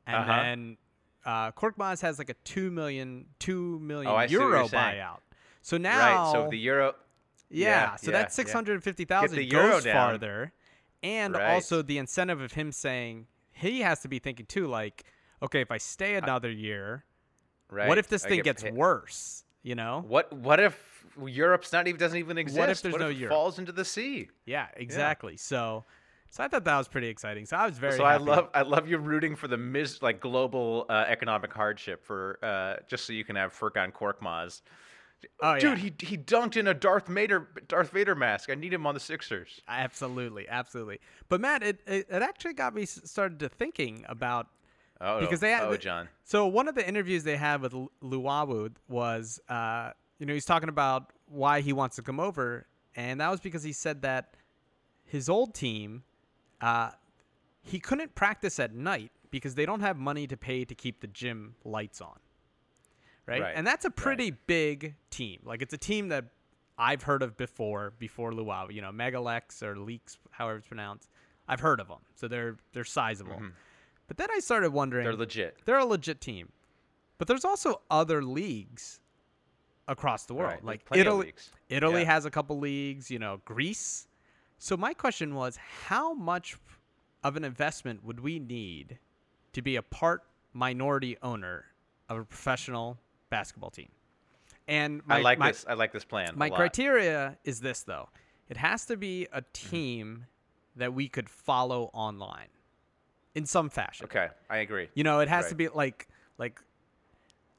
and 0.07 0.17
Uh-huh. 0.17 0.43
then 0.43 0.77
uh, 1.25 1.53
Korkmaz 1.53 2.01
has 2.03 2.19
like 2.19 2.29
a 2.31 2.35
two 2.45 2.71
million 2.71 3.27
two 3.39 3.79
million 3.81 4.11
Oh, 4.13 4.17
I 4.17 4.27
see 4.27 4.37
what 4.37 4.43
you're 4.49 4.69
saying. 4.69 4.97
buyout. 4.97 5.21
So 5.63 5.77
now, 5.79 5.99
right. 5.99 6.33
So 6.33 6.49
the 6.51 6.59
euro. 6.59 6.95
Yeah, 7.51 7.69
Yeah, 7.69 7.97
so 7.97 8.11
yeah, 8.11 8.19
that 8.19 8.33
six 8.33 8.53
hundred 8.53 8.83
fifty 8.83 9.05
Get 9.05 9.09
thousand 9.09 9.37
the 9.37 9.45
euro 9.45 9.71
goes 9.73 9.85
down. 9.85 9.95
farther, 9.95 10.53
and 11.03 11.35
Right. 11.35 11.55
also 11.55 11.83
the 11.83 11.99
incentive 11.99 12.41
of 12.41 12.53
him 12.53 12.73
saying 12.73 13.27
he 13.53 13.81
has 13.83 14.01
to 14.01 14.09
be 14.09 14.19
thinking 14.19 14.47
too, 14.47 14.67
like, 14.67 15.05
okay, 15.43 15.61
if 15.61 15.71
I 15.71 15.79
stay 15.79 16.17
another 16.17 16.51
year, 16.51 17.05
Right. 17.71 17.89
what 17.89 17.99
if 17.99 18.09
this 18.09 18.25
I 18.25 18.29
thing 18.29 18.39
get 18.39 18.45
gets 18.45 18.63
hit. 18.63 18.75
worse? 18.75 19.45
You 19.63 19.75
know? 19.77 20.05
What 20.07 20.33
What 20.33 20.61
if 20.61 20.94
Europe's 21.25 21.73
not 21.73 21.87
even 21.87 21.99
doesn't 21.99 22.19
even 22.19 22.39
exist? 22.39 22.59
What 22.59 22.69
if 22.71 22.83
there's 22.83 22.97
no 22.97 23.09
it 23.09 23.17
Europe? 23.17 23.33
falls 23.33 23.59
into 23.59 23.73
the 23.73 23.85
sea? 23.85 24.29
Yeah, 24.47 24.67
exactly. 24.77 25.37
So, 25.37 25.85
so 26.31 26.43
I 26.43 26.49
thought 26.49 26.65
that 26.65 26.79
was 26.79 26.89
pretty 26.89 27.09
exciting. 27.09 27.47
So 27.47 27.57
I 27.57 27.67
was 27.67 27.79
very. 27.79 27.97
so 27.97 28.05
I 28.05 28.17
love 28.17 28.49
I 28.55 28.63
love 28.63 28.89
you 28.89 28.99
rooting 28.99 29.37
for 29.37 29.49
the 29.49 29.57
mis 29.57 30.03
like 30.03 30.21
global 30.21 30.87
uh, 30.89 31.05
economic 31.09 31.53
hardship 31.53 32.05
for 32.05 32.39
uh, 32.43 32.77
just 32.89 33.07
so 33.07 33.13
you 33.13 33.25
can 33.25 33.37
have 33.37 33.53
Furkan 33.53 33.93
Korkmaz. 33.93 34.63
Oh, 35.41 35.59
Dude, 35.59 35.79
yeah. 35.79 35.85
he 35.85 35.95
he 36.07 36.19
dunked 36.19 36.57
in 36.57 36.67
a 36.67 36.75
Darth 36.75 37.07
Vader 37.07 37.49
Darth 37.69 37.91
Vader 37.91 38.15
mask. 38.15 38.51
I 38.51 38.55
need 38.55 38.73
him 38.73 38.87
on 38.87 38.95
the 38.95 39.01
Sixers. 39.01 39.63
Absolutely, 39.69 40.47
absolutely. 40.49 41.01
But 41.29 41.41
Matt, 41.41 41.63
it 41.63 41.81
it, 41.87 42.07
it 42.11 42.23
actually 42.23 42.55
got 42.55 42.75
me 42.75 42.85
started 42.85 43.39
to 43.41 43.49
thinking 43.49 44.05
about 44.09 44.49
Oh, 45.01 45.21
because 45.21 45.41
they 45.41 45.51
had 45.51 45.65
oh 45.65 45.77
John. 45.77 46.09
So 46.23 46.47
one 46.47 46.69
of 46.69 46.75
the 46.75 46.87
interviews 46.87 47.25
they 47.25 47.37
had 47.37 47.61
with 47.61 47.75
Lu- 47.75 47.91
Luwawu 48.03 48.73
was, 48.89 49.41
uh, 49.49 49.91
you 50.19 50.27
know, 50.27 50.33
he's 50.33 50.45
talking 50.45 50.69
about 50.69 51.13
why 51.27 51.61
he 51.61 51.73
wants 51.73 51.97
to 51.97 52.03
come 52.03 52.21
over, 52.21 52.67
and 52.97 53.21
that 53.21 53.31
was 53.31 53.41
because 53.41 53.63
he 53.63 53.73
said 53.73 54.03
that 54.03 54.37
his 55.05 55.29
old 55.29 55.55
team, 55.55 56.05
uh, 56.61 56.91
he 57.63 57.79
couldn't 57.79 58.15
practice 58.15 58.59
at 58.61 58.75
night 58.75 59.11
because 59.31 59.55
they 59.55 59.67
don't 59.67 59.81
have 59.81 59.97
money 59.97 60.27
to 60.27 60.37
pay 60.37 60.65
to 60.65 60.75
keep 60.75 61.01
the 61.01 61.07
gym 61.07 61.57
lights 61.65 62.01
on. 62.01 62.19
Right, 63.27 63.41
Right, 63.41 63.55
and 63.57 63.67
that's 63.67 63.85
a 63.85 63.91
pretty 63.91 64.33
big 64.33 64.95
team. 65.11 65.41
Like 65.45 65.63
it's 65.63 65.73
a 65.73 65.79
team 65.79 66.09
that 66.09 66.27
I've 66.77 67.03
heard 67.03 67.23
of 67.23 67.37
before, 67.37 67.95
before 67.99 68.35
Luau. 68.35 68.69
You 68.69 68.83
know, 68.83 68.91
Megalex 68.91 69.63
or 69.63 69.77
Leaks, 69.79 70.19
however 70.31 70.59
it's 70.59 70.69
pronounced. 70.69 71.09
I've 71.49 71.61
heard 71.61 71.81
of 71.81 71.89
them, 71.89 71.99
so 72.15 72.29
they're 72.29 72.57
they're 72.73 72.85
sizable. 72.85 73.43
But 74.07 74.19
then 74.19 74.29
I 74.31 74.41
started 74.41 74.73
wondering. 74.73 75.05
They're 75.05 75.17
legit. 75.17 75.59
They're 75.65 75.79
a 75.79 75.85
legit 75.85 76.21
team. 76.21 76.53
But 77.17 77.29
there's 77.29 77.45
also 77.45 77.81
other 77.91 78.23
leagues 78.23 79.01
across 79.89 80.25
the 80.25 80.35
world. 80.35 80.53
Right, 80.53 80.65
Like 80.65 80.81
Italy 80.95 81.27
leagues. 81.27 81.51
Italy 81.69 82.03
Yeah. 82.03 82.13
has 82.13 82.25
a 82.25 82.31
couple 82.31 82.59
leagues, 82.59 83.11
you 83.11 83.19
know, 83.19 83.41
Greece. 83.45 84.09
So 84.59 84.77
my 84.77 84.95
question 84.95 85.35
was 85.35 85.57
how 85.57 86.15
much 86.15 86.57
of 87.23 87.37
an 87.37 87.45
investment 87.45 88.05
would 88.05 88.21
we 88.21 88.39
need 88.39 88.99
to 89.53 89.63
be 89.63 89.77
a 89.77 89.83
part 89.83 90.23
minority 90.53 91.17
owner 91.23 91.67
of 92.09 92.19
a 92.19 92.25
professional 92.25 92.99
basketball 93.31 93.71
team? 93.71 93.89
And 94.67 95.03
my, 95.07 95.19
I 95.19 95.21
like 95.21 95.39
my, 95.39 95.51
this. 95.51 95.65
I 95.69 95.75
like 95.75 95.93
this 95.93 96.05
plan. 96.05 96.33
my 96.37 96.49
criteria 96.49 97.37
is 97.45 97.61
this 97.61 97.83
though. 97.83 98.09
It 98.49 98.57
has 98.57 98.87
to 98.87 98.97
be 98.97 99.27
a 99.33 99.41
mm-hmm. 99.41 99.71
team 99.71 100.27
that 100.77 100.95
we 100.95 101.09
could 101.09 101.29
follow 101.29 101.91
online 101.93 102.49
in 103.35 103.47
some 103.47 103.69
fashion. 103.69 104.05
Okay, 104.07 104.29
I 104.49 104.59
agree. 104.59 104.89
You 104.95 105.05
know, 105.05 105.21
it 105.21 105.29
has 105.29 105.49
to 105.51 105.55
be 105.55 105.69
like 105.69 106.09
like 106.39 106.61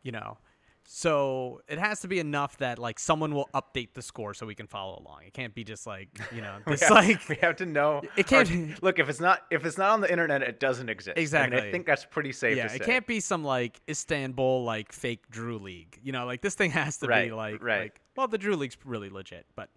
you 0.03 0.11
know, 0.11 0.37
so 0.87 1.61
it 1.67 1.79
has 1.79 2.01
to 2.01 2.07
be 2.07 2.19
enough 2.19 2.57
that 2.57 2.77
like 2.77 2.99
someone 2.99 3.33
will 3.33 3.49
update 3.53 3.93
the 3.93 4.01
score 4.01 4.33
so 4.33 4.45
we 4.45 4.53
can 4.55 4.67
follow 4.67 5.01
along. 5.03 5.21
It 5.25 5.33
can't 5.33 5.53
be 5.53 5.63
just 5.63 5.87
like, 5.87 6.09
you 6.31 6.41
know, 6.41 6.57
We 6.67 6.77
have- 6.77 6.91
like 6.91 7.27
we 7.29 7.35
have 7.41 7.55
to 7.57 7.65
know. 7.65 8.01
It 8.15 8.27
can't- 8.27 8.81
look 8.83 8.99
if 8.99 9.09
it's 9.09 9.19
not 9.19 9.41
if 9.49 9.65
it's 9.65 9.77
not 9.77 9.91
on 9.91 10.01
the 10.01 10.11
internet, 10.11 10.43
it 10.43 10.59
doesn't 10.59 10.89
exist. 10.89 11.17
I 11.17 11.19
mean, 11.19 11.23
Exactly. 11.23 11.61
I 11.61 11.71
think 11.71 11.85
that's 11.85 12.05
pretty 12.05 12.31
safe 12.31 12.57
yeah, 12.57 12.71
it 12.71 12.83
can't 12.83 13.07
be 13.07 13.19
some 13.19 13.43
like 13.43 13.81
Istanbul 13.89 14.63
like 14.63 14.91
fake 14.91 15.29
Drew 15.31 15.57
League. 15.57 15.99
You 16.03 16.11
know, 16.11 16.25
like 16.25 16.41
this 16.41 16.53
thing 16.55 16.71
has 16.71 16.97
to 16.97 17.07
be 17.07 17.31
like 17.31 17.63
right. 17.63 17.81
like 17.81 18.01
well, 18.15 18.27
the 18.27 18.37
Drew 18.37 18.55
League's 18.55 18.77
really 18.85 19.09
legit, 19.09 19.45
but 19.55 19.69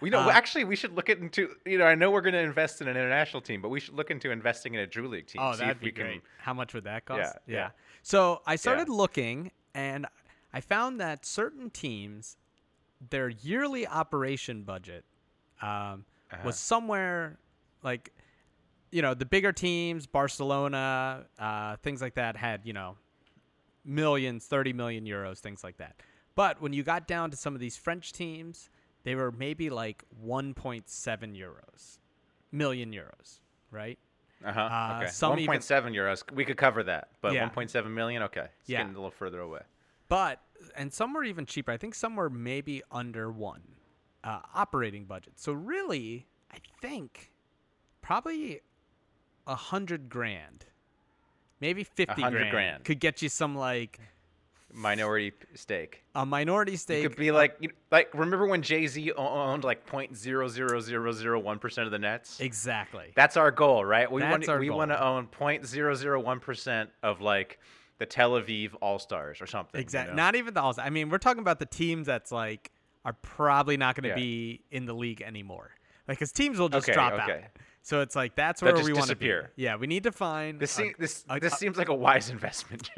We 0.00 0.10
know. 0.10 0.20
Uh, 0.20 0.30
actually, 0.30 0.64
we 0.64 0.76
should 0.76 0.94
look 0.94 1.08
into. 1.08 1.50
You 1.64 1.78
know, 1.78 1.86
I 1.86 1.94
know 1.94 2.10
we're 2.10 2.20
going 2.20 2.34
to 2.34 2.40
invest 2.40 2.80
in 2.80 2.88
an 2.88 2.96
international 2.96 3.40
team, 3.40 3.62
but 3.62 3.68
we 3.70 3.80
should 3.80 3.94
look 3.94 4.10
into 4.10 4.30
investing 4.30 4.74
in 4.74 4.80
a 4.80 4.86
Drew 4.86 5.08
League 5.08 5.26
team. 5.28 5.40
Oh, 5.42 5.52
see 5.52 5.60
that'd 5.60 5.76
if 5.76 5.82
we 5.82 5.90
be 5.90 5.92
great. 6.02 6.12
Can, 6.12 6.20
How 6.38 6.52
much 6.52 6.74
would 6.74 6.84
that 6.84 7.04
cost? 7.06 7.36
Yeah, 7.46 7.54
yeah. 7.54 7.70
So 8.02 8.42
I 8.46 8.56
started 8.56 8.88
looking, 8.88 9.50
and 9.74 10.06
I 10.52 10.60
found 10.60 11.00
that 11.00 11.24
certain 11.26 11.70
teams, 11.70 12.36
their 13.10 13.28
yearly 13.28 13.86
operation 13.86 14.62
budget 14.62 15.04
um, 15.62 16.04
Uh-huh. 16.30 16.42
was 16.44 16.58
somewhere 16.58 17.38
like, 17.82 18.12
you 18.90 19.02
know, 19.02 19.14
the 19.14 19.24
bigger 19.26 19.52
teams, 19.52 20.06
Barcelona, 20.06 21.24
uh, 21.38 21.76
things 21.76 22.00
like 22.02 22.14
that, 22.14 22.36
had 22.36 22.62
you 22.64 22.72
know, 22.72 22.96
millions, 23.84 24.46
thirty 24.46 24.72
million 24.72 25.04
euros, 25.04 25.38
things 25.38 25.62
like 25.64 25.76
that. 25.78 25.96
But 26.34 26.60
when 26.60 26.72
you 26.72 26.82
got 26.82 27.06
down 27.08 27.30
to 27.30 27.36
some 27.36 27.54
of 27.54 27.60
these 27.60 27.76
French 27.76 28.12
teams, 28.12 28.70
they 29.04 29.14
were 29.14 29.32
maybe 29.32 29.70
like 29.70 30.04
1.7 30.24 30.84
euros, 31.36 31.98
million 32.52 32.92
euros, 32.92 33.40
right? 33.70 33.98
uh-huh. 34.44 34.60
Uh, 34.60 34.98
okay. 35.02 35.10
some 35.10 35.38
even- 35.38 35.54
1.7 35.54 35.92
euros. 35.94 36.30
We 36.32 36.44
could 36.44 36.56
cover 36.56 36.82
that, 36.84 37.08
but 37.20 37.32
Yeah. 37.32 37.48
1.7 37.48 37.92
million. 37.92 38.22
Okay. 38.24 38.46
It's 38.60 38.68
Yeah. 38.68 38.78
getting 38.78 38.94
a 38.94 38.98
little 38.98 39.10
further 39.10 39.40
away. 39.40 39.62
But 40.08 40.40
and 40.76 40.92
some 40.92 41.12
were 41.14 41.24
even 41.24 41.46
cheaper. 41.46 41.70
I 41.72 41.76
think 41.76 41.94
some 41.94 42.16
were 42.16 42.30
maybe 42.30 42.82
under 42.90 43.30
one 43.30 43.62
uh, 44.24 44.40
operating 44.54 45.04
budget. 45.04 45.34
So 45.36 45.52
really, 45.52 46.26
I 46.52 46.56
think 46.80 47.30
probably 48.02 48.60
a 49.46 49.54
hundred 49.54 50.08
grand, 50.08 50.64
maybe 51.60 51.84
fifty 51.84 52.22
grand, 52.22 52.50
grand. 52.50 52.84
could 52.84 53.00
get 53.00 53.22
you 53.22 53.28
some 53.28 53.54
like 53.56 54.00
Minority 54.70 55.32
stake. 55.54 56.04
a 56.14 56.26
minority 56.26 56.74
It 56.74 56.78
stake. 56.80 57.02
could 57.02 57.16
be 57.16 57.30
like, 57.32 57.56
you 57.58 57.70
like 57.90 58.10
remember 58.12 58.46
when 58.46 58.60
Jay 58.60 58.86
Z 58.86 59.12
owned 59.12 59.64
like 59.64 59.86
0.00001 59.86 61.60
percent 61.60 61.86
of 61.86 61.90
the 61.92 61.98
Nets? 61.98 62.38
exactly. 62.40 63.12
That's 63.14 63.38
our 63.38 63.50
goal, 63.50 63.82
right? 63.84 64.10
We 64.12 64.20
That's 64.20 64.46
want 64.46 64.60
we 64.60 64.68
goal. 64.68 64.76
want 64.78 64.90
to 64.90 65.02
own 65.02 65.26
0.001 65.28 66.40
percent 66.42 66.90
of 67.02 67.22
like 67.22 67.58
the 67.98 68.06
Tel 68.06 68.32
Aviv 68.32 68.74
All 68.80 68.98
Stars 68.98 69.40
or 69.40 69.46
something. 69.46 69.78
you 69.78 69.82
Exactly. 69.82 70.14
know? 70.16 70.22
Not 70.22 70.36
even 70.36 70.54
the 70.54 70.60
all. 70.62 70.72
Stars. 70.72 70.86
I 70.86 70.90
mean, 70.90 71.08
we're 71.10 71.18
talking 71.18 71.40
about 71.40 71.58
the 71.58 71.66
teams 71.66 72.06
that's 72.06 72.30
like 72.32 72.70
are 73.04 73.12
probably 73.22 73.76
not 73.76 73.94
going 73.94 74.02
to 74.04 74.08
Yeah. 74.10 74.14
be 74.16 74.62
in 74.70 74.86
the 74.86 74.94
league 74.94 75.22
anymore. 75.22 75.70
Like, 76.06 76.18
because 76.18 76.32
teams 76.32 76.58
will 76.58 76.68
just 76.68 76.88
Okay, 76.88 76.94
drop 76.94 77.12
out. 77.14 77.30
So 77.82 78.00
it's 78.00 78.16
like 78.16 78.34
that's 78.34 78.60
where 78.62 78.74
we 78.74 78.92
want 78.92 79.08
to 79.08 79.16
be. 79.16 79.26
disappear. 79.26 79.50
Yeah, 79.56 79.76
we 79.76 79.86
need 79.86 80.02
to 80.04 80.12
find. 80.12 80.58
This 80.60 80.72
a- 80.72 80.82
seems 80.82 80.94
this 80.98 81.24
a- 81.28 81.40
this 81.40 81.54
a- 81.54 81.56
seems 81.56 81.76
like 81.78 81.88
a 81.88 81.94
wise 81.94 82.28
investment. 82.36 82.90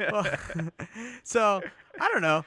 Well, 0.00 0.26
so 1.24 1.62
I 2.00 2.08
don't 2.08 2.22
know. 2.22 2.44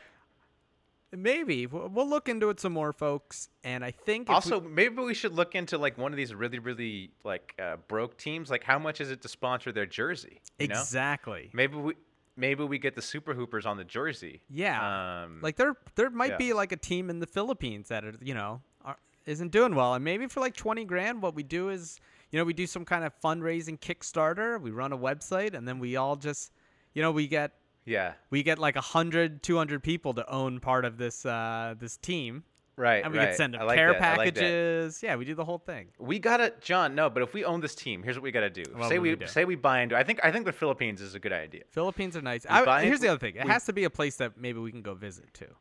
Maybe 1.15 1.65
we'll, 1.67 1.89
we'll 1.89 2.09
look 2.09 2.29
into 2.29 2.49
it 2.49 2.59
some 2.59 2.73
more, 2.73 2.93
folks. 2.93 3.49
And 3.63 3.83
I 3.83 3.91
think 3.91 4.23
if 4.23 4.29
we- 4.29 4.35
Also, 4.35 4.61
maybe 4.61 5.01
we 5.01 5.13
should 5.13 5.33
look 5.33 5.55
into 5.55 5.77
like 5.77 5.97
one 5.97 6.11
of 6.11 6.17
these 6.17 6.33
really, 6.33 6.59
really 6.59 7.11
like 7.23 7.53
uh, 7.59 7.77
broke 7.87 8.17
teams. 8.17 8.49
Like, 8.49 8.63
how 8.63 8.79
much 8.79 9.01
is 9.01 9.11
it 9.11 9.21
to 9.23 9.27
sponsor 9.27 9.71
their 9.71 9.85
jersey? 9.85 10.41
You 10.59 10.67
know? 10.67 10.79
exactly. 10.79 11.49
Maybe 11.53 11.75
we 11.75 11.93
maybe 12.37 12.63
we 12.63 12.77
get 12.77 12.95
the 12.95 13.01
Super 13.01 13.33
Hoopers 13.33 13.65
on 13.65 13.77
the 13.77 13.83
jersey. 13.83 14.41
Yeah. 14.49 15.23
Um, 15.23 15.39
like 15.41 15.55
there 15.55 15.75
there 15.95 16.09
might 16.09 16.31
yeah. 16.31 16.37
be 16.37 16.53
like 16.53 16.71
a 16.71 16.77
team 16.77 17.09
in 17.09 17.19
the 17.19 17.27
Philippines 17.27 17.89
that 17.89 18.03
are, 18.03 18.13
you 18.21 18.33
know 18.33 18.61
are, 18.83 18.97
isn't 19.25 19.51
doing 19.51 19.75
well, 19.75 19.93
and 19.93 20.03
maybe 20.03 20.27
for 20.27 20.39
like 20.39 20.55
twenty 20.55 20.85
grand, 20.85 21.21
what 21.21 21.35
we 21.35 21.43
do 21.43 21.69
is 21.69 21.99
you 22.31 22.39
know 22.39 22.45
we 22.45 22.53
do 22.53 22.67
some 22.67 22.85
kind 22.85 23.03
of 23.03 23.13
fundraising 23.23 23.79
Kickstarter. 23.79 24.59
We 24.59 24.71
run 24.71 24.91
a 24.91 24.97
website, 24.97 25.53
and 25.53 25.67
then 25.67 25.79
we 25.79 25.95
all 25.95 26.15
just 26.15 26.51
you 26.93 27.01
know 27.01 27.11
we 27.11 27.27
get 27.27 27.53
yeah. 27.85 28.13
we 28.29 28.43
get 28.43 28.59
like 28.59 28.75
100 28.75 29.41
200 29.43 29.83
people 29.83 30.13
to 30.15 30.29
own 30.29 30.59
part 30.59 30.85
of 30.85 30.97
this 30.97 31.25
uh 31.25 31.75
this 31.79 31.97
team 31.97 32.43
Right. 32.77 33.05
and 33.05 33.13
we 33.13 33.19
right. 33.19 33.29
could 33.29 33.37
send 33.37 33.53
them 33.53 33.65
like 33.65 33.77
care 33.77 33.93
that, 33.93 34.01
I 34.01 34.17
like 34.17 34.35
packages 34.35 35.01
yeah 35.01 35.15
we 35.15 35.23
do 35.23 35.33
the 35.33 35.45
whole 35.45 35.59
thing 35.59 35.87
We 35.97 36.19
gotta, 36.19 36.53
John. 36.61 36.93
No, 36.93 37.09
but 37.09 37.23
if 37.23 37.33
we 37.33 37.45
own 37.45 37.61
this 37.61 37.73
team, 37.73 38.03
here's 38.03 38.17
what 38.17 38.23
we 38.23 38.31
gotta 38.31 38.49
do. 38.49 38.63
Say 38.89 38.99
we, 38.99 39.11
we 39.11 39.15
do? 39.15 39.27
say 39.27 39.45
we 39.45 39.55
buy 39.55 39.79
into. 39.81 39.95
I 39.95 40.03
think 40.03 40.19
I 40.23 40.29
think 40.31 40.45
the 40.45 40.51
Philippines 40.51 40.99
is 40.99 41.15
a 41.15 41.19
good 41.19 41.31
idea. 41.31 41.63
philippines 41.71 42.17
are 42.17 42.21
nice 42.21 42.45
I, 42.49 42.83
here's 42.83 42.99
the 42.99 43.07
other 43.07 43.19
thing 43.19 43.35
it 43.37 43.45
we- 43.45 43.51
has 43.51 43.65
to 43.67 43.73
be 43.73 43.85
a 43.85 43.89
place 43.89 44.17
that 44.17 44.37
maybe 44.37 44.59
we 44.59 44.71
can 44.71 44.81
go 44.81 44.93
visit 44.93 45.33
too 45.33 45.53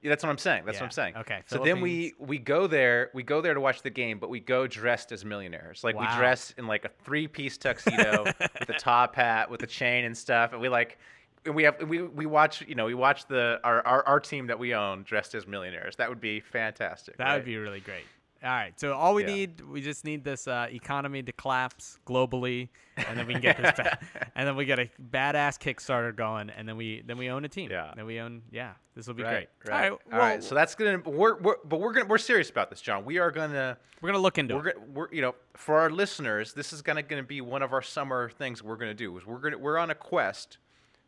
Yeah, 0.00 0.08
that's 0.10 0.22
what 0.22 0.30
I'm 0.30 0.38
saying. 0.38 0.64
That's 0.64 0.76
Yeah, 0.76 0.82
what 0.84 0.86
I'm 0.86 0.90
saying. 1.02 1.16
okay, 1.16 1.40
So 1.46 1.58
then 1.64 1.80
we 1.82 2.14
we 2.18 2.38
go 2.38 2.66
there. 2.66 3.10
We 3.12 3.22
go 3.24 3.42
there 3.42 3.52
to 3.54 3.60
watch 3.60 3.82
the 3.82 3.90
game, 3.90 4.18
but 4.18 4.30
we 4.30 4.40
go 4.40 4.66
dressed 4.66 5.12
as 5.12 5.22
millionaires. 5.24 5.84
Like 5.84 5.96
Wow. 5.96 6.02
we 6.10 6.16
dress 6.18 6.54
in 6.58 6.66
like 6.66 6.84
a 6.86 6.90
three 7.04 7.26
piece 7.28 7.58
tuxedo 7.58 8.24
with 8.60 8.68
a 8.70 8.78
top 8.78 9.16
hat, 9.16 9.50
with 9.50 9.62
a 9.62 9.66
chain 9.66 10.04
and 10.06 10.16
stuff, 10.16 10.52
and 10.52 10.60
we 10.62 10.68
like. 10.70 10.98
And 11.46 11.54
we 11.54 11.64
have 11.64 11.82
we, 11.82 12.00
we 12.02 12.26
watch 12.26 12.62
you 12.66 12.74
know 12.74 12.86
we 12.86 12.94
watch 12.94 13.26
the 13.26 13.60
our, 13.64 13.86
our, 13.86 14.06
our 14.06 14.20
team 14.20 14.46
that 14.46 14.58
we 14.58 14.74
own 14.74 15.02
dressed 15.02 15.34
as 15.34 15.46
millionaires. 15.46 15.96
That 15.96 16.08
would 16.08 16.20
be 16.20 16.40
fantastic. 16.40 17.16
that 17.18 17.24
right? 17.24 17.34
would 17.36 17.44
be 17.44 17.56
really 17.56 17.80
great 17.80 18.04
all 18.42 18.50
right 18.50 18.78
so 18.78 18.92
all 18.92 19.14
we 19.14 19.22
Yeah. 19.22 19.28
need 19.34 19.60
we 19.62 19.80
just 19.80 20.04
need 20.04 20.22
this 20.22 20.46
uh, 20.46 20.66
economy 20.70 21.22
to 21.22 21.32
collapse 21.32 21.98
globally 22.06 22.68
and 22.98 23.18
then 23.18 23.26
we 23.26 23.32
can 23.32 23.40
get 23.40 23.56
this 23.56 23.72
ba- 23.74 23.98
and 24.36 24.46
then 24.46 24.54
we 24.54 24.66
get 24.66 24.78
a 24.78 24.90
badass 25.10 25.58
kickstarter 25.58 26.14
going 26.14 26.50
and 26.50 26.68
then 26.68 26.76
we 26.76 27.02
then 27.06 27.16
we 27.16 27.30
own 27.30 27.46
a 27.46 27.48
team 27.48 27.70
Yeah. 27.70 27.92
then 27.96 28.04
we 28.04 28.20
own 28.20 28.42
yeah 28.50 28.72
this 28.94 29.06
will 29.06 29.14
be 29.14 29.22
right. 29.22 29.48
great 29.60 29.72
Right. 29.72 29.84
all 29.90 29.90
right, 29.90 30.12
All 30.12 30.18
right. 30.18 30.44
So 30.44 30.54
that's 30.54 30.74
gonna 30.74 30.98
we're, 31.06 31.38
we're 31.38 31.56
but 31.64 31.80
we're 31.80 31.94
gonna 31.94 32.04
we're 32.06 32.18
serious 32.18 32.50
about 32.50 32.68
this, 32.68 32.82
John. 32.82 33.06
We 33.06 33.16
are 33.18 33.30
gonna 33.30 33.78
we're 34.02 34.10
gonna 34.10 34.18
look 34.22 34.36
into 34.36 34.56
we're 34.56 34.68
it 34.68 34.74
gonna 34.76 34.86
we're 34.92 35.08
you 35.10 35.22
know 35.22 35.34
for 35.56 35.80
our 35.80 35.88
listeners, 35.88 36.52
this 36.52 36.72
is 36.74 36.82
gonna 36.82 37.02
gonna 37.02 37.22
be 37.22 37.40
one 37.40 37.62
of 37.62 37.72
our 37.72 37.82
summer 37.82 38.28
things 38.28 38.62
we're 38.62 38.76
gonna 38.76 38.92
do. 38.92 39.16
Is 39.16 39.24
we're 39.26 39.38
gonna 39.40 39.56
we're 39.58 39.78
on 39.78 39.88
a 39.90 39.94
quest 39.94 40.58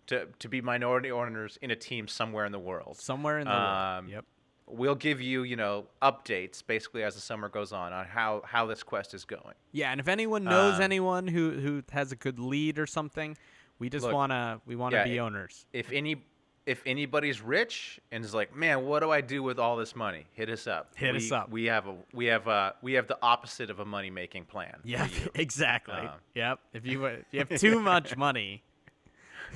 to 0.07 0.27
to 0.39 0.49
be 0.49 0.61
minority 0.61 1.11
owners 1.11 1.59
in 1.63 1.71
a 1.71 1.77
team 1.77 2.09
somewhere 2.09 2.45
in 2.45 2.53
the 2.53 2.59
world. 2.59 2.97
somewhere 2.99 3.39
in 3.39 3.47
the 3.47 3.53
Um, 3.55 4.05
world 4.07 4.11
yep 4.11 4.25
We'll 4.69 4.97
give 4.97 5.21
you 5.21 5.45
you 5.45 5.55
know 5.55 5.87
updates 6.03 6.61
basically 6.67 7.05
as 7.05 7.15
the 7.15 7.21
summer 7.21 7.49
goes 7.49 7.73
on 7.73 7.93
on 7.93 8.05
how 8.05 8.43
how 8.45 8.67
this 8.67 8.83
quest 8.83 9.15
is 9.15 9.25
going. 9.25 9.55
Yeah, 9.71 9.93
and 9.93 10.01
if 10.01 10.09
anyone 10.09 10.43
knows 10.43 10.77
Um, 10.77 10.83
anyone 10.83 11.29
who 11.29 11.53
who 11.53 11.85
has 11.93 12.11
a 12.11 12.17
good 12.17 12.41
lead 12.41 12.77
or 12.81 12.87
something, 12.87 13.37
we 13.79 13.89
just 13.89 14.05
Look, 14.05 14.13
wanna 14.15 14.61
we 14.67 14.75
wanna 14.75 14.97
yeah, 14.97 15.05
be 15.05 15.21
owners. 15.21 15.67
If 15.73 15.93
any 15.93 16.25
if 16.67 16.83
anybody's 16.85 17.41
rich 17.41 18.01
and 18.11 18.25
is 18.25 18.35
like, 18.35 18.57
man, 18.57 18.85
what 18.85 18.99
do 18.99 19.13
I 19.13 19.21
do 19.21 19.41
with 19.41 19.61
all 19.61 19.77
this 19.77 19.95
money? 19.95 20.27
Hit 20.33 20.51
us 20.51 20.67
up. 20.67 20.97
Hit 20.97 21.13
we, 21.13 21.19
us 21.19 21.31
up. 21.31 21.49
We 21.49 21.67
have 21.67 21.87
a 21.87 21.95
we 22.13 22.27
have 22.27 22.49
a 22.49 22.75
we 22.83 22.95
have 22.95 23.07
the 23.07 23.19
opposite 23.23 23.71
of 23.71 23.79
a 23.79 23.85
money 23.85 24.11
making 24.11 24.47
plan. 24.47 24.81
Yeah, 24.83 25.07
exactly. 25.37 25.95
Um, 25.95 26.19
yep. 26.35 26.59
If 26.73 26.85
you 26.85 27.05
if 27.07 27.25
you 27.31 27.39
have 27.39 27.51
too 27.61 27.79
much 27.79 28.17
money, 28.17 28.65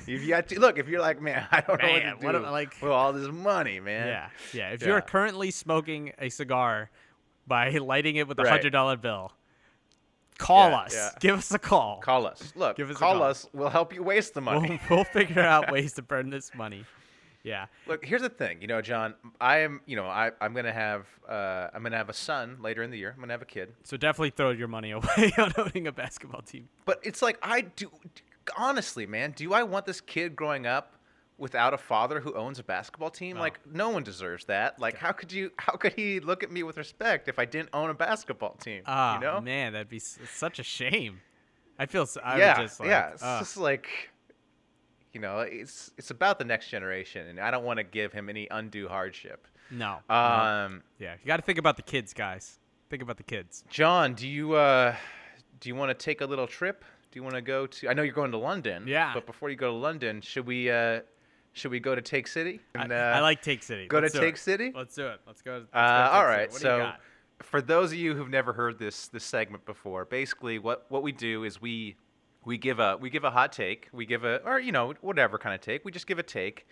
If 0.07 0.21
you 0.23 0.27
got 0.29 0.47
to, 0.49 0.59
look, 0.59 0.77
if 0.77 0.87
you're 0.87 1.01
like, 1.01 1.21
man, 1.21 1.47
I 1.51 1.61
don't 1.61 1.81
know 1.81 1.87
what 1.91 1.99
to 2.01 2.25
what 2.25 2.31
do 2.33 2.37
am 2.45 2.51
like- 2.51 2.75
with 2.81 2.91
all 2.91 3.13
this 3.13 3.27
money, 3.29 3.79
man. 3.79 4.07
yeah, 4.07 4.29
yeah. 4.53 4.69
If 4.71 4.81
Yeah. 4.81 4.87
you're 4.89 5.01
currently 5.01 5.51
smoking 5.51 6.13
a 6.17 6.29
cigar 6.29 6.89
by 7.47 7.69
lighting 7.77 8.15
it 8.15 8.27
with 8.27 8.39
a 8.39 8.43
Right. 8.43 8.51
hundred 8.51 8.71
dollar 8.71 8.97
bill, 8.97 9.31
call 10.37 10.69
Yeah, 10.71 10.77
us. 10.77 10.93
yeah. 10.95 11.09
Give 11.19 11.37
us 11.37 11.51
a 11.53 11.59
call. 11.59 11.99
Call 11.99 12.25
us. 12.25 12.53
Look, 12.55 12.77
Give 12.77 12.89
us 12.89 12.97
call, 12.97 13.13
call. 13.19 13.23
us. 13.23 13.47
We'll 13.53 13.69
help 13.69 13.93
you 13.93 14.03
waste 14.03 14.33
the 14.33 14.41
money. 14.41 14.79
We'll, 14.89 14.97
we'll 14.97 15.03
figure 15.05 15.41
out 15.43 15.71
ways 15.71 15.93
to 15.93 16.01
burn 16.01 16.29
this 16.29 16.51
money. 16.55 16.85
Yeah. 17.43 17.65
Look, 17.87 18.05
here's 18.05 18.21
the 18.21 18.29
thing. 18.29 18.61
You 18.61 18.67
know, 18.67 18.81
John, 18.83 19.15
I 19.39 19.59
am. 19.61 19.81
You 19.87 19.95
know, 19.95 20.05
I 20.05 20.29
I'm 20.39 20.53
gonna 20.53 20.71
have 20.71 21.07
uh 21.27 21.69
I'm 21.73 21.81
gonna 21.81 21.97
have 21.97 22.09
a 22.09 22.13
son 22.13 22.57
later 22.61 22.83
in 22.83 22.91
the 22.91 22.99
year. 22.99 23.11
I'm 23.15 23.19
gonna 23.19 23.33
have 23.33 23.41
a 23.41 23.45
kid. 23.45 23.73
So 23.83 23.97
definitely 23.97 24.29
throw 24.29 24.51
your 24.51 24.67
money 24.67 24.91
away 24.91 25.31
on 25.39 25.51
owning 25.57 25.87
a 25.87 25.91
basketball 25.91 26.43
team. 26.43 26.69
But 26.85 26.99
it's 27.01 27.23
like 27.23 27.39
I 27.41 27.61
do. 27.61 27.89
Honestly, 28.57 29.05
man, 29.05 29.31
do 29.35 29.53
I 29.53 29.63
want 29.63 29.85
this 29.85 30.01
kid 30.01 30.35
growing 30.35 30.65
up? 30.65 30.95
Without 31.37 31.73
a 31.73 31.77
father 31.79 32.19
who 32.19 32.35
owns 32.35 32.59
a 32.59 32.63
basketball 32.63 33.09
team, 33.09 33.37
No. 33.37 33.41
like 33.41 33.59
no 33.65 33.89
one 33.89 34.03
deserves 34.03 34.45
that. 34.45 34.77
Like, 34.77 34.95
how 34.97 35.11
could 35.11 35.31
you? 35.31 35.51
How 35.57 35.73
could 35.73 35.93
he 35.93 36.19
look 36.19 36.43
at 36.43 36.51
me 36.51 36.61
with 36.61 36.77
respect 36.77 37.27
if 37.27 37.39
I 37.39 37.45
didn't 37.45 37.69
own 37.73 37.89
a 37.89 37.95
basketball 37.95 38.53
team? 38.61 38.83
Ah, 38.85 39.15
you 39.15 39.21
know? 39.21 39.41
man, 39.41 39.73
that'd 39.73 39.89
be 39.89 39.97
s- 39.97 40.19
such 40.31 40.59
a 40.59 40.63
shame. 40.63 41.19
I 41.79 41.87
feel. 41.87 42.03
s- 42.03 42.15
I 42.23 42.37
yeah, 42.37 42.61
just 42.61 42.79
like, 42.79 42.89
yeah. 42.89 43.09
It's 43.13 43.23
ah. 43.23 43.39
just 43.39 43.57
like, 43.57 44.11
you 45.13 45.19
know, 45.19 45.39
it's 45.39 45.89
it's 45.97 46.11
about 46.11 46.37
the 46.37 46.45
next 46.45 46.69
generation, 46.69 47.25
and 47.25 47.39
I 47.39 47.49
don't 47.49 47.63
want 47.63 47.77
to 47.77 47.83
give 47.83 48.13
him 48.13 48.29
any 48.29 48.47
undue 48.51 48.87
hardship. 48.87 49.47
No. 49.71 49.97
no. 50.07 50.15
Um, 50.15 50.83
Yeah, 50.99 51.13
you 51.19 51.25
got 51.25 51.37
to 51.37 51.43
think 51.43 51.57
about 51.57 51.75
the 51.75 51.81
kids, 51.81 52.13
guys. 52.13 52.59
Think 52.91 53.01
about 53.01 53.17
the 53.17 53.23
kids. 53.23 53.63
John, 53.67 54.13
do 54.13 54.27
you 54.27 54.53
uh, 54.53 54.95
do 55.59 55.69
you 55.69 55.75
want 55.75 55.89
to 55.89 55.95
take 56.05 56.21
a 56.21 56.25
little 56.25 56.45
trip? 56.45 56.85
Do 57.11 57.19
you 57.19 57.23
want 57.23 57.35
to 57.35 57.41
go 57.41 57.67
to? 57.67 57.89
I 57.89 57.93
know 57.93 58.03
you're 58.03 58.13
going 58.13 58.31
to 58.31 58.37
London. 58.37 58.85
Yeah. 58.87 59.11
But 59.13 59.25
before 59.25 59.49
you 59.49 59.55
go 59.55 59.67
to 59.71 59.77
London, 59.77 60.21
should 60.21 60.45
we 60.45 60.69
uh, 60.71 61.01
should 61.53 61.71
we 61.71 61.79
go 61.79 61.93
to 61.93 62.01
Take 62.01 62.27
City? 62.27 62.61
I, 62.75 62.83
And, 62.83 62.93
I 62.93 63.19
uh, 63.19 63.21
like 63.21 63.41
Take 63.41 63.63
City. 63.63 63.87
go 63.87 63.97
to 63.99 64.03
Let's 64.05 64.13
do 64.13 64.19
Take 64.21 64.35
it. 64.35 64.39
City? 64.39 64.71
Let's 64.75 64.95
do 64.95 65.07
it. 65.07 65.19
Let's 65.27 65.41
go. 65.41 65.57
Let's 65.59 65.71
go 65.71 65.77
Uh, 65.79 66.07
to 66.07 66.11
all 66.15 66.21
Take 66.21 66.29
right. 66.29 66.53
City. 66.53 66.67
What 66.69 66.77
do 66.77 66.83
you 66.83 66.89
So, 66.91 67.45
for 67.45 67.61
those 67.61 67.91
of 67.91 67.97
you 67.97 68.15
who've 68.15 68.29
never 68.29 68.53
heard 68.53 68.79
this 68.79 69.07
this 69.09 69.23
segment 69.23 69.65
before, 69.65 70.05
basically 70.05 70.59
what 70.59 70.85
what 70.89 71.03
we 71.03 71.11
do 71.11 71.43
is 71.43 71.61
we 71.61 71.95
we 72.45 72.57
give 72.57 72.79
a 72.79 72.97
we 72.97 73.09
give 73.09 73.23
a 73.23 73.31
hot 73.31 73.51
take. 73.51 73.89
We 73.91 74.05
give 74.05 74.23
a 74.23 74.37
or 74.45 74.59
you 74.59 74.71
know 74.71 74.93
whatever 75.01 75.37
kind 75.37 75.53
of 75.55 75.61
take. 75.61 75.83
We 75.83 75.91
just 75.91 76.07
give 76.07 76.19
a 76.19 76.23
take. 76.23 76.65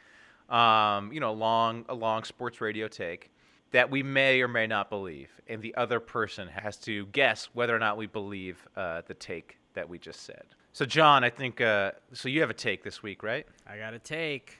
Um, 0.49 1.11
you 1.13 1.19
know, 1.19 1.33
long 1.33 1.85
a 1.89 1.93
long 1.93 2.23
sports 2.23 2.59
radio 2.61 2.87
take 2.87 3.29
that 3.71 3.91
we 3.91 4.01
may 4.01 4.41
or 4.41 4.47
may 4.47 4.65
not 4.65 4.89
believe, 4.89 5.29
and 5.47 5.61
the 5.61 5.75
other 5.75 5.99
person 5.99 6.47
has 6.47 6.75
to 6.77 7.05
guess 7.07 7.49
whether 7.53 7.75
or 7.75 7.77
not 7.77 7.97
we 7.97 8.07
believe 8.07 8.67
uh, 8.75 9.03
the 9.05 9.13
take 9.13 9.58
that 9.73 9.87
we 9.87 9.97
just 9.97 10.21
said. 10.21 10.43
So, 10.71 10.85
John, 10.85 11.23
I 11.23 11.29
think 11.29 11.61
uh, 11.61 11.91
so. 12.13 12.29
You 12.29 12.41
have 12.41 12.49
a 12.49 12.53
take 12.53 12.83
this 12.83 13.01
week, 13.01 13.23
right? 13.23 13.45
I 13.67 13.77
got 13.77 13.93
a 13.93 13.99
take. 13.99 14.59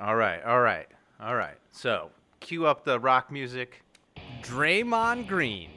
All 0.00 0.16
right, 0.16 0.42
all 0.44 0.60
right, 0.60 0.86
all 1.20 1.34
right. 1.34 1.56
So, 1.72 2.10
cue 2.40 2.66
up 2.66 2.84
the 2.84 3.00
rock 3.00 3.30
music. 3.30 3.82
Draymond 4.42 5.26
Green 5.26 5.70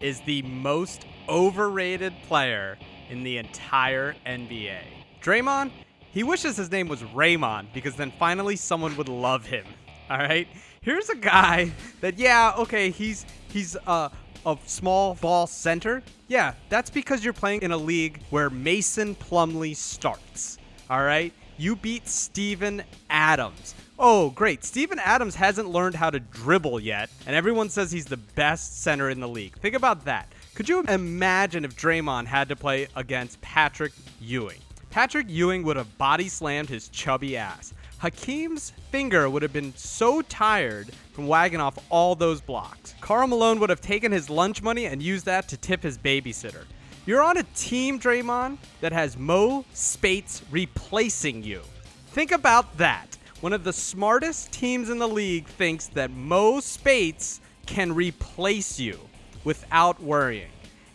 is 0.00 0.20
the 0.22 0.42
most 0.42 1.06
overrated 1.28 2.12
player 2.26 2.76
in 3.08 3.22
the 3.22 3.38
entire 3.38 4.14
NBA. 4.26 4.80
Draymond, 5.22 5.70
he 6.10 6.22
wishes 6.22 6.56
his 6.56 6.70
name 6.70 6.88
was 6.88 7.02
Raymond 7.04 7.68
because 7.72 7.96
then 7.96 8.12
finally 8.18 8.56
someone 8.56 8.96
would 8.96 9.08
love 9.08 9.46
him. 9.46 9.64
All 10.10 10.18
right? 10.18 10.48
Here's 10.80 11.08
a 11.08 11.16
guy 11.16 11.72
that 12.02 12.18
yeah, 12.18 12.52
okay, 12.58 12.90
he's 12.90 13.24
he's 13.48 13.76
uh, 13.86 14.10
a 14.46 14.58
small 14.66 15.14
ball 15.14 15.46
center. 15.46 16.02
Yeah, 16.28 16.54
that's 16.68 16.90
because 16.90 17.24
you're 17.24 17.32
playing 17.32 17.62
in 17.62 17.72
a 17.72 17.76
league 17.76 18.20
where 18.30 18.50
Mason 18.50 19.14
Plumlee 19.14 19.76
starts. 19.76 20.58
All 20.88 21.02
right? 21.02 21.32
You 21.56 21.76
beat 21.76 22.08
Steven 22.08 22.82
Adams. 23.10 23.74
Oh, 23.98 24.30
great. 24.30 24.64
Steven 24.64 24.98
Adams 24.98 25.36
hasn't 25.36 25.68
learned 25.68 25.94
how 25.94 26.10
to 26.10 26.18
dribble 26.18 26.80
yet, 26.80 27.10
and 27.26 27.36
everyone 27.36 27.68
says 27.68 27.92
he's 27.92 28.06
the 28.06 28.16
best 28.16 28.82
center 28.82 29.08
in 29.08 29.20
the 29.20 29.28
league. 29.28 29.56
Think 29.58 29.76
about 29.76 30.04
that. 30.06 30.32
Could 30.54 30.68
you 30.68 30.82
imagine 30.82 31.64
if 31.64 31.76
Draymond 31.76 32.26
had 32.26 32.48
to 32.48 32.56
play 32.56 32.88
against 32.96 33.40
Patrick 33.40 33.92
Ewing? 34.20 34.58
Patrick 34.90 35.26
Ewing 35.28 35.62
would 35.62 35.76
have 35.76 35.96
body 35.98 36.28
slammed 36.28 36.68
his 36.68 36.88
chubby 36.88 37.36
ass. 37.36 37.72
Hakeem's 38.04 38.74
finger 38.90 39.30
would 39.30 39.40
have 39.40 39.54
been 39.54 39.72
so 39.76 40.20
tired 40.20 40.90
from 41.14 41.26
wagging 41.26 41.58
off 41.58 41.78
all 41.88 42.14
those 42.14 42.42
blocks. 42.42 42.94
Karl 43.00 43.26
Malone 43.26 43.58
would 43.60 43.70
have 43.70 43.80
taken 43.80 44.12
his 44.12 44.28
lunch 44.28 44.62
money 44.62 44.84
and 44.84 45.02
used 45.02 45.24
that 45.24 45.48
to 45.48 45.56
tip 45.56 45.82
his 45.82 45.96
babysitter. 45.96 46.64
You're 47.06 47.22
on 47.22 47.38
a 47.38 47.44
team, 47.54 47.98
Draymond, 47.98 48.58
that 48.82 48.92
has 48.92 49.16
Mo 49.16 49.64
Speights 49.72 50.42
replacing 50.50 51.42
you. 51.42 51.62
Think 52.08 52.30
about 52.30 52.76
that. 52.76 53.16
One 53.40 53.54
of 53.54 53.64
the 53.64 53.72
smartest 53.72 54.52
teams 54.52 54.90
in 54.90 54.98
the 54.98 55.08
league 55.08 55.46
thinks 55.46 55.86
that 55.86 56.10
Mo 56.10 56.60
Speights 56.60 57.40
can 57.64 57.94
replace 57.94 58.78
you 58.78 59.00
without 59.44 59.98
worrying. 60.02 60.52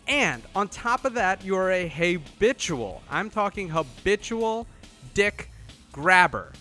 And 0.07 0.43
on 0.53 0.68
top 0.68 1.05
of 1.05 1.16
that, 1.16 1.43
you 1.43 1.55
are 1.55 1.72
a 1.72 1.88
habitual, 1.88 3.01
I'm 3.10 3.32
talking 3.32 3.70
habitual 3.70 4.68
dick 5.16 5.49
grabber. 5.91 6.53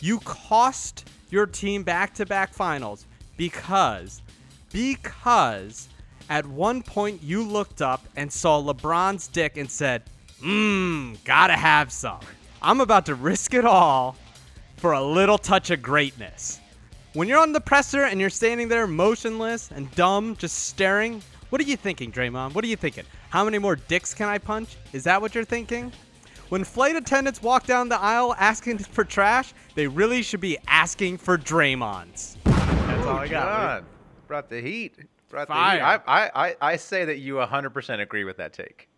You 0.00 0.18
cost 0.20 1.08
your 1.30 1.46
team 1.46 1.82
back 1.82 2.14
to 2.14 2.26
back 2.26 2.52
finals 2.52 3.06
because, 3.36 4.22
because 4.72 5.88
at 6.28 6.46
one 6.46 6.82
point 6.82 7.22
you 7.22 7.42
looked 7.44 7.82
up 7.82 8.04
and 8.16 8.32
saw 8.32 8.62
LeBron's 8.62 9.28
dick 9.28 9.56
and 9.56 9.70
said, 9.70 10.02
Mmm, 10.42 11.22
gotta 11.24 11.54
have 11.54 11.92
some. 11.92 12.20
I'm 12.62 12.80
about 12.80 13.06
to 13.06 13.14
risk 13.14 13.52
it 13.54 13.64
all 13.64 14.16
for 14.76 14.92
a 14.92 15.02
little 15.02 15.38
touch 15.38 15.70
of 15.70 15.82
greatness. 15.82 16.60
when 17.12 17.28
you're 17.28 17.40
on 17.40 17.52
the 17.52 17.60
presser 17.60 18.04
and 18.04 18.20
you're 18.20 18.30
standing 18.30 18.68
there 18.68 18.86
motionless 18.86 19.70
and 19.72 19.90
dumb, 19.96 20.36
just 20.36 20.66
staring, 20.66 21.20
what 21.50 21.60
are 21.60 21.64
you 21.64 21.76
thinking, 21.76 22.12
Draymond? 22.12 22.54
What 22.54 22.64
are 22.64 22.68
you 22.68 22.76
thinking? 22.76 23.04
How 23.30 23.44
many 23.44 23.58
more 23.58 23.76
dicks 23.76 24.14
can 24.14 24.28
I 24.28 24.38
punch? 24.38 24.76
Is 24.92 25.04
that 25.04 25.20
what 25.20 25.34
you're 25.34 25.44
thinking? 25.44 25.92
When 26.50 26.64
flight 26.64 26.96
attendants 26.96 27.40
walk 27.42 27.64
down 27.66 27.88
the 27.88 28.00
aisle 28.00 28.34
asking 28.36 28.78
for 28.78 29.04
trash, 29.04 29.54
they 29.76 29.86
really 29.86 30.20
should 30.22 30.40
be 30.40 30.58
asking 30.66 31.18
for 31.18 31.38
Draymonds. 31.38 32.36
That's 32.44 33.06
all 33.06 33.18
I 33.18 33.28
got. 33.28 33.78
John 33.80 33.86
brought 34.26 34.50
the 34.50 34.60
heat. 34.60 34.96
Brought 35.28 35.46
Fire. 35.46 35.78
the 35.78 35.84
heat. 35.84 36.02
I, 36.08 36.24
I, 36.26 36.46
I, 36.48 36.56
I 36.60 36.76
say 36.76 37.04
that 37.04 37.18
you 37.18 37.34
100% 37.34 38.00
agree 38.00 38.24
with 38.24 38.36
that 38.38 38.52
take. 38.52 38.88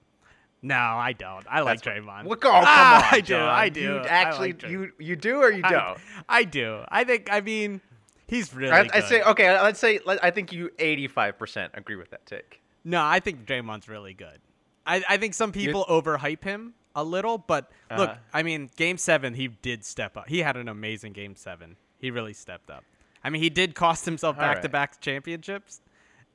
No, 0.63 0.77
I 0.77 1.13
don't. 1.13 1.45
I 1.51 1.61
like 1.61 1.83
That's- 1.83 2.03
Draymond. 2.05 2.25
What? 2.25 2.39
Oh, 2.39 2.41
come 2.41 2.65
Ah, 2.67 3.09
on, 3.09 3.15
I 3.15 3.21
do. 3.21 3.27
John. 3.27 3.49
I 3.49 3.69
do. 3.69 3.81
You 3.81 3.97
I 3.99 4.07
actually, 4.07 4.53
like 4.53 4.63
you 4.63 4.93
you 4.99 5.17
do 5.17 5.43
or 5.43 5.51
you 5.51 5.61
don't? 5.63 5.99
I, 6.29 6.45
do. 6.45 6.85
I 6.89 7.03
think. 7.05 7.29
I 7.33 7.41
mean, 7.41 7.81
he's 8.29 8.55
really. 8.55 8.71
I, 8.73 8.89
I 8.95 9.01
say 9.01 9.23
okay. 9.23 9.61
Let's 9.61 9.81
say 9.81 9.99
let, 10.07 10.23
I 10.25 10.31
think 10.31 10.53
you 10.53 10.71
85% 10.79 11.71
agree 11.75 11.97
with 11.97 12.11
that 12.11 12.25
take. 12.27 12.63
No, 12.85 13.03
I 13.05 13.19
think 13.19 13.45
Draymond's 13.45 13.89
really 13.89 14.15
good. 14.15 14.39
I, 14.87 15.03
I 15.09 15.17
think 15.17 15.35
some 15.35 15.51
people 15.53 15.85
overhype 15.89 16.45
him 16.45 16.75
a 16.95 17.03
little, 17.05 17.39
but 17.39 17.71
look, 17.97 18.11
Uh-huh. 18.11 18.19
I 18.35 18.43
mean, 18.43 18.71
game 18.77 18.99
seven, 18.99 19.35
he 19.35 19.49
did 19.49 19.85
step 19.85 20.17
up. 20.17 20.29
He 20.29 20.39
had 20.41 20.57
an 20.57 20.69
amazing 20.69 21.13
game 21.13 21.37
seven. 21.37 21.77
He 21.99 22.11
really 22.11 22.33
stepped 22.35 22.71
up. 22.71 22.85
I 23.25 23.31
mean, 23.31 23.41
he 23.43 23.51
did 23.51 23.75
cost 23.75 24.05
himself 24.05 24.37
back 24.37 24.63
to 24.63 24.69
back 24.69 25.01
championships, 25.01 25.81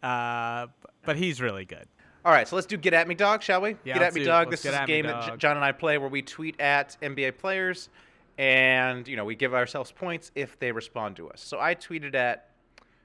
uh, 0.03 0.67
but 1.05 1.15
he's 1.17 1.41
really 1.41 1.65
good. 1.65 1.87
All 2.25 2.31
right, 2.31 2.47
so 2.47 2.55
let's 2.55 2.67
do 2.67 2.75
Get 2.77 2.93
At 2.93 3.07
Me 3.07 3.15
Dog, 3.15 3.41
shall 3.41 3.61
we? 3.61 3.77
Yeah, 3.85 3.93
get 3.95 4.01
At 4.03 4.13
Me 4.13 4.23
Dog. 4.23 4.51
This 4.51 4.65
is 4.65 4.73
a 4.73 4.85
game 4.85 5.05
that 5.05 5.23
J- 5.25 5.37
John 5.37 5.55
and 5.55 5.63
I 5.65 5.71
play 5.71 5.97
where 5.97 6.09
we 6.09 6.21
tweet 6.21 6.59
at 6.59 6.97
NBA 7.01 7.37
players 7.37 7.89
and, 8.37 9.07
you 9.07 9.15
know, 9.15 9.25
we 9.25 9.35
give 9.35 9.53
ourselves 9.53 9.91
points 9.91 10.31
if 10.35 10.59
they 10.59 10.71
respond 10.71 11.15
to 11.17 11.29
us. 11.29 11.41
So 11.41 11.59
I 11.59 11.73
tweeted 11.75 12.15
at, 12.15 12.49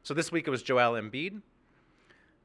so 0.02 0.12
this 0.14 0.32
week 0.32 0.46
it 0.48 0.50
was 0.50 0.62
Joel 0.62 1.00
Embiid. 1.00 1.40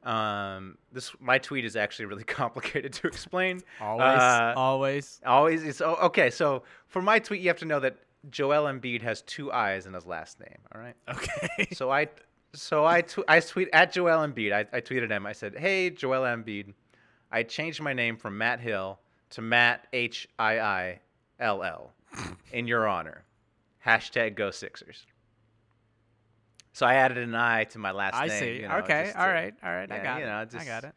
Um, 0.08 0.78
this 0.90 1.12
my 1.20 1.38
tweet 1.38 1.64
is 1.64 1.76
actually 1.76 2.06
really 2.06 2.24
complicated 2.40 2.92
to 2.94 3.06
explain. 3.06 3.60
Always, 3.80 4.06
Uh, 4.20 4.54
always. 4.56 5.20
Always 5.26 5.62
it's 5.64 5.80
oh, 5.80 5.96
okay. 6.04 6.30
So 6.30 6.62
for 6.86 7.02
my 7.02 7.18
tweet, 7.18 7.40
you 7.42 7.48
have 7.48 7.58
to 7.58 7.66
know 7.66 7.80
that 7.80 7.96
Joel 8.30 8.64
Embiid 8.64 9.02
has 9.02 9.22
two 9.22 9.52
I's 9.52 9.86
in 9.86 9.92
his 9.94 10.06
last 10.06 10.40
name. 10.40 10.58
All 10.74 10.80
right. 10.80 10.94
Okay. 11.08 11.68
So 11.72 11.90
I, 11.90 12.08
so 12.54 12.86
I, 12.86 13.02
tw- 13.02 13.28
I 13.28 13.40
tweet 13.40 13.68
at 13.72 13.92
Joel 13.92 14.26
Embiid. 14.26 14.52
I, 14.52 14.60
I 14.76 14.80
tweeted 14.80 15.10
him. 15.10 15.26
I 15.26 15.32
said, 15.32 15.56
"Hey, 15.56 15.90
Joel 15.90 16.22
Embiid, 16.22 16.72
I 17.30 17.42
changed 17.42 17.80
my 17.82 17.92
name 17.92 18.16
from 18.16 18.38
Matt 18.38 18.60
Hill 18.60 18.98
to 19.30 19.42
Matt 19.42 19.86
H 19.92 20.26
I 20.38 20.58
I 20.58 21.00
L 21.38 21.62
L 21.62 21.92
in 22.52 22.66
your 22.66 22.88
honor. 22.88 23.24
Hashtag 23.84 24.34
Go 24.36 24.50
Sixers." 24.50 25.04
So 26.78 26.86
I 26.86 26.94
added 26.94 27.18
an 27.18 27.34
I 27.34 27.64
to 27.64 27.78
my 27.80 27.90
last 27.90 28.14
I 28.14 28.28
name. 28.28 28.38
see. 28.38 28.60
you 28.60 28.68
know, 28.68 28.76
okay. 28.76 29.10
All 29.16 29.26
to- 29.26 29.32
right. 29.32 29.52
All 29.64 29.70
right. 29.74 29.90
I 29.90 29.98
got 29.98 30.18
you 30.20 30.26
it. 30.26 30.28
know, 30.28 30.36
I 30.36 30.44
just- 30.44 30.64
got 30.64 30.84
it. 30.84 30.94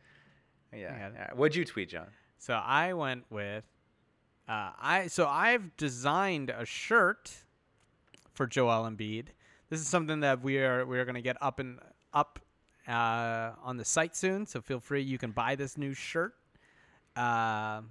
Yeah. 0.72 0.92
got 1.00 1.12
it. 1.12 1.14
yeah. 1.18 1.34
What'd 1.34 1.56
you 1.56 1.66
tweet, 1.66 1.90
John? 1.90 2.06
So 2.38 2.54
I 2.54 2.94
went 2.94 3.24
with 3.32 3.64
uh, 4.48 4.74
I 4.80 5.08
so 5.08 5.28
I've 5.28 5.76
designed 5.78 6.52
a 6.52 6.66
shirt 6.66 7.32
for 8.32 8.46
Joel 8.46 8.88
Embiid. 8.88 9.30
This 9.72 9.80
is 9.82 9.88
something 9.88 10.20
that 10.20 10.44
we 10.44 10.60
are 10.60 10.86
we 10.86 11.00
are 11.00 11.06
going 11.06 11.16
to 11.16 11.22
get 11.24 11.38
up 11.42 11.58
and 11.58 11.80
up 12.14 12.38
uh, 12.88 13.52
on 13.64 13.78
the 13.78 13.86
site 13.86 14.16
soon. 14.16 14.46
So 14.46 14.62
feel 14.62 14.80
free, 14.80 15.02
you 15.02 15.18
can 15.18 15.32
buy 15.32 15.56
this 15.56 15.80
new 15.80 15.96
shirt. 15.96 16.36
Uh, 17.16 17.82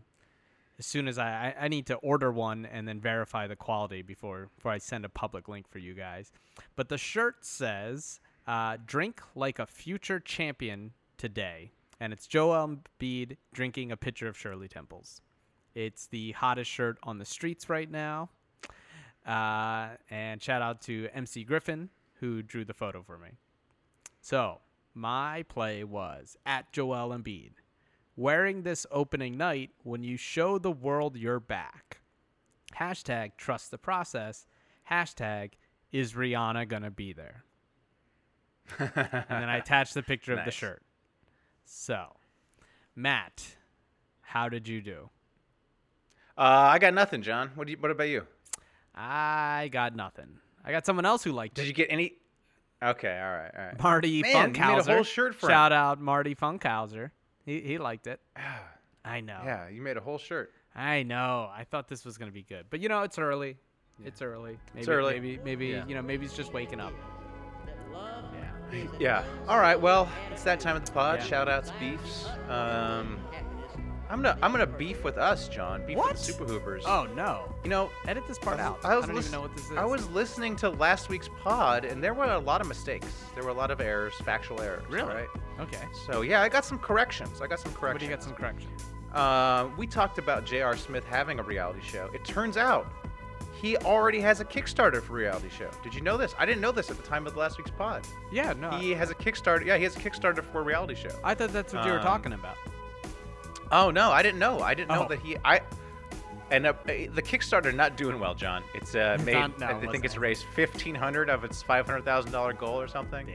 as 0.81 0.87
soon 0.87 1.07
as 1.09 1.19
I, 1.19 1.55
I 1.61 1.69
need 1.69 1.87
to 1.87 1.97
order 1.97 2.33
one 2.33 2.65
and 2.65 2.89
then 2.89 3.01
verify 3.01 3.47
the 3.47 3.55
quality 3.55 4.01
before 4.01 4.49
before 4.57 4.73
I 4.73 4.79
send 4.79 5.05
a 5.05 5.11
public 5.11 5.47
link 5.47 5.69
for 5.69 5.79
you 5.79 5.93
guys. 5.93 6.33
But 6.75 6.89
the 6.89 6.97
shirt 6.97 7.45
says 7.45 8.19
uh, 8.47 8.79
"Drink 8.87 9.21
like 9.35 9.59
a 9.59 9.67
future 9.67 10.19
champion 10.19 10.93
today," 11.19 11.71
and 12.01 12.15
it's 12.15 12.27
Joel 12.27 12.79
Embiid 12.99 13.37
drinking 13.53 13.93
a 13.93 13.97
pitcher 13.99 14.27
of 14.27 14.39
Shirley 14.39 14.69
Temples. 14.69 15.21
It's 15.75 16.07
the 16.07 16.33
hottest 16.33 16.71
shirt 16.71 16.97
on 17.03 17.19
the 17.19 17.27
streets 17.27 17.69
right 17.69 17.91
now. 17.91 18.31
Uh, 19.27 19.91
and 20.09 20.43
shout 20.43 20.63
out 20.63 20.81
to 20.83 21.09
MC 21.13 21.45
Griffin 21.45 21.91
who 22.21 22.41
drew 22.41 22.65
the 22.65 22.75
photo 22.75 23.03
for 23.03 23.19
me. 23.19 23.29
So 24.23 24.61
my 24.95 25.43
play 25.43 25.85
was 25.85 26.39
at 26.47 26.73
Joel 26.73 27.11
Embiid 27.11 27.53
wearing 28.17 28.63
this 28.63 28.87
opening 28.91 29.37
night 29.37 29.71
when 29.83 30.03
you 30.03 30.17
show 30.17 30.59
the 30.59 30.71
world 30.73 31.17
your 31.17 31.41
back. 31.41 32.01
Hashtag 32.79 33.33
trust 33.37 33.71
the 33.71 33.79
process. 33.79 34.47
Hashtag 34.91 35.53
is 35.93 36.13
Rihanna 36.15 36.69
gonna 36.69 36.91
be 36.91 37.13
there? 37.13 37.45
And 38.79 38.93
then 39.29 39.49
I 39.49 39.57
attached 39.59 39.95
the 39.95 40.03
picture 40.03 40.33
of 40.33 40.45
the 40.45 40.51
shirt. 40.51 40.83
So, 41.65 42.17
Matt, 42.95 43.57
how 44.23 44.49
did 44.49 44.69
you 44.69 44.81
do? 44.81 45.11
Uh, 46.39 46.43
I 46.73 46.79
got 46.79 46.95
nothing, 46.95 47.23
John. 47.23 47.51
What 47.55 47.67
do 47.67 47.73
you, 47.73 47.79
What 47.79 47.91
about 47.91 48.09
you? 48.09 48.27
I 48.95 49.69
got 49.73 49.95
nothing. 49.95 50.39
I 50.65 50.73
got 50.73 50.87
someone 50.87 51.05
else 51.07 51.23
who 51.25 51.33
liked 51.33 51.55
Did 51.55 51.63
it. 51.65 51.69
you 51.69 51.75
get 51.75 51.89
any? 51.91 52.15
Okay. 52.83 53.19
All 53.21 53.31
right. 53.33 53.51
All 53.57 53.65
right. 53.67 53.83
Marty 53.83 54.23
Man, 54.23 54.31
you 54.31 54.37
made 54.37 54.59
a 54.59 54.61
Funkhouser. 54.83 54.95
whole 54.95 55.05
shirt 55.05 55.35
for 55.35 55.47
him. 55.47 55.51
Shout 55.51 55.73
out 55.73 56.01
Marty 56.01 56.35
Funkhouser. 56.35 57.11
He 57.51 57.61
he 57.61 57.79
liked 57.79 58.07
it. 58.07 58.21
I 59.05 59.21
know. 59.21 59.41
Yeah, 59.45 59.69
you 59.69 59.83
made 59.83 59.97
a 59.97 60.01
whole 60.01 60.19
shirt. 60.19 60.53
I 60.77 61.03
know. 61.03 61.51
I 61.53 61.65
thought 61.65 61.89
this 61.89 62.05
was 62.05 62.17
gonna 62.17 62.31
be 62.31 62.43
good, 62.43 62.67
but 62.71 62.79
you 62.79 62.89
know, 62.89 63.03
it's 63.03 63.19
early. 63.19 63.57
It's 64.05 64.23
early. 64.23 64.57
Maybe, 64.75 64.89
early. 64.89 65.15
Maybe 65.15 65.41
maybe 65.45 65.67
Yeah. 65.69 65.87
you 65.87 65.95
know 65.97 66.03
maybe 66.03 66.25
he's 66.27 66.33
just 66.37 66.53
waking 66.53 66.79
up. 66.81 66.93
Yeah. 68.73 68.87
Yeah. 69.01 69.25
All 69.49 69.59
right. 69.59 69.79
Well, 69.81 70.09
it's 70.31 70.45
that 70.45 70.61
time 70.61 70.77
of 70.77 70.85
the 70.85 70.93
pod. 70.93 71.19
Yeah. 71.19 71.25
Shout 71.25 71.49
outs, 71.49 71.73
beefs. 71.81 72.29
Um, 72.49 73.19
I'm 74.11 74.21
gonna 74.23 74.37
I'm 74.43 74.51
gonna 74.51 74.67
beef 74.67 75.05
with 75.05 75.17
us, 75.19 75.49
John. 75.49 75.87
Beef 75.87 75.97
What? 75.97 76.09
with 76.13 76.19
the 76.19 76.25
Super 76.33 76.45
Hoopers. 76.45 76.85
Oh 76.87 77.07
no. 77.15 77.55
You 77.65 77.71
know, 77.71 77.91
Edit 78.09 78.27
this 78.27 78.39
part 78.39 78.59
I 78.59 78.65
out. 78.65 78.77
was- 78.79 78.85
I, 78.85 78.93
I 78.93 78.97
was 78.97 79.07
don't 79.07 79.15
lis- 79.15 79.27
even 79.29 79.33
know 79.39 79.43
what 79.43 79.57
this 79.57 79.71
is. 79.71 79.77
I 79.77 79.85
was 79.85 80.09
listening 80.11 80.57
to 80.57 80.71
last 80.71 81.09
week's 81.09 81.29
pod, 81.43 81.85
and 81.85 82.03
there 82.03 82.13
were 82.13 82.25
a 82.25 82.39
lot 82.39 82.61
of 82.61 82.67
mistakes. 82.67 83.07
There 83.35 83.45
were 83.45 83.51
a 83.51 83.55
lot 83.55 83.71
of 83.71 83.81
errors, 83.81 84.15
factual 84.25 84.61
errors. 84.61 84.83
Really? 84.91 85.15
Right. 85.15 85.29
okay. 85.61 85.85
So 86.07 86.23
yeah, 86.23 86.43
I 86.43 86.49
got 86.49 86.65
some 86.65 86.79
corrections. 86.81 87.41
I 87.41 87.47
got 87.47 87.61
some 87.61 87.73
corrections. 87.73 87.95
What 87.95 88.01
do 88.01 88.05
you 88.07 88.11
got? 88.11 88.23
Some 88.23 88.35
corrections. 88.35 88.83
Uh, 89.15 89.69
we 89.77 89.87
talked 89.87 90.19
about 90.19 90.45
J.R. 90.45 90.77
Smith 90.77 91.05
having 91.05 91.39
a 91.39 91.43
reality 91.43 91.81
show. 91.83 92.11
It 92.15 92.25
turns 92.25 92.57
out 92.57 92.93
he 93.61 93.77
already 93.79 94.21
has 94.21 94.41
a 94.41 94.45
Kickstarter 94.45 95.03
for 95.03 95.13
a 95.13 95.17
reality 95.21 95.51
show. 95.51 95.69
Did 95.83 95.95
you 95.95 96.01
know 96.01 96.17
this? 96.17 96.35
I 96.39 96.47
didn't 96.47 96.61
know 96.63 96.73
this 96.73 96.91
at 96.91 96.97
the 96.97 97.03
time 97.03 97.27
of 97.27 97.37
last 97.37 97.59
week's 97.59 97.71
pod. 97.73 98.03
Yeah. 98.33 98.55
No. 98.55 98.71
He 98.71 98.93
has 98.93 99.11
a 99.11 99.15
Kickstarter. 99.15 99.65
Yeah, 99.67 99.77
he 99.77 99.85
has 99.85 99.97
a 99.97 100.01
Kickstarter 100.01 100.43
for 100.45 100.61
a 100.61 100.65
reality 100.65 100.95
show. 100.95 101.11
I 101.23 101.35
thought 101.35 101.53
that's 101.53 101.73
what 101.75 101.85
you 101.85 101.91
were 101.93 101.99
Um, 101.99 102.05
talking 102.05 102.33
about. 102.33 102.57
Oh 103.73 103.91
no, 103.91 104.11
I 104.11 104.23
didn't 104.23 104.39
know. 104.41 104.61
I 104.61 104.75
didn't 104.75 104.89
know 104.91 105.05
Oh. 105.05 105.09
that 105.09 105.21
he. 105.21 105.37
I 105.45 105.61
and 106.51 106.67
uh, 106.67 106.73
the 106.85 107.23
Kickstarter 107.23 107.73
not 107.75 107.97
doing 107.97 108.19
well, 108.19 108.35
John. 108.35 108.65
It's 108.75 108.95
uh, 108.97 109.19
made. 109.25 109.35
not- 109.35 109.59
no, 109.61 109.67
I 109.67 109.79
it 109.81 109.91
think 109.93 110.05
it's 110.05 110.17
raised 110.17 110.45
fifteen 110.55 110.95
hundred 110.95 111.29
of 111.31 111.45
its 111.45 111.63
five 111.63 111.87
hundred 111.87 112.05
thousand 112.05 112.33
dollar 112.33 112.53
goal 112.53 112.81
or 112.81 112.89
something. 112.89 113.29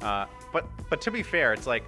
Uh, 0.00 0.26
but 0.52 0.66
but 0.88 1.00
to 1.02 1.10
be 1.10 1.22
fair, 1.22 1.52
it's 1.52 1.66
like 1.66 1.84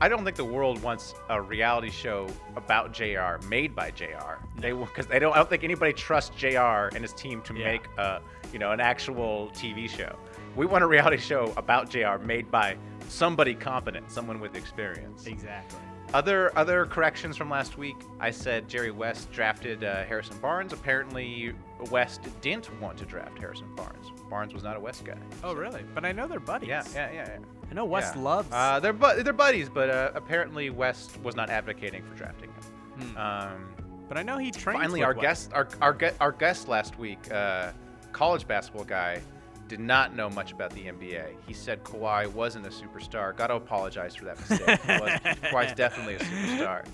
I 0.00 0.08
don't 0.10 0.24
think 0.24 0.36
the 0.36 0.44
world 0.44 0.82
wants 0.82 1.14
a 1.30 1.40
reality 1.40 1.90
show 1.90 2.26
about 2.54 2.92
Jr. 2.92 3.38
made 3.48 3.74
by 3.74 3.90
Jr. 3.90 4.36
They 4.58 4.72
because 4.72 5.06
they 5.06 5.18
don't. 5.18 5.32
I 5.32 5.36
don't 5.36 5.48
think 5.48 5.64
anybody 5.64 5.94
trusts 5.94 6.36
Jr. 6.36 6.92
and 6.94 6.98
his 6.98 7.14
team 7.14 7.40
to 7.42 7.54
Yeah. 7.54 7.64
make 7.72 7.86
a 7.96 8.20
you 8.52 8.58
know 8.58 8.72
an 8.72 8.80
actual 8.80 9.50
TV 9.54 9.88
show. 9.88 10.14
We 10.54 10.66
want 10.66 10.84
a 10.84 10.86
reality 10.86 11.16
show 11.18 11.52
about 11.56 11.88
Jr. 11.90 12.18
made 12.22 12.50
by 12.50 12.76
somebody 13.08 13.54
competent, 13.54 14.10
someone 14.10 14.40
with 14.40 14.54
experience. 14.56 15.26
Exactly. 15.26 15.78
Other 16.14 16.56
other 16.56 16.86
corrections 16.86 17.36
from 17.36 17.50
last 17.50 17.76
week. 17.76 17.96
I 18.20 18.30
said 18.30 18.68
Jerry 18.68 18.90
West 18.92 19.30
drafted 19.32 19.84
uh, 19.84 20.04
Harrison 20.04 20.38
Barnes. 20.38 20.72
Apparently, 20.72 21.52
West 21.90 22.20
didn't 22.40 22.70
want 22.80 22.96
to 22.98 23.04
draft 23.04 23.38
Harrison 23.38 23.66
Barnes. 23.74 24.12
Barnes 24.30 24.54
was 24.54 24.62
not 24.62 24.76
a 24.76 24.80
West 24.80 25.04
guy. 25.04 25.16
Oh 25.42 25.54
really? 25.54 25.82
But 25.94 26.04
I 26.04 26.12
know 26.12 26.26
they're 26.28 26.40
buddies. 26.40 26.68
Yeah, 26.68 26.84
yeah, 26.94 27.10
yeah. 27.12 27.28
yeah. 27.28 27.38
I 27.70 27.74
know 27.74 27.84
West 27.84 28.14
Yeah. 28.16 28.22
loves. 28.22 28.48
Uh, 28.52 28.78
they're 28.80 28.92
bu- 28.92 29.22
they're 29.22 29.32
buddies, 29.32 29.68
but 29.68 29.90
uh, 29.90 30.12
apparently 30.14 30.70
West 30.70 31.20
was 31.22 31.34
not 31.34 31.50
advocating 31.50 32.02
for 32.04 32.14
drafting 32.14 32.50
him. 32.50 33.08
Hmm. 33.10 33.16
Um, 33.18 33.68
but 34.08 34.16
I 34.16 34.22
know 34.22 34.38
he 34.38 34.52
trained. 34.52 34.78
finally, 34.80 35.02
our 35.02 35.12
West. 35.12 35.50
guest 35.50 35.52
our 35.54 35.68
our, 35.82 35.98
our 36.20 36.32
guest 36.32 36.68
last 36.68 36.98
week, 36.98 37.18
uh, 37.32 37.72
college 38.12 38.46
basketball 38.46 38.84
guy, 38.84 39.20
did 39.68 39.80
not 39.80 40.14
know 40.14 40.30
much 40.30 40.52
about 40.52 40.70
the 40.72 40.82
NBA. 40.84 41.26
He 41.46 41.52
said 41.52 41.82
Kawhi 41.84 42.26
wasn't 42.32 42.66
a 42.66 42.70
superstar. 42.70 43.36
Got 43.36 43.48
to 43.48 43.54
apologize 43.54 44.14
for 44.14 44.24
that 44.26 44.38
mistake. 44.38 44.80
he 44.82 44.92
was, 44.92 45.10
Kawhi's 45.52 45.74
definitely 45.74 46.14
a 46.14 46.18
superstar. 46.20 46.84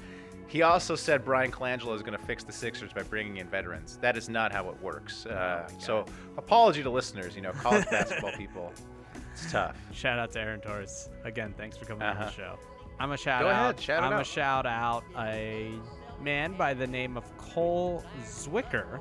He 0.48 0.62
also 0.62 0.94
said 0.94 1.24
Bryan 1.24 1.50
Colangelo 1.50 1.94
is 1.94 2.02
going 2.02 2.18
to 2.18 2.24
fix 2.26 2.44
the 2.44 2.52
Sixers 2.52 2.92
by 2.92 3.02
bringing 3.04 3.38
in 3.38 3.48
veterans. 3.48 3.98
That 4.02 4.16
is 4.18 4.28
not 4.28 4.52
how 4.52 4.68
it 4.68 4.80
works. 4.82 5.24
Uh, 5.24 5.66
so, 5.78 6.04
apology 6.36 6.82
to 6.82 6.90
listeners. 6.90 7.34
You 7.34 7.40
know, 7.42 7.52
college 7.52 7.84
basketball 7.90 8.32
people. 8.32 8.70
It's 9.32 9.50
tough. 9.50 9.76
Shout 9.94 10.18
out 10.18 10.30
to 10.32 10.40
Aaron 10.40 10.60
Torres 10.60 11.08
again. 11.24 11.54
Thanks 11.56 11.78
for 11.78 11.86
coming 11.86 12.02
on 12.02 12.16
Uh-huh. 12.16 12.26
the 12.26 12.30
show. 12.32 12.58
I'm 13.00 13.12
a 13.12 13.16
shout 13.16 13.40
Go 13.42 13.48
out. 13.48 13.62
ahead, 13.74 13.80
shout 13.80 14.02
I'm 14.04 14.18
a 14.20 14.24
shout 14.24 14.66
out 14.66 15.04
a 15.18 15.72
man 16.20 16.52
by 16.52 16.74
the 16.74 16.86
name 16.86 17.16
of 17.16 17.24
Cole 17.38 18.04
Zwicker, 18.22 19.00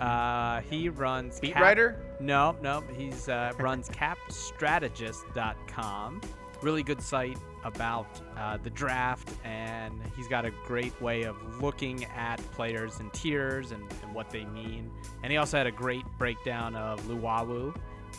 Uh, 0.00 0.60
he 0.62 0.88
runs 0.88 1.38
Beat 1.40 1.52
Cap- 1.54 1.62
writer? 1.62 1.96
No, 2.20 2.56
no, 2.62 2.82
he's 2.96 3.28
uh, 3.28 3.52
runs 3.58 3.88
capstrategist.com. 3.90 6.20
Really 6.62 6.82
good 6.82 7.00
site 7.00 7.38
about 7.64 8.20
uh, 8.36 8.58
the 8.62 8.68
draft, 8.70 9.30
and 9.44 9.94
he's 10.16 10.28
got 10.28 10.44
a 10.44 10.50
great 10.66 10.98
way 11.00 11.22
of 11.24 11.36
looking 11.62 12.04
at 12.06 12.36
players 12.52 12.98
and 13.00 13.12
tiers 13.12 13.72
and, 13.72 13.82
and 14.02 14.14
what 14.14 14.30
they 14.30 14.44
mean. 14.46 14.90
And 15.22 15.30
he 15.30 15.36
also 15.38 15.58
had 15.58 15.66
a 15.66 15.72
great 15.72 16.04
breakdown 16.18 16.74
of 16.76 17.00
Luwawu. 17.06 17.74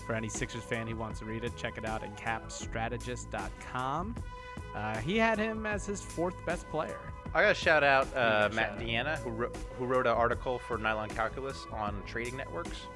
For 0.07 0.15
any 0.15 0.29
Sixers 0.29 0.63
fan 0.63 0.88
who 0.88 0.95
wants 0.95 1.19
to 1.19 1.25
read 1.25 1.43
it, 1.43 1.55
check 1.57 1.77
it 1.77 1.86
out 1.86 2.01
at 2.03 2.17
capstrategist.com. 2.17 4.15
Uh, 4.73 4.97
he 4.99 5.17
had 5.17 5.38
him 5.38 5.65
as 5.65 5.86
his 5.86 6.01
fourth 6.01 6.36
best 6.45 6.69
player. 6.69 6.99
I 7.34 7.41
gotta 7.41 7.53
shout 7.53 7.84
out 7.84 8.07
uh, 8.09 8.49
gotta 8.49 8.55
Matt 8.55 8.69
shout 8.71 8.82
out. 8.82 8.88
Deanna, 8.88 9.17
who 9.19 9.29
wrote, 9.29 9.57
who 9.77 9.86
wrote 9.86 10.05
an 10.05 10.13
article 10.13 10.59
for 10.59 10.77
Nylon 10.77 11.09
Calculus 11.09 11.65
on 11.71 12.01
trading 12.05 12.36
networks. 12.36 12.88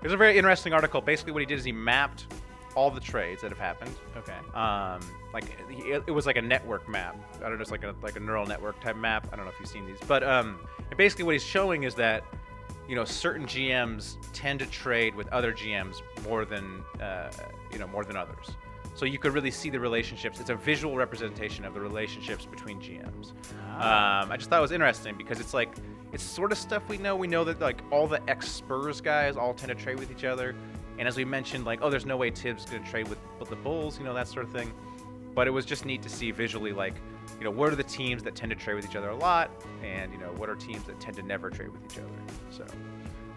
It 0.00 0.04
was 0.04 0.12
a 0.12 0.16
very 0.16 0.36
interesting 0.36 0.72
article. 0.72 1.00
Basically, 1.00 1.32
what 1.32 1.40
he 1.40 1.46
did 1.46 1.58
is 1.58 1.64
he 1.64 1.72
mapped 1.72 2.26
all 2.74 2.90
the 2.90 3.00
trades 3.00 3.42
that 3.42 3.50
have 3.50 3.58
happened. 3.58 3.94
Okay. 4.16 4.36
Um, 4.54 5.00
like 5.32 5.44
it, 5.68 6.02
it 6.06 6.10
was 6.10 6.26
like 6.26 6.36
a 6.36 6.42
network 6.42 6.88
map. 6.88 7.16
I 7.36 7.48
don't 7.48 7.56
know, 7.56 7.62
it's 7.62 7.70
like 7.70 7.84
a 7.84 7.94
like 8.02 8.16
a 8.16 8.20
neural 8.20 8.46
network 8.46 8.80
type 8.80 8.96
map. 8.96 9.28
I 9.32 9.36
don't 9.36 9.44
know 9.44 9.52
if 9.52 9.60
you've 9.60 9.68
seen 9.68 9.86
these, 9.86 9.98
but 10.06 10.22
um, 10.22 10.58
and 10.88 10.96
basically 10.96 11.24
what 11.24 11.32
he's 11.32 11.44
showing 11.44 11.82
is 11.82 11.94
that 11.96 12.24
you 12.88 12.94
know 12.94 13.04
certain 13.04 13.46
GMs 13.46 14.16
tend 14.32 14.58
to 14.60 14.66
trade 14.66 15.14
with 15.14 15.28
other 15.28 15.52
GMs 15.52 16.02
more 16.26 16.44
than 16.44 16.82
uh, 17.00 17.30
you 17.70 17.78
know 17.78 17.86
more 17.88 18.04
than 18.04 18.16
others. 18.16 18.50
So 18.94 19.06
you 19.06 19.18
could 19.18 19.32
really 19.32 19.50
see 19.50 19.70
the 19.70 19.80
relationships. 19.80 20.38
It's 20.38 20.50
a 20.50 20.54
visual 20.54 20.96
representation 20.96 21.64
of 21.64 21.74
the 21.74 21.80
relationships 21.80 22.44
between 22.44 22.78
GMs. 22.78 23.30
Um, 23.76 24.30
I 24.30 24.36
just 24.36 24.50
thought 24.50 24.58
it 24.58 24.62
was 24.62 24.72
interesting 24.72 25.16
because 25.16 25.40
it's 25.40 25.54
like 25.54 25.74
it's 26.12 26.22
sort 26.22 26.52
of 26.52 26.58
stuff 26.58 26.82
we 26.88 26.98
know. 26.98 27.16
We 27.16 27.26
know 27.26 27.42
that 27.44 27.60
like 27.60 27.80
all 27.90 28.06
the 28.06 28.22
ex 28.28 28.48
Spurs 28.48 29.00
guys 29.00 29.36
all 29.36 29.54
tend 29.54 29.76
to 29.76 29.82
trade 29.82 29.98
with 29.98 30.10
each 30.10 30.24
other, 30.24 30.54
and 30.98 31.08
as 31.08 31.16
we 31.16 31.24
mentioned, 31.24 31.64
like 31.64 31.80
oh, 31.82 31.88
there's 31.88 32.06
no 32.06 32.16
way 32.16 32.30
Thibs 32.30 32.66
going 32.66 32.84
to 32.84 32.90
trade 32.90 33.08
with, 33.08 33.18
with 33.38 33.48
the 33.48 33.56
Bulls, 33.56 33.98
you 33.98 34.04
know 34.04 34.14
that 34.14 34.28
sort 34.28 34.44
of 34.44 34.52
thing. 34.52 34.72
But 35.34 35.46
it 35.46 35.50
was 35.50 35.64
just 35.64 35.86
neat 35.86 36.02
to 36.02 36.10
see 36.10 36.30
visually, 36.30 36.74
like 36.74 36.94
you 37.38 37.44
know, 37.44 37.50
what 37.50 37.72
are 37.72 37.76
the 37.76 37.84
teams 37.84 38.22
that 38.24 38.34
tend 38.34 38.50
to 38.50 38.56
trade 38.56 38.74
with 38.74 38.84
each 38.84 38.96
other 38.96 39.08
a 39.08 39.16
lot, 39.16 39.50
and 39.82 40.12
you 40.12 40.18
know, 40.18 40.32
what 40.36 40.50
are 40.50 40.54
teams 40.54 40.84
that 40.84 41.00
tend 41.00 41.16
to 41.16 41.22
never 41.22 41.48
trade 41.48 41.70
with 41.70 41.82
each 41.84 41.98
other. 41.98 42.10
So, 42.50 42.66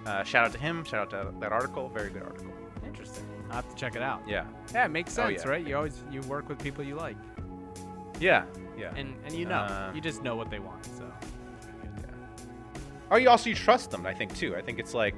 uh, 0.05 0.23
shout 0.23 0.45
out 0.45 0.51
to 0.51 0.59
him. 0.59 0.83
Shout 0.83 1.13
out 1.13 1.33
to 1.33 1.33
that 1.39 1.51
article. 1.53 1.89
Very 1.89 2.09
good 2.09 2.23
article. 2.23 2.51
Interesting. 2.85 3.24
I'll 3.49 3.55
have 3.57 3.69
to 3.69 3.75
check 3.75 3.95
it 3.95 4.01
out. 4.01 4.21
Yeah. 4.27 4.45
Yeah, 4.73 4.85
it 4.85 4.89
makes 4.91 5.17
Oh, 5.17 5.27
sense, 5.27 5.43
yeah. 5.43 5.49
right? 5.51 5.65
You 5.65 5.75
always 5.77 6.03
you 6.11 6.21
work 6.21 6.49
with 6.49 6.59
people 6.59 6.83
you 6.83 6.95
like, 6.95 7.17
Yeah. 8.19 8.45
Yeah. 8.77 8.93
and 8.95 9.15
and 9.25 9.33
you 9.33 9.45
know, 9.45 9.55
Uh, 9.59 9.91
you 9.93 10.01
just 10.01 10.23
know 10.23 10.35
what 10.35 10.49
they 10.49 10.59
want. 10.59 10.83
So 10.85 11.03
Or 13.11 13.19
you 13.19 13.29
also 13.29 13.49
you 13.49 13.55
trust 13.55 13.91
them, 13.91 14.05
I 14.05 14.13
think 14.13 14.35
too. 14.35 14.55
I 14.55 14.61
think 14.61 14.79
it's 14.79 14.93
like, 14.93 15.15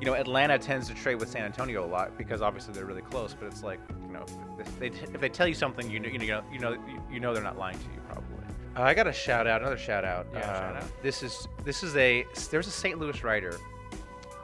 you 0.00 0.06
know, 0.06 0.14
Atlanta 0.14 0.58
tends 0.58 0.86
to 0.88 0.94
trade 0.94 1.16
with 1.16 1.28
San 1.28 1.42
Antonio 1.42 1.84
a 1.84 1.88
lot 1.88 2.16
because 2.16 2.40
obviously 2.40 2.72
they're 2.72 2.84
really 2.86 3.02
close. 3.02 3.34
But 3.34 3.46
it's 3.48 3.62
like, 3.62 3.80
you 4.06 4.12
know, 4.12 4.24
if 4.60 4.78
they 4.78 4.86
if 4.88 5.20
they 5.20 5.28
tell 5.28 5.48
you 5.48 5.54
something, 5.54 5.90
you 5.90 5.98
know, 5.98 6.08
you 6.08 6.18
know, 6.18 6.42
you 6.52 6.58
know, 6.60 6.72
you- 6.72 7.02
you 7.10 7.20
know 7.20 7.34
they're 7.34 7.42
not 7.42 7.58
lying 7.58 7.78
to 7.78 7.84
you 7.86 8.00
probably. 8.06 8.32
Uh, 8.76 8.82
I 8.82 8.94
got 8.94 9.06
a 9.06 9.12
shout 9.12 9.46
out, 9.46 9.62
another 9.62 9.76
shout 9.78 10.04
out. 10.04 10.26
Yeah, 10.32 10.40
shout 10.42 10.76
Uh, 10.76 10.78
out. 10.78 11.02
This 11.02 11.22
is 11.22 11.48
this 11.64 11.82
is 11.82 11.96
a 11.96 12.24
there's 12.50 12.68
a 12.68 12.70
St. 12.70 12.98
Louis 12.98 13.22
writer 13.24 13.56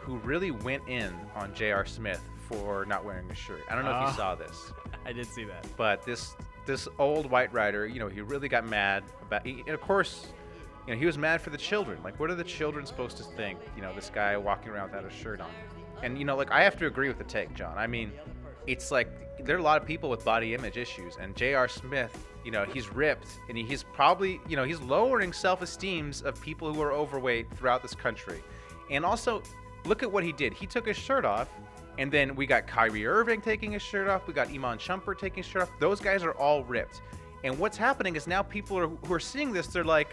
who 0.01 0.17
really 0.19 0.51
went 0.51 0.83
in 0.89 1.15
on 1.37 1.55
J.R. 1.55 1.85
Smith 1.87 2.21
for 2.53 2.85
not 2.87 3.05
wearing 3.05 3.31
a 3.31 3.35
shirt. 3.35 3.63
I 3.71 3.75
don't 3.75 3.85
know 3.85 3.91
if 3.91 3.97
Ah. 3.97 4.09
you 4.11 4.17
saw 4.17 4.35
this 4.35 4.73
I 5.07 5.13
did 5.13 5.27
see 5.27 5.45
that. 5.45 5.67
but 5.77 6.05
this 6.05 6.35
this 6.67 6.87
old 6.99 7.29
white 7.31 7.53
rider, 7.53 7.87
you 7.89 7.99
know, 7.99 8.09
he 8.09 8.21
really 8.21 8.49
got 8.49 8.65
mad 8.67 9.03
about. 9.23 9.45
He, 9.45 9.61
and 9.67 9.71
of 9.71 9.81
course, 9.81 10.27
you 10.87 10.95
know, 10.95 10.99
he 10.99 11.07
was 11.07 11.19
mad 11.19 11.41
for 11.43 11.51
the 11.51 11.59
children. 11.59 11.99
Like, 12.05 12.21
what 12.21 12.31
are 12.31 12.37
the 12.37 12.45
children 12.45 12.87
supposed 12.87 13.17
to 13.17 13.25
think? 13.25 13.59
You 13.75 13.83
know, 13.83 13.93
this 13.95 14.11
guy 14.15 14.37
walking 14.37 14.71
around 14.71 14.91
without 14.93 15.05
a 15.05 15.11
shirt 15.11 15.41
on. 15.41 15.51
And 16.05 16.17
you 16.19 16.25
know, 16.25 16.37
like, 16.37 16.51
I 16.53 16.63
have 16.63 16.77
to 16.79 16.87
agree 16.87 17.09
with 17.09 17.19
the 17.19 17.25
take, 17.25 17.53
John. 17.55 17.77
I 17.79 17.87
mean, 17.89 18.13
it's 18.69 18.91
like 18.93 19.09
there 19.45 19.57
are 19.57 19.59
a 19.59 19.63
lot 19.63 19.81
of 19.81 19.87
people 19.89 20.09
with 20.09 20.25
body 20.25 20.55
image 20.55 20.77
issues, 20.77 21.17
and 21.21 21.35
J.R. 21.35 21.67
Smith, 21.67 22.17
you 22.45 22.53
know, 22.53 22.65
he's 22.65 22.89
ripped, 22.93 23.27
and 23.49 23.59
he, 23.59 23.65
he's 23.65 23.83
probably, 23.83 24.41
you 24.49 24.55
know, 24.57 24.63
he's 24.65 24.81
lowering 24.81 25.33
self-esteems 25.33 26.23
of 26.23 26.41
people 26.41 26.73
who 26.73 26.81
are 26.81 26.93
overweight 26.93 27.51
throughout 27.57 27.83
this 27.83 27.95
country. 27.95 28.41
And 28.91 29.05
also, 29.05 29.43
look 29.85 30.03
at 30.05 30.13
what 30.13 30.23
he 30.23 30.31
did. 30.33 30.53
He 30.53 30.67
took 30.67 30.87
his 30.87 30.97
shirt 30.97 31.25
off, 31.25 31.49
and 31.99 32.11
then 32.11 32.35
we 32.35 32.47
got 32.47 32.67
Kyrie 32.67 33.07
Irving 33.07 33.41
taking 33.41 33.73
his 33.73 33.83
shirt 33.83 34.09
off. 34.09 34.27
We 34.27 34.33
got 34.35 34.49
Iman 34.49 34.79
Shumpert 34.79 35.19
taking 35.19 35.43
his 35.43 35.47
shirt 35.47 35.63
off. 35.63 35.71
Those 35.79 36.01
guys 36.01 36.23
are 36.23 36.33
all 36.33 36.65
ripped. 36.65 37.03
And 37.45 37.59
what's 37.59 37.77
happening 37.77 38.17
is 38.17 38.27
now 38.27 38.43
people 38.43 38.79
are, 38.79 38.89
who 38.89 39.13
are 39.15 39.21
seeing 39.21 39.53
this, 39.53 39.67
they're 39.67 39.85
like, 39.85 40.09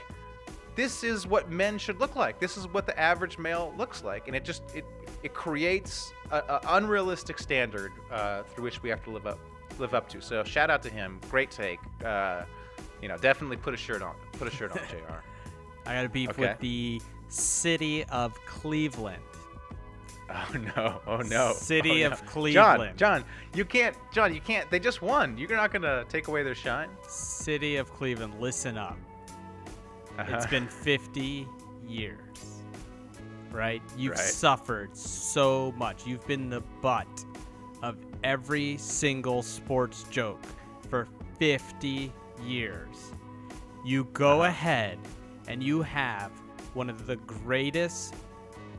this 0.75 1.03
is 1.03 1.27
what 1.27 1.49
men 1.51 1.77
should 1.77 1.99
look 1.99 2.15
like. 2.15 2.39
This 2.39 2.57
is 2.57 2.67
what 2.67 2.86
the 2.86 2.97
average 2.99 3.38
male 3.38 3.73
looks 3.77 4.03
like. 4.03 4.27
And 4.27 4.36
it 4.36 4.43
just, 4.45 4.63
it, 4.75 4.86
it 5.23 5.34
creates 5.34 6.13
a, 6.32 6.38
a 6.38 6.61
unrealistic 6.69 7.38
standard 7.39 7.91
uh, 8.11 8.43
through 8.43 8.63
which 8.63 8.82
we 8.82 8.89
have 8.89 9.03
to 9.03 9.09
live 9.09 9.27
up, 9.27 9.39
live 9.77 9.93
up 9.93 10.07
to. 10.09 10.21
So 10.21 10.43
shout 10.43 10.69
out 10.69 10.82
to 10.84 10.89
him. 10.89 11.19
Great 11.30 11.51
take. 11.51 11.80
Uh, 12.03 12.43
you 13.01 13.07
know, 13.07 13.17
definitely 13.17 13.57
put 13.57 13.73
a 13.73 13.77
shirt 13.77 14.01
on. 14.01 14.15
Put 14.34 14.47
a 14.47 14.51
shirt 14.51 14.71
on, 14.71 14.80
Jr. 14.89 15.13
I 15.86 15.93
got 15.95 16.05
a 16.05 16.09
beef 16.09 16.30
Okay. 16.32 16.41
with 16.41 16.59
the 16.59 17.01
city 17.30 18.03
of 18.05 18.34
Cleveland. 18.45 19.21
Oh 20.32 20.53
no! 20.75 21.01
Oh 21.07 21.17
no! 21.17 21.53
City 21.53 22.03
Oh, 22.05 22.09
no. 22.09 22.13
of 22.13 22.25
Cleveland. 22.27 22.97
John, 22.97 23.23
John, 23.23 23.25
you 23.55 23.65
can't. 23.65 23.95
John, 24.13 24.34
you 24.34 24.41
can't. 24.41 24.69
They 24.69 24.80
just 24.80 25.01
won. 25.01 25.38
You're 25.38 25.49
not 25.55 25.71
gonna 25.73 26.05
take 26.07 26.27
away 26.27 26.43
their 26.43 26.53
shine. 26.55 26.89
City 27.07 27.77
of 27.77 27.91
Cleveland, 27.91 28.39
listen 28.39 28.77
up. 28.77 28.97
It's 30.19 30.30
Uh-huh. 30.45 30.47
been 30.51 30.67
50 30.67 31.47
years, 31.88 32.61
right? 33.51 33.82
You've 33.97 34.11
Right. 34.15 34.19
suffered 34.19 34.95
so 34.95 35.73
much. 35.77 36.05
You've 36.05 36.27
been 36.27 36.49
the 36.49 36.61
butt 36.82 37.07
of 37.82 37.97
every 38.23 38.77
single 38.77 39.41
sports 39.41 40.03
joke 40.11 40.41
for 40.89 41.07
50 41.39 42.11
years. 42.43 43.13
You 43.86 44.03
go 44.13 44.41
Uh-huh. 44.41 44.49
ahead 44.49 44.99
and 45.47 45.63
you 45.63 45.82
have 45.82 46.32
one 46.73 46.89
of 46.89 47.07
the 47.07 47.15
greatest 47.15 48.13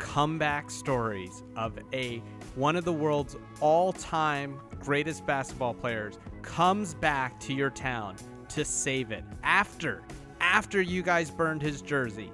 comeback 0.01 0.71
stories 0.71 1.45
of 1.55 1.79
a 1.93 2.21
one 2.57 2.75
of 2.75 2.85
the 2.85 2.93
world's 2.93 3.37
all-time 3.61 4.59
greatest 4.81 5.25
basketball 5.27 5.75
players 5.75 6.19
comes 6.43 6.95
back 6.95 7.39
to 7.39 7.53
your 7.53 7.71
town 7.71 8.17
to 8.49 8.65
save 8.65 9.13
it. 9.13 9.23
After 9.45 10.03
after 10.41 10.81
you 10.81 11.03
guys 11.03 11.31
burned 11.31 11.63
his 11.63 11.83
jersey 11.83 12.33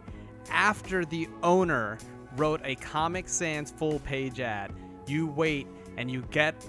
after 0.50 1.04
the 1.04 1.28
owner 1.42 1.98
wrote 2.36 2.60
a 2.64 2.76
comic 2.76 3.28
sans 3.28 3.72
full 3.72 3.98
page 4.00 4.38
ad 4.38 4.72
you 5.08 5.26
wait 5.26 5.66
and 5.96 6.08
you 6.08 6.22
get 6.30 6.64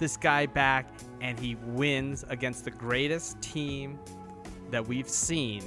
this 0.00 0.16
guy 0.16 0.46
back 0.46 0.92
and 1.20 1.38
he 1.38 1.54
wins 1.66 2.24
against 2.28 2.64
the 2.64 2.70
greatest 2.72 3.40
team 3.40 3.98
that 4.70 4.84
we've 4.86 5.08
seen 5.08 5.62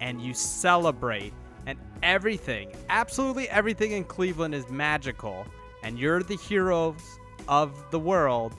and 0.00 0.20
you 0.20 0.34
celebrate 0.34 1.32
and 1.68 1.78
everything 2.02 2.74
absolutely 2.90 3.48
everything 3.50 3.92
in 3.92 4.02
cleveland 4.04 4.54
is 4.54 4.68
magical. 4.70 5.46
And 5.84 5.96
you're 5.98 6.22
the 6.22 6.36
heroes 6.36 7.20
of 7.46 7.88
the 7.92 7.98
world. 8.00 8.56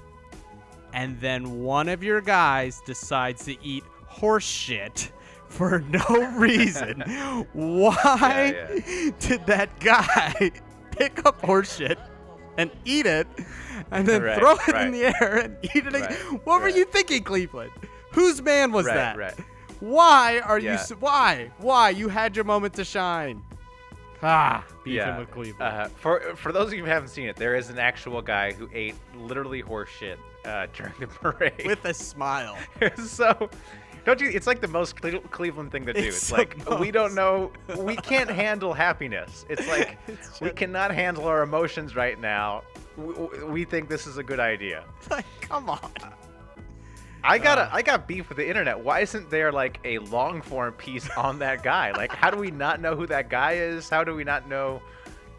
And 0.93 1.20
then 1.20 1.60
one 1.62 1.89
of 1.89 2.01
your 2.03 2.22
guys 2.22 2.82
decides 2.86 3.43
to 3.45 3.62
eat 3.64 3.84
horse 4.07 4.45
shit 4.45 5.12
for 5.49 5.80
no 5.82 6.32
reason. 6.38 7.01
Why 7.53 8.53
Yeah, 8.55 9.12
did 9.20 9.45
that 9.47 9.80
guy 9.80 10.51
pick 10.91 11.26
up 11.26 11.41
horse 11.43 11.76
shit 11.78 11.99
and 12.57 12.72
eat 12.86 13.05
it 13.05 13.28
and 13.91 14.07
then 14.07 14.22
Right, 14.24 14.38
throw 14.39 14.55
it 14.68 14.76
in 14.86 14.91
the 14.91 15.05
air 15.22 15.38
and 15.39 15.57
eat 15.64 15.86
it 15.86 15.95
again? 15.95 16.01
Right, 16.32 16.45
what 16.45 16.62
were 16.62 16.70
you 16.70 16.86
thinking 16.86 17.24
cleveland? 17.24 17.72
Whose 18.14 18.41
man 18.41 18.72
was 18.72 18.86
Right, 18.86 18.95
that? 18.95 19.18
right. 19.18 19.36
Why 19.80 20.40
are 20.40 20.60
you 20.60 20.70
Yeah. 20.70 20.74
s 20.76 20.92
why 21.00 21.52
why 21.58 21.90
you 21.90 22.10
had 22.10 22.36
your 22.36 22.46
moment 22.46 22.74
to 22.76 22.84
shine 22.86 23.42
ah 24.22 24.66
beefing 24.84 25.16
with 25.18 25.32
cleveland 25.32 25.62
Uh, 25.74 25.88
for 25.96 26.20
for 26.36 26.52
those 26.52 26.68
of 26.68 26.74
you 26.74 26.84
who 26.84 26.90
haven't 26.90 27.10
seen 27.10 27.28
it, 27.30 27.36
there 27.38 27.56
is 27.56 27.70
an 27.70 27.80
actual 27.80 28.22
guy 28.22 28.52
who 28.52 28.70
ate 28.74 28.96
literally 29.16 29.62
horse 29.62 29.90
shit 29.98 30.20
uh, 30.46 30.68
during 30.76 30.94
the 31.00 31.08
parade. 31.08 31.66
with 31.66 31.84
a 31.86 31.94
smile 31.94 32.58
so, 33.06 33.50
don't 34.06 34.20
you? 34.22 34.30
It's 34.30 34.48
like 34.48 34.62
the 34.62 34.68
most 34.68 35.00
Cle- 35.02 35.20
Cleveland 35.32 35.72
thing 35.72 35.86
to 35.86 35.94
do. 35.94 36.00
It's 36.00 36.18
It's, 36.18 36.30
the 36.30 36.36
like 36.38 36.80
we 36.80 36.92
don't 36.92 37.14
know. 37.14 37.52
We 37.78 37.96
can't 37.98 38.30
handle 38.30 38.74
happiness. 38.74 39.46
It's 39.50 39.68
like 39.68 39.98
It's 40.08 40.40
we 40.42 40.50
cannot 40.52 40.94
handle 40.94 41.26
our 41.26 41.42
emotions 41.44 41.96
right 41.96 42.20
now. 42.20 42.64
We, 42.98 43.14
we 43.56 43.64
think 43.66 43.88
this 43.90 44.08
is 44.08 44.18
a 44.18 44.24
good 44.24 44.40
idea. 44.40 44.84
like 45.12 45.26
come 45.42 45.70
on 45.70 45.92
I 47.24 47.38
got 47.38 47.58
Uh. 47.58 47.70
a, 47.72 47.76
I 47.76 47.82
got 47.82 48.08
beef 48.08 48.30
with 48.30 48.38
the 48.38 48.48
internet. 48.48 48.80
Why 48.80 49.02
isn't 49.02 49.30
there 49.30 49.52
like 49.52 49.80
a 49.84 50.00
long 50.00 50.42
form 50.42 50.74
piece 50.74 51.10
on 51.18 51.40
that 51.40 51.64
guy? 51.64 51.92
Like, 51.92 52.12
how 52.14 52.30
do 52.32 52.38
we 52.38 52.52
not 52.52 52.82
know 52.82 52.96
who 52.96 53.06
that 53.08 53.30
guy 53.30 53.54
is? 53.54 53.90
How 53.90 54.04
do 54.04 54.16
we 54.16 54.24
not 54.24 54.48
know? 54.48 54.82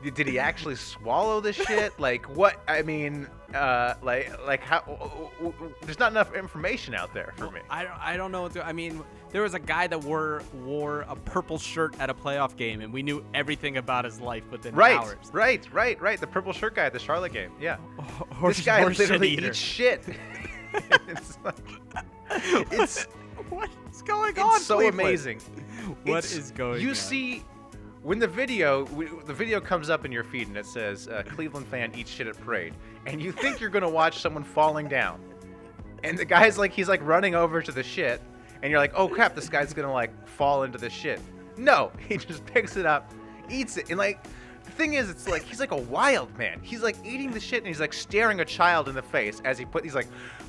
Did 0.03 0.27
he 0.29 0.39
actually 0.39 0.77
swallow 0.77 1.41
the 1.43 1.53
shit? 1.53 1.99
Like, 2.01 2.25
what? 2.35 2.63
I 2.67 2.81
mean, 2.81 3.27
uh, 3.55 3.95
like 4.03 4.33
like 4.47 4.63
how 4.63 4.81
w- 4.81 4.99
w- 5.37 5.53
w- 5.53 5.75
there's 5.83 5.99
not 5.99 6.11
enough 6.11 6.35
information 6.35 6.95
out 6.95 7.13
there 7.13 7.35
for 7.37 7.51
me. 7.51 7.61
I 7.69 7.83
don't, 7.85 7.99
I 8.01 8.17
don't 8.17 8.33
know 8.33 8.41
what 8.41 8.55
to. 8.55 8.67
I 8.67 8.73
mean, 8.73 9.03
there 9.31 9.43
was 9.43 9.53
a 9.53 9.59
guy 9.59 9.89
that 9.89 10.03
wore 10.03 10.43
wore 10.55 11.03
a 11.03 11.15
purple 11.17 11.59
shirt 11.59 11.95
at 12.01 12.09
a 12.09 12.15
playoff 12.15 12.57
game, 12.57 12.81
and 12.81 12.95
we 12.95 13.03
knew 13.03 13.23
everything 13.35 13.77
about 13.77 14.07
his 14.07 14.23
life 14.23 14.45
within 14.51 14.75
Right, 14.75 14.97
hours. 14.99 15.17
right, 15.35 15.35
right, 15.35 15.71
right. 15.75 16.01
right. 16.01 16.19
The 16.21 16.27
purple 16.27 16.55
shirt 16.55 16.77
guy 16.77 16.87
at 16.87 16.95
the 16.95 16.99
Charlotte 16.99 17.35
game. 17.35 17.53
Yeah, 17.61 17.77
Horse, 18.33 18.57
this 18.57 18.65
guy 18.65 18.81
horse 18.81 18.99
literally 18.99 19.29
eats 19.37 19.59
shit. 19.59 20.03
it's 21.09 21.39
like, 21.45 21.55
it's 22.73 23.05
What's 23.51 24.03
going 24.03 24.39
on? 24.39 24.57
it's 24.57 24.67
so 24.67 24.77
Cleveland? 24.77 25.01
amazing. 25.01 25.41
What 26.05 26.19
It's- 26.25 26.33
is 26.37 26.51
going 26.53 26.81
You 26.81 26.91
on? 26.91 26.95
see, 26.95 27.45
when 28.03 28.19
the 28.19 28.29
video 28.29 28.85
w- 28.87 29.23
the 29.27 29.35
video 29.35 29.61
comes 29.61 29.91
up 29.91 30.05
in 30.05 30.13
your 30.13 30.25
feed 30.25 30.49
and 30.49 30.57
it 30.57 30.67
says 30.67 31.09
uh, 31.09 31.23
Cleveland 31.29 31.67
fan 31.67 31.93
eats 31.97 32.11
shit 32.11 32.27
at 32.27 32.39
parade, 32.41 32.75
and 33.07 33.21
you 33.21 33.33
think 33.33 33.61
you're 33.61 33.71
gonna 33.71 33.89
watch 33.91 34.21
someone 34.21 34.45
falling 34.45 34.89
down, 34.89 35.21
and 36.05 36.17
the 36.17 36.25
guy's 36.25 36.57
like 36.59 36.73
he's 36.73 36.89
like 36.89 37.01
running 37.05 37.35
over 37.35 37.61
to 37.61 37.73
the 37.73 37.83
shit, 37.83 38.23
and 38.63 38.71
you're 38.71 38.81
like, 38.81 38.93
oh 38.95 39.09
crap, 39.09 39.35
this 39.35 39.49
guy's 39.49 39.73
gonna 39.75 39.93
like 39.93 40.29
fall 40.29 40.63
into 40.63 40.79
the 40.79 40.89
shit. 40.91 41.21
No, 41.57 41.91
he 42.09 42.17
just 42.17 42.45
picks 42.47 42.77
it 42.77 42.87
up, 42.87 43.13
eats 43.51 43.77
it, 43.77 43.91
and 43.91 43.99
like. 43.99 44.25
The 44.71 44.77
thing 44.77 44.95
is, 44.95 45.11
it's 45.11 45.29
like 45.29 45.43
he's 45.43 45.61
like 45.61 45.73
a 45.73 45.77
wild 45.77 46.37
man. 46.39 46.61
He's 46.63 46.83
like 46.83 46.97
eating 47.05 47.31
the 47.33 47.41
shit, 47.41 47.59
and 47.59 47.67
he's 47.67 47.81
like 47.81 47.93
staring 47.93 48.41
a 48.41 48.45
child 48.45 48.89
in 48.89 48.95
the 48.95 49.03
face 49.03 49.41
as 49.45 49.59
he 49.59 49.65
put. 49.65 49.83
He's 49.85 49.95
like, 49.95 50.07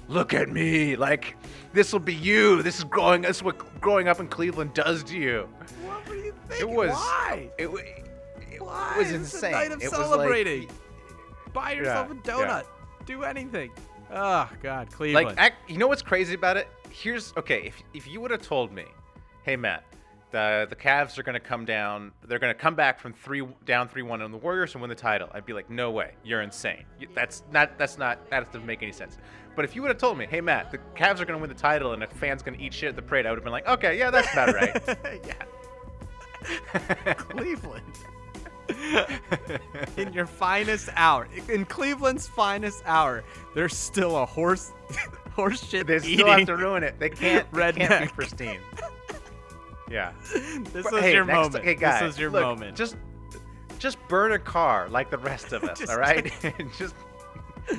"Look 0.08 0.34
at 0.34 0.48
me! 0.50 0.96
Like, 0.96 1.36
this 1.74 1.92
will 1.92 2.00
be 2.00 2.14
you. 2.14 2.62
This 2.62 2.78
is 2.78 2.84
growing. 2.84 3.24
This 3.24 3.38
is 3.38 3.44
what 3.44 3.82
growing 3.82 4.08
up 4.08 4.20
in 4.20 4.28
Cleveland 4.28 4.74
does 4.74 5.04
to 5.06 5.18
you." 5.18 5.50
What 5.84 6.08
were 6.08 6.16
you 6.16 6.30
It 6.30 6.36
thinking? 6.48 6.76
was. 6.76 6.92
Why? 6.92 7.50
It, 7.58 7.72
wa- 7.72 7.80
it 7.80 8.62
Why? 8.62 8.96
was 8.98 9.12
insane. 9.12 9.52
night 9.54 9.72
of 9.72 9.82
it 9.82 9.92
was 9.92 10.10
like- 10.18 10.70
Buy 11.54 11.72
yourself 11.74 12.08
Yeah, 12.26 12.34
a 12.36 12.38
donut. 12.46 12.66
Do 13.06 13.24
anything. 13.24 13.72
Oh 14.14 14.50
God, 14.62 14.92
Cleveland. 14.92 15.28
like, 15.30 15.38
act, 15.40 15.70
you 15.70 15.78
know 15.78 15.88
what's 15.88 16.02
crazy 16.02 16.36
about 16.36 16.58
it? 16.58 16.70
Here's 16.90 17.34
okay. 17.38 17.64
If 17.64 17.82
if 17.94 18.08
you 18.08 18.22
would 18.22 18.32
have 18.32 18.42
told 18.42 18.72
me, 18.72 18.86
hey 19.44 19.56
Matt, 19.56 19.84
the 20.32 20.68
the 20.70 20.76
Cavs 20.76 21.18
are 21.18 21.24
gonna 21.24 21.40
come 21.40 21.66
down. 21.66 22.12
They're 22.28 22.40
gonna 22.40 22.54
come 22.54 22.76
back 22.76 23.00
from 23.00 23.14
three 23.14 23.46
down 23.66 23.88
three 23.90 24.02
one 24.02 24.22
on 24.22 24.32
the 24.32 24.38
Warriors 24.38 24.74
and 24.74 24.82
win 24.82 24.90
the 24.90 24.96
title. 24.96 25.30
I'd 25.34 25.46
be 25.46 25.54
like, 25.54 25.70
no 25.70 25.92
way. 25.92 26.14
You're 26.24 26.42
insane. 26.42 26.84
That's 27.14 27.44
not. 27.52 27.78
That's 27.78 27.98
not. 27.98 28.30
That 28.30 28.52
doesn't 28.52 28.66
make 28.66 28.82
any 28.82 28.92
sense. 28.92 29.18
But 29.56 29.66
if 29.66 29.76
you 29.76 29.82
would 29.82 29.90
have 29.90 29.98
told 29.98 30.18
me, 30.18 30.26
hey 30.30 30.40
Matt, 30.42 30.72
the 30.72 30.78
Cavs 30.96 31.20
are 31.20 31.26
gonna 31.26 31.40
win 31.40 31.50
the 31.50 31.56
title 31.56 31.94
and 31.94 32.02
a 32.04 32.08
fan's 32.08 32.42
gonna 32.42 32.58
eat 32.60 32.74
shit 32.74 32.90
at 32.90 32.96
the 32.96 33.02
parade, 33.02 33.26
I 33.26 33.32
would 33.32 33.38
have 33.40 33.44
been 33.44 33.52
like, 33.52 33.68
okay, 33.68 33.98
yeah, 34.00 34.10
that's 34.10 34.32
about 34.32 34.54
right. 34.54 34.82
yeah. 35.26 37.14
Cleveland. 37.14 37.84
in 39.98 40.14
your 40.14 40.26
finest 40.26 40.90
hour, 40.96 41.28
in 41.50 41.66
Cleveland's 41.66 42.28
finest 42.28 42.82
hour, 42.86 43.24
there's 43.54 43.76
still 43.76 44.18
a 44.18 44.26
horse, 44.26 44.72
horse 45.34 45.62
shit 45.68 45.88
they 45.88 45.98
eating. 45.98 46.20
still 46.20 46.28
have 46.28 46.46
to 46.46 46.56
ruin 46.56 46.84
it. 46.84 46.98
They 47.00 47.10
can't. 47.10 47.52
They 47.52 47.72
can't 47.74 47.76
be 47.76 47.84
redneck. 47.86 48.14
pristine. 48.14 48.60
Yeah. 49.92 50.14
this 50.24 50.84
But 50.84 50.92
was 50.94 51.02
hey, 51.02 51.14
your 51.14 51.26
next- 51.26 51.54
moment. 51.54 51.80
Guys, 51.80 52.00
this 52.00 52.08
was 52.08 52.20
your 52.20 52.32
look, 52.32 52.44
moment. 52.44 52.78
Just, 52.78 52.96
just 53.80 53.98
burn 54.08 54.32
a 54.32 54.40
car 54.40 54.88
like 54.90 55.10
the 55.10 55.18
rest 55.18 55.52
of 55.54 55.64
us. 55.66 55.80
Just- 55.80 55.92
all 55.92 56.00
right. 56.00 56.32
just 56.78 56.96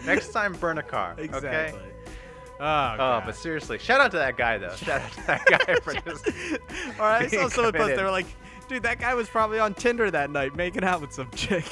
next 0.05 0.33
time, 0.33 0.53
burn 0.55 0.79
a 0.79 0.83
car. 0.83 1.15
exactly. 1.19 1.49
Okay. 1.51 1.89
Oh, 2.61 2.97
Oh, 2.99 3.23
but 3.27 3.35
seriously, 3.35 3.79
shout 3.79 4.01
out 4.01 4.13
to 4.13 4.19
that 4.19 4.37
guy 4.37 4.57
though. 4.59 4.75
Shout 4.77 5.01
out 5.01 5.13
to 5.13 5.27
that 5.27 5.45
guy 5.47 5.75
for 5.83 5.95
just. 5.95 6.29
All 7.01 7.07
right, 7.07 7.23
I 7.23 7.27
saw 7.27 7.49
someone 7.49 7.73
post. 7.73 7.97
They 7.97 8.03
were 8.05 8.11
like, 8.11 8.27
"Dude, 8.69 8.85
that 8.85 9.01
guy 9.01 9.15
was 9.15 9.29
probably 9.29 9.59
on 9.59 9.75
Tinder 9.75 10.09
that 10.13 10.31
night, 10.31 10.55
making 10.55 10.85
out 10.85 11.01
with 11.01 11.13
some 11.13 11.29
chick." 11.35 11.65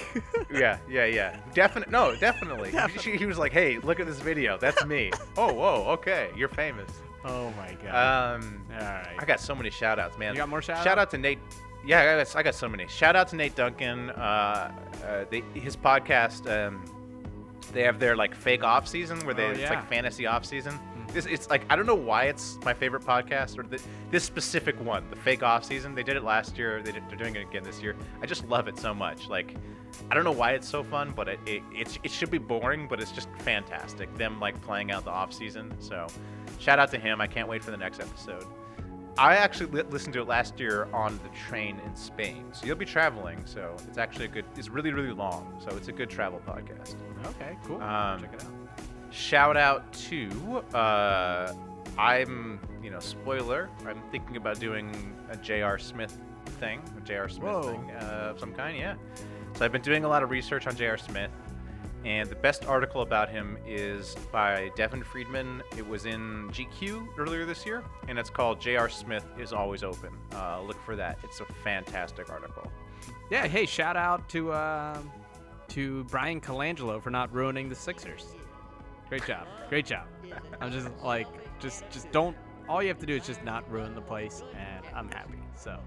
Yeah, 0.52 0.78
yeah, 0.88 1.04
yeah. 1.04 1.38
Definitely. 1.54 1.92
No, 1.92 2.16
definitely. 2.16 2.72
Definitely. 2.72 3.12
He, 3.12 3.18
he 3.18 3.26
was 3.26 3.38
like, 3.38 3.52
"Hey, 3.52 3.78
look 3.78 4.00
at 4.00 4.06
this 4.06 4.18
video. 4.18 4.58
That's 4.58 4.84
me." 4.84 5.12
oh, 5.36 5.52
whoa. 5.52 5.84
Okay, 5.92 6.30
you're 6.34 6.48
famous. 6.48 6.90
Oh 7.24 7.52
my 7.56 7.76
god. 7.82 8.36
Um, 8.40 8.66
All 8.72 8.78
right. 8.80 9.16
I 9.18 9.24
got 9.24 9.40
so 9.40 9.54
many 9.54 9.70
shout 9.70 9.98
outs, 9.98 10.18
man. 10.18 10.34
You 10.34 10.38
got 10.38 10.48
more 10.48 10.62
shout 10.62 10.82
Shout 10.84 10.98
out 10.98 11.10
to 11.10 11.18
Nate. 11.18 11.38
Yeah, 11.84 12.00
I 12.00 12.24
got, 12.24 12.36
I 12.36 12.42
got 12.42 12.54
so 12.54 12.68
many. 12.68 12.86
Shout 12.88 13.16
out 13.16 13.28
to 13.28 13.36
Nate 13.36 13.54
Duncan. 13.54 14.10
Uh, 14.10 14.70
uh, 15.02 15.24
they, 15.30 15.42
his 15.54 15.76
podcast, 15.76 16.46
um, 16.50 16.84
they 17.72 17.82
have 17.82 17.98
their 17.98 18.16
like 18.16 18.34
fake 18.34 18.62
off 18.62 18.86
season 18.86 19.18
where 19.24 19.34
they 19.34 19.44
Oh, 19.44 19.50
it's 19.50 19.70
like 19.70 19.88
fantasy 19.88 20.26
off 20.26 20.44
season. 20.44 20.78
This 21.12 21.26
it's 21.26 21.50
like 21.50 21.64
I 21.70 21.76
don't 21.76 21.86
know 21.86 21.94
why 21.94 22.24
it's 22.24 22.58
my 22.64 22.72
favorite 22.74 23.02
podcast 23.02 23.58
or 23.58 23.62
the, 23.64 23.80
this 24.10 24.22
specific 24.24 24.78
one, 24.84 25.08
the 25.10 25.16
fake 25.16 25.42
off 25.42 25.64
season. 25.64 25.94
They 25.94 26.02
did 26.04 26.16
it 26.16 26.22
last 26.22 26.56
year. 26.56 26.82
They 26.82 26.92
did, 26.92 27.02
they're 27.08 27.18
doing 27.18 27.34
it 27.34 27.42
again 27.42 27.64
this 27.64 27.82
year. 27.82 27.96
I 28.22 28.26
just 28.26 28.46
love 28.48 28.68
it 28.68 28.78
so 28.78 28.94
much. 28.94 29.28
Like 29.28 29.54
I 30.10 30.14
don't 30.14 30.22
know 30.22 30.30
why 30.30 30.52
it's 30.52 30.68
so 30.68 30.84
fun, 30.84 31.12
but 31.16 31.28
it 31.28 31.40
it, 31.46 31.62
it's, 31.72 31.98
it 32.04 32.10
should 32.12 32.30
be 32.30 32.38
boring, 32.38 32.86
but 32.88 33.00
it's 33.00 33.10
just 33.10 33.28
fantastic. 33.38 34.14
Them 34.16 34.38
like 34.38 34.60
playing 34.62 34.92
out 34.92 35.04
the 35.04 35.10
off 35.10 35.32
season. 35.32 35.74
So 35.80 36.06
shout 36.60 36.78
out 36.78 36.90
to 36.92 36.98
him. 36.98 37.20
I 37.20 37.26
can't 37.26 37.48
wait 37.48 37.64
for 37.64 37.72
the 37.72 37.76
next 37.76 37.98
episode. 37.98 38.44
I 39.18 39.36
actually 39.36 39.70
li- 39.72 39.82
listened 39.90 40.14
to 40.14 40.20
it 40.20 40.28
last 40.28 40.60
year 40.60 40.86
on 40.92 41.18
the 41.24 41.28
train 41.30 41.80
in 41.84 41.96
Spain. 41.96 42.44
So 42.52 42.66
you'll 42.66 42.76
be 42.76 42.84
traveling. 42.86 43.42
So 43.44 43.74
it's 43.88 43.98
actually 43.98 44.26
a 44.26 44.28
good. 44.28 44.44
It's 44.56 44.68
really 44.68 44.92
really 44.92 45.12
long. 45.12 45.60
So 45.68 45.76
it's 45.76 45.88
a 45.88 45.92
good 45.92 46.08
travel 46.08 46.40
podcast. 46.46 46.94
okay, 47.26 47.58
cool. 47.64 47.82
Um, 47.82 48.20
Check 48.20 48.34
it 48.34 48.42
out. 48.44 48.52
Shout 49.12 49.56
out 49.56 49.92
to 50.08 50.58
uh, 50.74 51.52
I'm 51.98 52.60
you 52.82 52.90
know 52.90 53.00
spoiler. 53.00 53.68
I'm 53.86 54.00
thinking 54.12 54.36
about 54.36 54.60
doing 54.60 55.14
a 55.30 55.36
J.R. 55.36 55.78
Smith 55.78 56.16
thing, 56.60 56.80
a 56.96 57.00
J.R. 57.00 57.28
Smith 57.28 57.42
Whoa. 57.42 57.62
thing 57.62 57.90
uh, 57.90 58.28
of 58.30 58.40
some 58.40 58.54
kind. 58.54 58.78
Yeah. 58.78 58.94
So 59.56 59.64
I've 59.64 59.72
been 59.72 59.82
doing 59.82 60.04
a 60.04 60.08
lot 60.08 60.22
of 60.22 60.30
research 60.30 60.66
on 60.68 60.76
J.R. 60.76 60.96
Smith, 60.96 61.30
and 62.04 62.30
the 62.30 62.36
best 62.36 62.64
article 62.64 63.02
about 63.02 63.28
him 63.28 63.58
is 63.66 64.16
by 64.32 64.70
Devin 64.74 65.02
Friedman. 65.04 65.62
It 65.76 65.86
was 65.86 66.06
in 66.06 66.48
GQ 66.50 67.18
earlier 67.18 67.44
this 67.44 67.66
year, 67.66 67.84
and 68.08 68.18
it's 68.18 68.30
called 68.30 68.60
J.R. 68.60 68.88
Smith 68.88 69.24
is 69.38 69.52
always 69.52 69.82
open. 69.82 70.10
Uh, 70.32 70.62
look 70.62 70.80
for 70.82 70.96
that. 70.96 71.18
It's 71.22 71.40
a 71.40 71.44
fantastic 71.62 72.30
article. 72.30 72.70
Yeah. 73.30 73.46
Hey, 73.46 73.66
shout 73.66 73.96
out 73.96 74.28
to 74.30 74.52
um, 74.54 75.10
to 75.68 76.04
Bryan 76.04 76.40
Colangelo 76.40 77.02
for 77.02 77.10
not 77.10 77.32
ruining 77.34 77.68
the 77.68 77.74
Sixers. 77.74 78.26
Great 79.08 79.26
job. 79.26 79.46
Great 79.68 79.86
job. 79.86 80.06
I'm 80.60 80.72
just 80.72 80.88
like, 81.02 81.26
just 81.58 81.88
just 81.90 82.10
don't. 82.12 82.36
All 82.68 82.82
you 82.82 82.88
have 82.88 83.00
to 83.00 83.06
do 83.06 83.16
is 83.16 83.26
just 83.26 83.42
not 83.44 83.70
ruin 83.70 83.94
the 83.94 84.00
place, 84.00 84.42
and 84.54 84.86
I'm 84.94 85.08
happy. 85.08 85.38
So. 85.56 85.78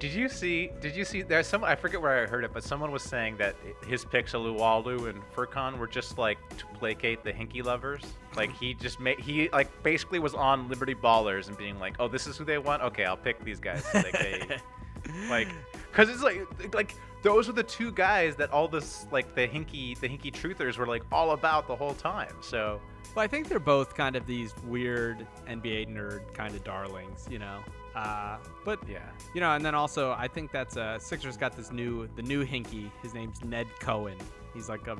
Did 0.00 0.14
you 0.14 0.30
see? 0.30 0.70
Did 0.80 0.96
you 0.96 1.04
see? 1.04 1.20
There's 1.20 1.46
some. 1.46 1.62
I 1.62 1.76
forget 1.76 2.00
where 2.00 2.24
I 2.24 2.26
heard 2.26 2.42
it, 2.42 2.54
but 2.54 2.64
someone 2.64 2.90
was 2.90 3.02
saying 3.02 3.36
that 3.36 3.54
his 3.86 4.02
picks 4.02 4.32
of 4.32 4.40
Luwawu 4.40 5.10
and 5.10 5.20
Furkan 5.36 5.76
were 5.76 5.86
just 5.86 6.16
like 6.16 6.38
to 6.56 6.64
placate 6.78 7.22
the 7.22 7.30
Hinkie 7.30 7.62
lovers. 7.62 8.02
Like 8.34 8.50
he 8.56 8.72
just 8.72 8.98
made 8.98 9.20
he 9.20 9.50
like 9.50 9.68
basically 9.82 10.18
was 10.18 10.34
on 10.34 10.70
Liberty 10.70 10.94
Ballers 10.94 11.48
and 11.48 11.58
being 11.58 11.78
like, 11.78 11.96
oh, 12.00 12.08
this 12.08 12.26
is 12.26 12.38
who 12.38 12.46
they 12.46 12.56
want. 12.56 12.82
Okay, 12.82 13.04
I'll 13.04 13.16
pick 13.16 13.44
these 13.44 13.60
guys. 13.60 13.84
So 13.84 14.00
they, 14.00 14.10
they, 14.10 14.56
like, 15.28 15.48
cause 15.92 16.08
it's 16.08 16.22
like 16.22 16.46
like 16.72 16.94
those 17.22 17.50
are 17.50 17.52
the 17.52 17.62
two 17.62 17.92
guys 17.92 18.36
that 18.36 18.50
all 18.52 18.68
this 18.68 19.06
like 19.12 19.34
the 19.34 19.46
Hinkie 19.46 20.00
the 20.00 20.08
Hinkie 20.08 20.32
truthers 20.32 20.78
were 20.78 20.86
like 20.86 21.02
all 21.12 21.32
about 21.32 21.68
the 21.68 21.76
whole 21.76 21.94
time. 21.94 22.36
So 22.40 22.80
Well, 23.14 23.22
I 23.22 23.28
think 23.28 23.50
they're 23.50 23.60
both 23.60 23.94
kind 23.94 24.16
of 24.16 24.26
these 24.26 24.54
weird 24.64 25.26
NBA 25.46 25.94
nerd 25.94 26.32
kind 26.32 26.54
of 26.54 26.64
darlings, 26.64 27.28
you 27.30 27.38
know. 27.38 27.60
Uh, 27.94 28.36
but 28.64 28.78
yeah. 28.88 29.00
you 29.34 29.40
know, 29.40 29.52
and 29.52 29.64
then 29.64 29.74
also 29.74 30.12
I 30.12 30.28
think 30.28 30.52
that's 30.52 30.76
uh, 30.76 30.98
Sixers 30.98 31.36
got 31.36 31.56
this 31.56 31.72
new 31.72 32.08
the 32.16 32.22
new 32.22 32.44
Hinkie. 32.44 32.90
His 33.02 33.14
name's 33.14 33.42
Ned 33.44 33.66
Cohen. 33.80 34.16
He's 34.54 34.68
like 34.68 34.86
a 34.86 34.96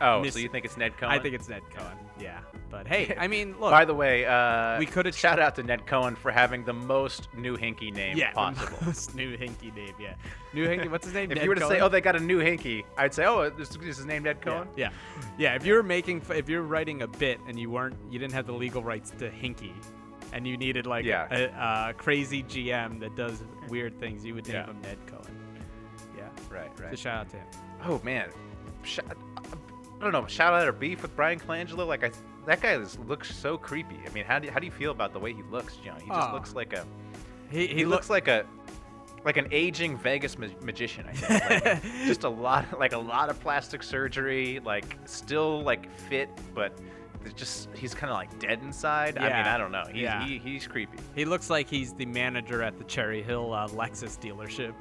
Oh, 0.00 0.20
Miss- 0.22 0.34
so 0.34 0.40
you 0.40 0.48
think 0.48 0.64
it's 0.64 0.76
Ned 0.76 0.96
Cohen? 0.96 1.12
I 1.12 1.18
think 1.18 1.34
it's 1.34 1.48
Ned 1.48 1.62
Cohen. 1.74 1.96
Yeah, 2.20 2.40
but 2.70 2.86
hey, 2.88 3.14
I 3.18 3.28
mean, 3.28 3.52
look. 3.60 3.70
By 3.70 3.84
the 3.84 3.94
way, 3.94 4.24
uh, 4.24 4.78
We 4.78 4.86
coulda- 4.86 5.12
shout 5.12 5.38
out 5.38 5.54
to 5.56 5.62
Ned 5.62 5.86
Cohen 5.86 6.16
for 6.16 6.30
having 6.30 6.64
the 6.64 6.72
most 6.72 7.28
new 7.36 7.56
Hinkie 7.56 7.92
name 7.92 8.16
yeah, 8.16 8.32
possible. 8.32 8.76
most 8.86 9.14
new 9.14 9.36
Hinkie 9.36 9.74
name. 9.74 9.94
Yeah, 10.00 10.14
new 10.54 10.66
Hinkie. 10.66 10.90
What's 10.90 11.04
his 11.06 11.14
name? 11.14 11.22
If 11.32 11.36
Ned 11.36 11.44
you 11.44 11.50
were 11.50 11.56
to 11.56 11.66
say, 11.68 11.80
"Oh, 11.80 11.88
they 11.88 12.00
got 12.00 12.16
a 12.16 12.20
new 12.20 12.40
Hinkie," 12.40 12.84
I'd 12.96 13.14
say, 13.14 13.26
"Oh, 13.26 13.48
this, 13.50 13.68
this 13.70 13.98
is 13.98 14.04
named 14.06 14.24
Ned 14.24 14.40
Cohen." 14.40 14.68
Yeah, 14.76 14.90
yeah, 15.38 15.50
yeah. 15.50 15.54
If 15.54 15.64
you 15.66 15.74
were 15.74 15.82
making, 15.82 16.22
if 16.30 16.48
you're 16.48 16.62
writing 16.62 17.02
a 17.02 17.06
bit 17.08 17.38
and 17.46 17.58
you 17.58 17.70
weren't, 17.70 17.96
you 18.10 18.18
didn't 18.18 18.34
have 18.34 18.46
the 18.46 18.54
legal 18.54 18.82
rights 18.82 19.10
to 19.18 19.30
Hinkie, 19.30 19.72
and 20.32 20.46
you 20.46 20.56
needed 20.56 20.86
like 20.86 21.04
Yeah. 21.04 21.26
a, 21.30 21.90
a 21.90 21.94
crazy 21.94 22.42
GM 22.42 22.98
that 23.00 23.14
does 23.16 23.42
weird 23.68 23.98
things, 24.00 24.24
you 24.24 24.34
would 24.34 24.46
name 24.46 24.54
Yeah. 24.56 24.66
him 24.66 24.80
Ned 24.82 24.98
Cohen. 25.06 25.36
Yeah. 26.16 26.28
Right, 26.50 26.70
So 26.78 26.84
right. 26.84 26.98
shout 26.98 27.18
out 27.20 27.30
to 27.30 27.36
him. 27.36 27.46
Oh 27.84 28.00
man, 28.04 28.30
Sh- 28.84 28.98
uh, 29.00 29.14
I 30.00 30.04
don't 30.04 30.12
know. 30.12 30.26
Shout 30.26 30.52
out 30.52 30.66
or 30.66 30.72
beef 30.72 31.02
with 31.02 31.14
Bryan 31.14 31.38
Colangelo. 31.38 31.86
Like 31.86 32.02
I, 32.04 32.10
that 32.46 32.60
guy 32.60 32.72
is, 32.74 32.98
looks 33.00 33.34
so 33.34 33.56
creepy. 33.56 33.98
I 34.04 34.10
mean, 34.10 34.24
how 34.24 34.38
do 34.38 34.50
how 34.50 34.58
do 34.58 34.66
you 34.66 34.72
feel 34.72 34.90
about 34.90 35.12
the 35.12 35.18
way 35.20 35.32
he 35.32 35.42
looks, 35.44 35.76
John? 35.76 36.00
He 36.00 36.08
just 36.08 36.30
Oh. 36.30 36.32
looks 36.32 36.54
like 36.54 36.72
a 36.72 36.84
He, 37.50 37.66
he, 37.68 37.84
looks 37.84 38.10
like 38.10 38.26
a 38.28 38.44
like 39.24 39.36
an 39.36 39.46
aging 39.52 39.96
Vegas 39.98 40.36
ma- 40.38 40.48
magician. 40.62 41.06
I 41.08 41.12
think. 41.12 41.64
Like, 41.64 41.82
just 42.06 42.24
a 42.24 42.28
lot 42.28 42.78
like 42.80 42.92
a 42.92 42.98
lot 42.98 43.28
of 43.30 43.38
plastic 43.40 43.82
surgery. 43.82 44.60
Like 44.64 44.96
still 45.04 45.62
like 45.62 45.88
fit, 46.08 46.28
but 46.54 46.76
there's 47.22 47.34
just 47.34 47.68
he's 47.74 47.94
kind 47.94 48.10
of 48.10 48.16
like 48.16 48.38
dead 48.38 48.60
inside. 48.62 49.16
I 49.18 49.22
mean, 49.22 49.32
I 49.32 49.56
don't 49.58 49.72
know. 49.72 49.84
He's, 49.90 50.02
Yeah. 50.02 50.24
he, 50.24 50.38
he's 50.38 50.66
creepy. 50.66 50.98
He 51.14 51.24
looks 51.24 51.48
like 51.50 51.68
he's 51.68 51.92
the 51.94 52.06
manager 52.06 52.62
at 52.62 52.78
the 52.78 52.84
Cherry 52.84 53.22
Hill 53.22 53.52
uh, 53.52 53.68
Lexus 53.68 54.18
dealership. 54.18 54.74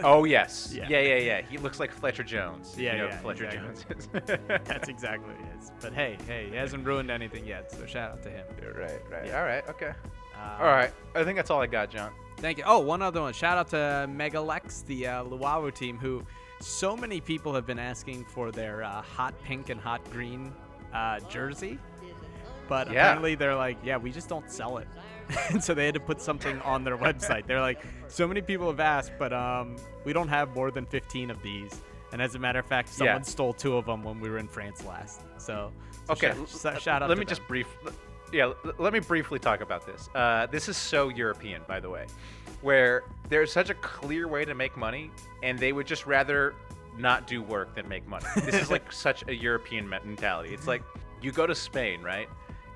Oh 0.04 0.24
yes, 0.24 0.72
Yeah. 0.74 0.86
yeah. 0.88 1.00
yeah, 1.00 1.16
yeah, 1.16 1.42
He 1.42 1.58
looks 1.58 1.80
like 1.80 1.90
Fletcher 1.92 2.22
Jones. 2.22 2.74
Yeah, 2.78 2.92
you 2.92 2.98
know 2.98 3.06
yeah, 3.08 3.18
Fletcher 3.18 3.44
exactly. 3.46 3.84
Jones 3.94 4.08
is. 4.30 4.38
That's 4.64 4.88
exactly 4.88 5.32
what 5.34 5.40
it 5.40 5.58
is. 5.62 5.72
But 5.80 5.92
hey, 5.94 6.16
hey, 6.26 6.48
he 6.50 6.56
hasn't 6.56 6.84
ruined 6.86 7.10
anything 7.10 7.44
yet, 7.46 7.70
so 7.72 7.84
shout 7.86 8.12
out 8.12 8.22
to 8.22 8.30
him. 8.30 8.44
right, 8.76 9.00
right. 9.10 9.26
Yeah. 9.26 9.38
All 9.40 9.46
right, 9.46 9.68
okay. 9.68 9.92
Uh, 10.36 10.58
All 10.60 10.66
right. 10.66 10.92
I 11.14 11.24
think 11.24 11.36
that's 11.38 11.50
all 11.50 11.62
I 11.62 11.66
got, 11.66 11.88
John. 11.90 12.10
Thank 12.36 12.58
you. 12.58 12.64
Oh, 12.66 12.78
one 12.78 13.00
other 13.00 13.22
one. 13.22 13.32
Shout 13.32 13.56
out 13.56 13.68
to 13.70 14.06
Mega 14.12 14.36
Leks, 14.38 14.84
the 14.84 15.06
uh, 15.06 15.24
Luwawu 15.24 15.74
team, 15.74 15.96
who 15.96 16.22
so 16.60 16.94
many 16.94 17.22
people 17.22 17.54
have 17.54 17.64
been 17.66 17.78
asking 17.78 18.26
for 18.26 18.52
their 18.52 18.82
uh, 18.84 19.00
hot 19.00 19.32
pink 19.44 19.70
and 19.70 19.80
hot 19.80 20.02
green 20.10 20.52
uh, 20.92 21.20
jersey. 21.30 21.78
But 22.68 22.90
Yeah. 22.90 23.02
apparently 23.02 23.34
they're 23.36 23.54
like, 23.54 23.78
yeah, 23.84 23.96
we 23.96 24.10
just 24.10 24.28
don't 24.28 24.50
sell 24.50 24.78
it. 24.78 24.88
and 25.50 25.62
so 25.62 25.74
they 25.74 25.86
had 25.86 25.94
to 25.94 26.00
put 26.00 26.20
something 26.20 26.60
on 26.62 26.84
their 26.84 26.96
website. 26.96 27.46
They're 27.46 27.60
like, 27.60 27.84
so 28.08 28.26
many 28.28 28.40
people 28.40 28.68
have 28.68 28.80
asked, 28.80 29.12
but 29.18 29.32
um, 29.32 29.76
we 30.04 30.12
don't 30.12 30.28
have 30.28 30.54
more 30.54 30.70
than 30.70 30.86
15 30.86 31.30
of 31.30 31.42
these. 31.42 31.80
And 32.12 32.22
as 32.22 32.34
a 32.34 32.38
matter 32.38 32.58
of 32.60 32.66
fact, 32.66 32.88
someone 32.88 33.16
Yeah. 33.18 33.22
stole 33.22 33.52
two 33.52 33.76
of 33.76 33.86
them 33.86 34.02
when 34.04 34.20
we 34.20 34.28
were 34.30 34.38
in 34.38 34.48
France 34.48 34.84
last. 34.84 35.22
So, 35.38 35.72
so 36.06 36.12
Okay, 36.12 36.32
shout, 36.46 36.80
shout 36.80 37.02
out 37.02 37.08
Let 37.08 37.18
me 37.18 37.24
them. 37.24 37.28
just 37.28 37.46
brief. 37.48 37.66
Yeah, 38.32 38.52
let 38.78 38.92
me 38.92 38.98
briefly 39.00 39.38
talk 39.38 39.60
about 39.60 39.86
this. 39.86 40.08
Uh, 40.14 40.46
this 40.46 40.68
is 40.68 40.76
so 40.76 41.08
European, 41.08 41.62
by 41.68 41.78
the 41.80 41.88
way, 41.90 42.06
where 42.62 43.02
there's 43.28 43.52
such 43.52 43.70
a 43.70 43.74
clear 43.74 44.26
way 44.28 44.44
to 44.44 44.54
make 44.54 44.76
money, 44.76 45.10
and 45.42 45.58
they 45.58 45.72
would 45.72 45.86
just 45.86 46.06
rather 46.06 46.54
not 46.98 47.26
do 47.26 47.42
work 47.42 47.74
than 47.74 47.88
make 47.88 48.06
money. 48.06 48.26
This 48.36 48.54
is 48.54 48.70
like 48.70 48.90
such 49.06 49.24
a 49.28 49.34
European 49.34 49.88
mentality. 49.88 50.54
It's 50.54 50.66
like 50.66 50.82
you 51.20 51.32
go 51.32 51.46
to 51.46 51.54
Spain, 51.54 52.02
right? 52.02 52.28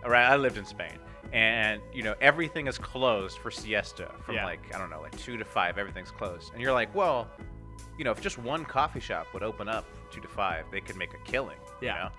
All 0.05 0.11
right, 0.11 0.25
I 0.27 0.37
lived 0.37 0.57
in 0.57 0.64
Spain, 0.64 0.99
and 1.33 1.81
you 1.93 2.03
know 2.03 2.14
everything 2.21 2.66
is 2.66 2.79
closed 2.79 3.39
for 3.39 3.51
siesta 3.51 4.11
from 4.25 4.35
Yeah. 4.37 4.45
like 4.47 4.75
I 4.75 4.79
don't 4.79 4.91
know, 4.91 5.01
like 5.01 5.16
two 5.18 5.37
to 5.37 5.45
five. 5.45 5.79
Everything's 5.79 6.11
closed, 6.11 6.53
and 6.53 6.62
you're 6.62 6.73
like, 6.73 6.95
well, 6.95 7.29
you 7.99 8.05
know, 8.05 8.11
if 8.11 8.21
just 8.21 8.39
one 8.39 8.64
coffee 8.64 9.01
shop 9.01 9.27
would 9.35 9.43
open 9.43 9.68
up 9.68 9.85
two 10.11 10.21
to 10.21 10.29
five, 10.29 10.64
they 10.73 10.81
could 10.81 10.97
make 10.97 11.12
a 11.14 11.18
killing. 11.31 11.59
Yeah. 11.81 11.95
You 11.97 12.05
know? 12.05 12.11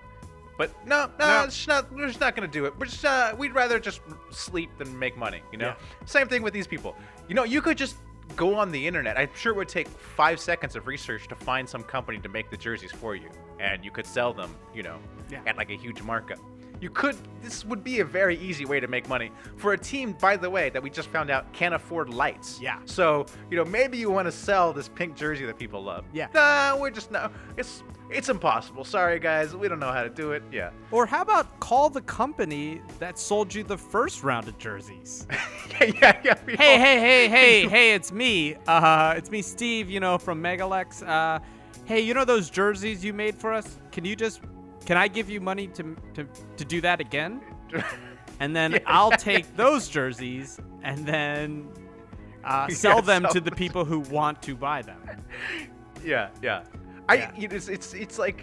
But 0.58 0.86
no, 0.86 1.10
no, 1.18 1.26
No. 1.26 1.44
it's 1.44 1.66
not. 1.66 1.90
We're 1.92 2.06
just 2.06 2.20
not 2.20 2.36
gonna 2.36 2.46
do 2.46 2.66
it. 2.66 2.78
We're 2.78 2.86
just. 2.86 3.04
Uh, 3.04 3.34
we'd 3.36 3.54
rather 3.54 3.80
just 3.80 4.00
sleep 4.30 4.70
than 4.78 4.96
make 4.96 5.16
money. 5.16 5.40
You 5.50 5.58
know. 5.58 5.68
Yeah. 5.68 6.06
Same 6.06 6.28
thing 6.28 6.42
with 6.42 6.52
these 6.52 6.66
people. 6.66 6.94
You 7.26 7.34
know, 7.34 7.42
you 7.44 7.62
could 7.62 7.78
just 7.78 7.96
go 8.36 8.54
on 8.54 8.70
the 8.72 8.86
internet. 8.86 9.18
I'm 9.18 9.28
sure 9.34 9.52
it 9.52 9.56
would 9.56 9.68
take 9.68 9.88
five 9.88 10.40
seconds 10.40 10.76
of 10.76 10.86
research 10.86 11.28
to 11.28 11.34
find 11.34 11.68
some 11.68 11.82
company 11.82 12.18
to 12.20 12.28
make 12.28 12.50
the 12.50 12.56
jerseys 12.56 12.92
for 12.92 13.14
you, 13.14 13.28
and 13.60 13.84
you 13.84 13.90
could 13.90 14.06
sell 14.06 14.32
them. 14.32 14.54
You 14.74 14.82
know, 14.84 14.98
Yeah. 15.30 15.40
at 15.46 15.56
like 15.56 15.70
a 15.70 15.76
huge 15.76 16.02
markup. 16.02 16.38
You 16.82 16.90
could. 16.90 17.16
This 17.40 17.64
would 17.64 17.84
be 17.84 18.00
a 18.00 18.04
very 18.04 18.36
easy 18.38 18.64
way 18.64 18.80
to 18.80 18.88
make 18.88 19.08
money 19.08 19.30
for 19.56 19.72
a 19.72 19.78
team, 19.78 20.16
by 20.20 20.36
the 20.36 20.50
way, 20.50 20.68
that 20.70 20.82
we 20.82 20.90
just 20.90 21.08
found 21.10 21.30
out 21.30 21.52
can't 21.52 21.74
afford 21.74 22.08
lights. 22.12 22.60
Yeah. 22.60 22.80
So 22.86 23.24
you 23.50 23.56
know, 23.56 23.64
maybe 23.64 23.98
you 23.98 24.10
want 24.10 24.26
to 24.26 24.32
sell 24.32 24.72
this 24.72 24.88
pink 24.88 25.14
jersey 25.14 25.46
that 25.46 25.58
people 25.60 25.82
love. 25.82 26.04
Yeah. 26.12 26.26
Nah, 26.34 26.76
we're 26.76 26.90
just 26.90 27.12
no. 27.12 27.30
It's 27.56 27.84
it's 28.10 28.28
impossible. 28.28 28.82
Sorry, 28.84 29.20
guys. 29.20 29.54
We 29.54 29.68
don't 29.68 29.78
know 29.78 29.92
how 29.92 30.02
to 30.02 30.10
do 30.10 30.32
it. 30.32 30.42
Yeah. 30.50 30.70
Or 30.90 31.06
how 31.06 31.22
about 31.22 31.60
call 31.60 31.88
the 31.88 32.00
company 32.02 32.82
that 32.98 33.16
sold 33.16 33.54
you 33.54 33.62
the 33.62 33.78
first 33.78 34.24
round 34.24 34.48
of 34.48 34.58
jerseys? 34.58 35.28
yeah, 35.80 35.84
yeah, 35.94 36.20
yeah. 36.24 36.34
hey, 36.46 36.74
all- 36.74 36.80
hey, 36.80 37.00
hey, 37.00 37.28
hey, 37.28 37.68
hey, 37.68 37.94
it's 37.94 38.10
me. 38.10 38.56
Uh, 38.66 39.14
it's 39.16 39.30
me, 39.30 39.40
Steve, 39.40 39.88
you 39.88 40.00
know, 40.00 40.18
from 40.18 40.42
Mega 40.42 40.64
Leks. 40.64 41.06
Uh, 41.06 41.38
hey, 41.84 42.00
you 42.00 42.12
know 42.12 42.24
those 42.24 42.50
jerseys 42.50 43.04
you 43.04 43.12
made 43.12 43.36
for 43.36 43.52
us? 43.52 43.78
Can 43.92 44.04
you 44.04 44.16
just, 44.16 44.40
can 44.86 44.96
I 44.96 45.08
give 45.08 45.30
you 45.30 45.40
money 45.40 45.68
to, 45.68 45.96
to, 46.14 46.26
to 46.56 46.64
do 46.64 46.80
that 46.82 47.00
again? 47.00 47.40
And 48.40 48.56
then 48.56 48.72
Yeah, 48.72 48.78
I'll 48.86 49.10
yeah, 49.10 49.16
take 49.16 49.56
those 49.56 49.88
jerseys 49.88 50.58
and 50.82 51.06
then 51.06 51.68
uh, 52.44 52.68
sell 52.70 52.96
Yeah, 52.96 53.00
them 53.02 53.22
sell 53.22 53.30
to 53.30 53.40
the 53.40 53.52
people 53.52 53.84
who 53.84 54.00
want 54.00 54.42
to 54.42 54.56
buy 54.56 54.82
them. 54.82 55.00
Yeah, 56.04 56.30
yeah. 56.42 56.64
I 57.08 57.14
Yeah. 57.16 57.30
it's, 57.36 57.68
it's 57.68 57.94
it's 57.94 58.18
like 58.18 58.38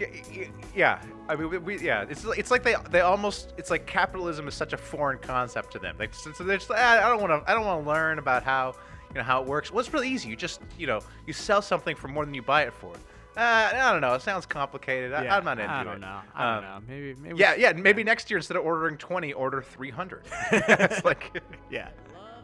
yeah. 0.74 1.02
I 1.28 1.36
mean 1.36 1.50
we, 1.50 1.58
we 1.58 1.78
yeah. 1.80 2.06
It's 2.08 2.24
it's 2.24 2.50
like 2.50 2.62
they 2.62 2.76
they 2.90 3.00
almost 3.00 3.52
it's 3.58 3.70
like 3.70 3.86
capitalism 3.86 4.48
is 4.48 4.54
such 4.54 4.72
a 4.72 4.76
foreign 4.78 5.18
concept 5.18 5.72
to 5.72 5.78
them. 5.78 5.96
Like 5.98 6.14
so 6.14 6.32
so 6.32 6.44
they're 6.44 6.56
just 6.58 6.70
like, 6.70 6.78
"Ah, 6.80 7.06
I 7.06 7.08
don't 7.10 7.20
want 7.20 7.44
to 7.44 7.50
I 7.50 7.54
don't 7.54 7.66
want 7.66 7.84
to 7.84 7.88
learn 7.90 8.18
about 8.18 8.42
how 8.42 8.74
you 9.10 9.16
know 9.16 9.22
how 9.24 9.42
it 9.42 9.46
works. 9.48 9.70
Well, 9.70 9.80
it's 9.80 9.92
really 9.92 10.08
easy. 10.08 10.28
You 10.30 10.36
just 10.36 10.60
you 10.78 10.86
know 10.86 11.00
you 11.26 11.32
sell 11.32 11.60
something 11.62 11.96
for 11.96 12.08
more 12.08 12.24
than 12.24 12.32
you 12.34 12.42
buy 12.42 12.62
it 12.62 12.72
for. 12.72 12.92
Uh, 13.40 13.70
I 13.74 13.92
don't 13.92 14.00
know. 14.02 14.12
It 14.14 14.22
sounds 14.22 14.44
complicated. 14.46 15.12
I, 15.14 15.26
I'm 15.28 15.44
not 15.44 15.58
into 15.58 15.72
it. 15.72 15.76
I 15.76 15.80
it. 15.80 15.84
don't 15.84 16.00
know. 16.00 16.20
I 16.34 16.56
Um, 16.56 16.62
don't 16.62 16.70
know. 16.70 16.80
Maybe, 16.94 17.14
maybe. 17.20 17.38
Yeah, 17.38 17.54
yeah. 17.56 17.72
Maybe 17.72 18.04
next 18.04 18.30
year 18.30 18.36
instead 18.38 18.56
of 18.56 18.64
ordering 18.64 18.98
20, 18.98 19.32
order 19.32 19.62
300. 19.62 20.22
it's 20.52 21.04
like 21.04 21.42
Yeah. 21.70 21.88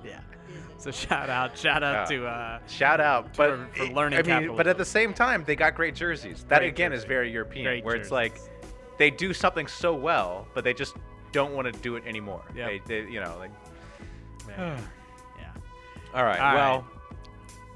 Yeah. 0.04 0.20
So 0.78 0.90
shout 0.90 1.28
out, 1.28 1.56
shout 1.58 1.82
out 1.82 2.10
Yeah. 2.10 2.16
to 2.18 2.26
uh, 2.26 2.58
Shout 2.66 3.00
out, 3.00 3.36
but 3.36 3.50
for- 3.50 3.68
for 3.74 3.86
learning 3.92 4.18
I 4.30 4.40
mean, 4.40 4.56
but 4.56 4.66
at 4.66 4.78
the 4.78 4.84
same 4.84 5.12
time, 5.12 5.42
they 5.46 5.56
got 5.56 5.74
great 5.74 5.94
jerseys. 5.94 6.44
That 6.48 6.58
Great 6.60 6.68
again 6.68 6.92
is 6.92 7.04
very 7.04 7.30
European, 7.30 7.64
Great 7.64 7.84
where 7.84 7.96
it's 7.96 8.10
like 8.10 8.38
they 8.98 9.10
do 9.10 9.34
something 9.34 9.66
so 9.66 9.92
well, 9.94 10.46
but 10.54 10.64
they 10.64 10.72
just 10.74 10.96
don't 11.32 11.52
want 11.54 11.70
to 11.72 11.78
do 11.82 11.96
it 11.96 12.04
anymore. 12.06 12.42
Yeah, 12.54 12.66
They, 12.68 12.80
they, 12.86 13.10
you 13.10 13.20
know, 13.20 13.36
like. 13.38 13.50
yeah. 14.48 14.78
All 16.14 16.24
right. 16.24 16.40
All 16.40 16.54
well, 16.54 16.76
right. 16.80 16.84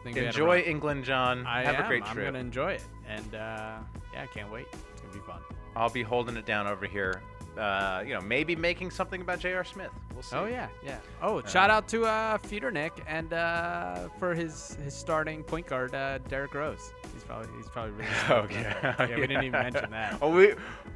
Think 0.05 0.17
we 0.17 0.21
had 0.25 0.27
a 0.27 0.29
enjoy. 0.29 0.61
England, 0.61 1.05
John. 1.05 1.47
I 1.47 1.63
Have 1.63 1.75
am. 1.77 1.85
a 1.85 1.89
great 1.89 2.05
trip. 2.07 2.19
I'm 2.19 2.25
gonna 2.25 2.39
enjoy 2.39 2.73
it, 2.73 2.83
and 3.11 3.35
uh, 3.35 3.79
yeah, 4.13 4.23
I 4.23 4.27
can't 4.27 4.51
wait. 4.53 4.67
It's 4.93 5.01
gonna 5.03 5.13
be 5.15 5.21
fun. 5.21 5.41
I'll 5.77 5.91
be 5.91 6.03
holding 6.03 6.37
it 6.37 6.47
down 6.47 6.67
over 6.67 6.87
here. 6.87 7.23
Uh, 7.59 8.03
you 8.07 8.15
know, 8.15 8.21
maybe 8.21 8.55
making 8.55 8.91
something 8.93 9.21
about 9.21 9.41
J.R. 9.41 9.65
Smith. 9.65 9.91
We'll 10.15 10.23
see. 10.23 10.37
Oh 10.37 10.47
yeah, 10.47 10.69
yeah. 10.85 10.99
Oh, 11.21 11.43
shout 11.43 11.69
out 11.69 11.89
to 11.89 12.05
uh, 12.05 12.39
Feeder 12.39 12.71
Nick 12.71 12.93
and 13.09 13.33
uh, 13.33 14.09
for 14.21 14.35
his 14.35 14.77
his 14.85 14.95
starting 14.95 15.43
point 15.43 15.67
guard, 15.67 15.95
uh, 15.95 16.19
Derrick 16.29 16.55
Rose. 16.55 16.93
He's 17.13 17.25
probably 17.25 17.49
he's 17.57 17.69
probably 17.69 17.93
really. 17.93 18.11
Oh 18.29 18.47
yeah. 18.51 18.95
yeah. 19.01 19.17
We 19.17 19.27
didn't 19.27 19.45
even 19.45 19.53
mention 19.73 19.91
that. 19.91 20.19
Oh, 20.23 20.31
we 20.31 20.55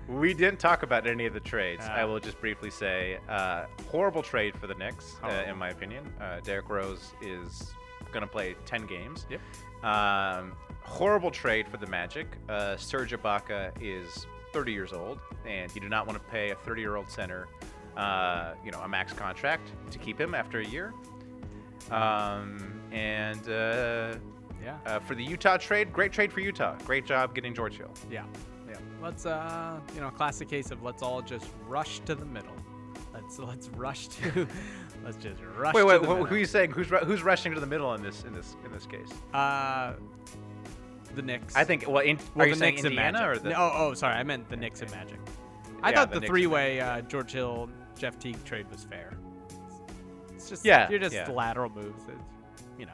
we 0.08 0.32
didn't 0.32 0.60
talk 0.60 0.84
about 0.84 1.06
any 1.08 1.26
of 1.26 1.34
the 1.34 1.40
trades. 1.40 1.84
I 1.86 2.02
Uh, 2.02 2.06
will 2.08 2.20
just 2.20 2.40
briefly 2.40 2.70
say, 2.70 3.18
uh, 3.28 3.64
horrible 3.90 4.22
trade 4.22 4.56
for 4.56 4.66
the 4.68 4.74
Knicks, 4.74 5.16
uh, 5.24 5.42
in 5.48 5.56
my 5.58 5.70
opinion. 5.70 6.04
Uh, 6.20 6.38
Derrick 6.40 6.68
Rose 6.68 7.14
is 7.20 7.72
gonna 8.12 8.26
play 8.28 8.54
10 8.64 8.86
games. 8.86 9.26
Yep. 9.28 9.40
Um, 9.82 10.52
horrible 10.85 11.30
trade 11.30 11.66
for 11.68 11.76
the 11.76 11.87
Magic. 11.87 12.26
Uh, 12.49 12.76
Serge 12.76 13.12
Ibaka 13.12 13.72
is 13.80 14.26
30 14.53 14.72
years 14.72 14.93
old, 14.93 15.18
and 15.47 15.74
you 15.74 15.80
do 15.80 15.89
not 15.89 16.07
want 16.07 16.22
to 16.22 16.30
pay 16.30 16.51
a 16.51 16.55
30-year-old 16.55 17.11
center, 17.11 17.49
uh, 17.97 18.55
you 18.64 18.70
know, 18.70 18.80
a 18.80 18.89
max 18.89 19.12
contract 19.12 19.70
to 19.91 19.99
keep 19.99 20.20
him 20.20 20.35
after 20.35 20.61
a 20.61 20.66
year. 20.66 20.93
Um, 21.91 22.80
and 22.93 23.49
uh, 23.49 24.14
Yeah. 24.62 24.76
uh, 24.87 25.01
for 25.01 25.14
the 25.14 25.24
Utah 25.24 25.57
trade, 25.57 25.93
great 25.93 26.12
trade 26.12 26.32
for 26.32 26.41
Utah. 26.41 26.76
Great 26.85 27.05
job 27.07 27.35
getting 27.35 27.55
George 27.55 27.76
Hill. 27.76 27.91
Yeah. 28.11 28.24
Yeah. 28.68 28.76
Let's 29.03 29.26
uh, 29.26 29.78
you 29.95 30.01
know, 30.01 30.11
classic 30.11 30.49
case 30.49 30.70
of 30.70 30.82
let's 30.82 31.03
all 31.03 31.20
just 31.20 31.47
rush 31.68 32.01
to 32.01 32.14
the 32.14 32.24
middle. 32.24 32.55
Let's 33.12 33.39
let's 33.39 33.68
rush 33.70 34.09
to 34.09 34.47
let's 35.05 35.16
just 35.18 35.41
rush 35.57 35.74
Wait, 35.74 35.82
to 35.82 35.87
wait, 35.87 36.05
who 36.05 36.24
are 36.35 36.39
you 36.39 36.47
saying? 36.47 36.70
Who's 36.70 36.89
who's 36.89 37.22
rushing 37.22 37.55
to 37.55 37.61
the 37.61 37.66
middle 37.66 37.93
in 37.95 38.03
this 38.03 38.24
in 38.24 38.32
this 38.32 38.57
in 38.64 38.72
this 38.72 38.87
case? 38.87 39.09
Uh, 39.32 39.93
the 41.14 41.22
Knicks. 41.22 41.54
I 41.56 41.64
think. 41.64 41.84
Well, 41.88 41.98
in, 41.98 42.18
Well, 42.34 42.44
are 42.44 42.48
you 42.48 42.54
the 42.54 42.58
saying 42.60 42.74
Knicks 42.74 42.84
and 42.84 42.92
Indiana 42.92 43.28
or 43.30 43.38
the? 43.38 43.50
No, 43.50 43.56
oh, 43.58 43.72
oh, 43.74 43.94
sorry, 43.94 44.14
I 44.14 44.22
meant 44.22 44.48
the 44.48 44.56
Knicks 44.56 44.80
and 44.82 44.90
Magic. 44.90 45.18
I 45.82 45.90
Yeah, 45.90 45.96
thought 45.96 46.12
the 46.12 46.20
the, 46.20 46.26
three-way 46.26 46.80
uh, 46.80 47.00
George 47.02 47.32
Hill, 47.32 47.68
Jeff 47.98 48.18
Teague 48.18 48.42
trade 48.44 48.70
was 48.70 48.84
fair. 48.84 49.12
It's 50.34 50.48
just 50.48 50.64
Yeah, 50.64 50.88
you're 50.90 50.98
just 50.98 51.14
yeah. 51.14 51.30
lateral 51.30 51.70
moves, 51.70 52.02
it's, 52.08 52.22
you 52.78 52.86
know. 52.86 52.92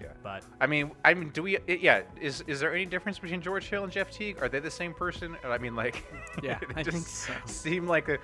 Yeah. 0.00 0.08
But 0.22 0.44
I 0.60 0.66
mean, 0.66 0.90
I 1.04 1.14
mean, 1.14 1.30
do 1.30 1.42
we? 1.42 1.56
i- 1.56 1.60
Yeah. 1.68 2.02
Is 2.20 2.42
is 2.46 2.58
there 2.60 2.72
any 2.74 2.84
difference 2.84 3.18
between 3.18 3.40
George 3.40 3.68
Hill 3.68 3.84
and 3.84 3.92
Jeff 3.92 4.10
Teague? 4.10 4.38
Are 4.42 4.48
they 4.48 4.58
the 4.58 4.70
same 4.70 4.92
person? 4.92 5.36
I 5.44 5.58
mean, 5.58 5.74
like. 5.76 6.04
Yeah, 6.42 6.58
they 6.74 6.80
I 6.80 6.82
just 6.82 6.96
think 6.96 7.06
so. 7.06 7.32
Seem 7.46 7.86
like 7.86 8.08
a. 8.08 8.18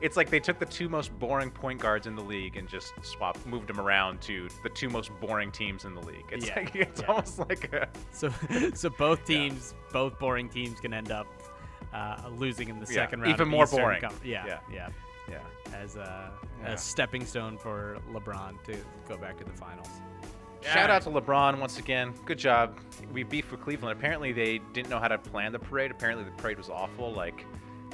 It's 0.00 0.16
like 0.16 0.30
they 0.30 0.40
took 0.40 0.58
the 0.58 0.66
two 0.66 0.88
most 0.88 1.16
boring 1.18 1.50
point 1.50 1.80
guards 1.80 2.06
in 2.06 2.14
the 2.16 2.22
league 2.22 2.56
and 2.56 2.68
just 2.68 2.92
swapped, 3.02 3.44
moved 3.46 3.68
them 3.68 3.80
around 3.80 4.20
to 4.22 4.48
the 4.62 4.68
two 4.68 4.88
most 4.88 5.10
boring 5.20 5.50
teams 5.52 5.84
in 5.84 5.94
the 5.94 6.00
league. 6.02 6.24
It's 6.32 6.46
Yeah, 6.46 6.54
like 6.56 6.74
it's 6.76 7.00
yeah. 7.00 7.06
almost 7.08 7.38
like 7.38 7.72
a. 7.72 7.88
so 8.12 8.30
so 8.74 8.90
both 8.90 9.24
teams, 9.24 9.74
both 9.92 10.18
boring 10.18 10.48
teams, 10.48 10.80
can 10.80 10.92
end 10.94 11.10
up 11.10 11.26
uh, 11.92 12.16
losing 12.36 12.68
in 12.68 12.78
the 12.80 12.86
Yeah, 12.86 12.94
second 13.02 13.20
round. 13.22 13.34
even 13.34 13.48
more 13.48 13.64
Eastern 13.64 13.80
boring. 13.80 14.00
Con- 14.00 14.14
yeah, 14.24 14.46
Yeah. 14.46 14.58
yeah, 14.72 14.88
Yeah. 15.28 15.38
As 15.74 15.96
a, 15.96 16.32
Yeah. 16.62 16.72
a 16.72 16.78
stepping 16.78 17.24
stone 17.26 17.56
for 17.58 17.98
LeBron 18.12 18.62
to 18.64 18.76
go 19.08 19.16
back 19.16 19.38
to 19.38 19.44
the 19.44 19.52
finals. 19.52 19.88
Shout 20.62 20.90
out 20.90 21.00
to 21.02 21.10
LeBron 21.10 21.58
once 21.58 21.78
again. 21.78 22.12
Good 22.26 22.38
job. 22.38 22.78
We 23.14 23.22
beefed 23.22 23.50
with 23.50 23.62
Cleveland. 23.62 23.98
Apparently 23.98 24.32
they 24.32 24.58
didn't 24.74 24.90
know 24.90 24.98
how 24.98 25.08
to 25.08 25.16
plan 25.16 25.52
the 25.52 25.58
parade. 25.58 25.90
Apparently 25.90 26.22
the 26.24 26.32
parade 26.32 26.58
was 26.58 26.68
awful, 26.68 27.12
like 27.12 27.46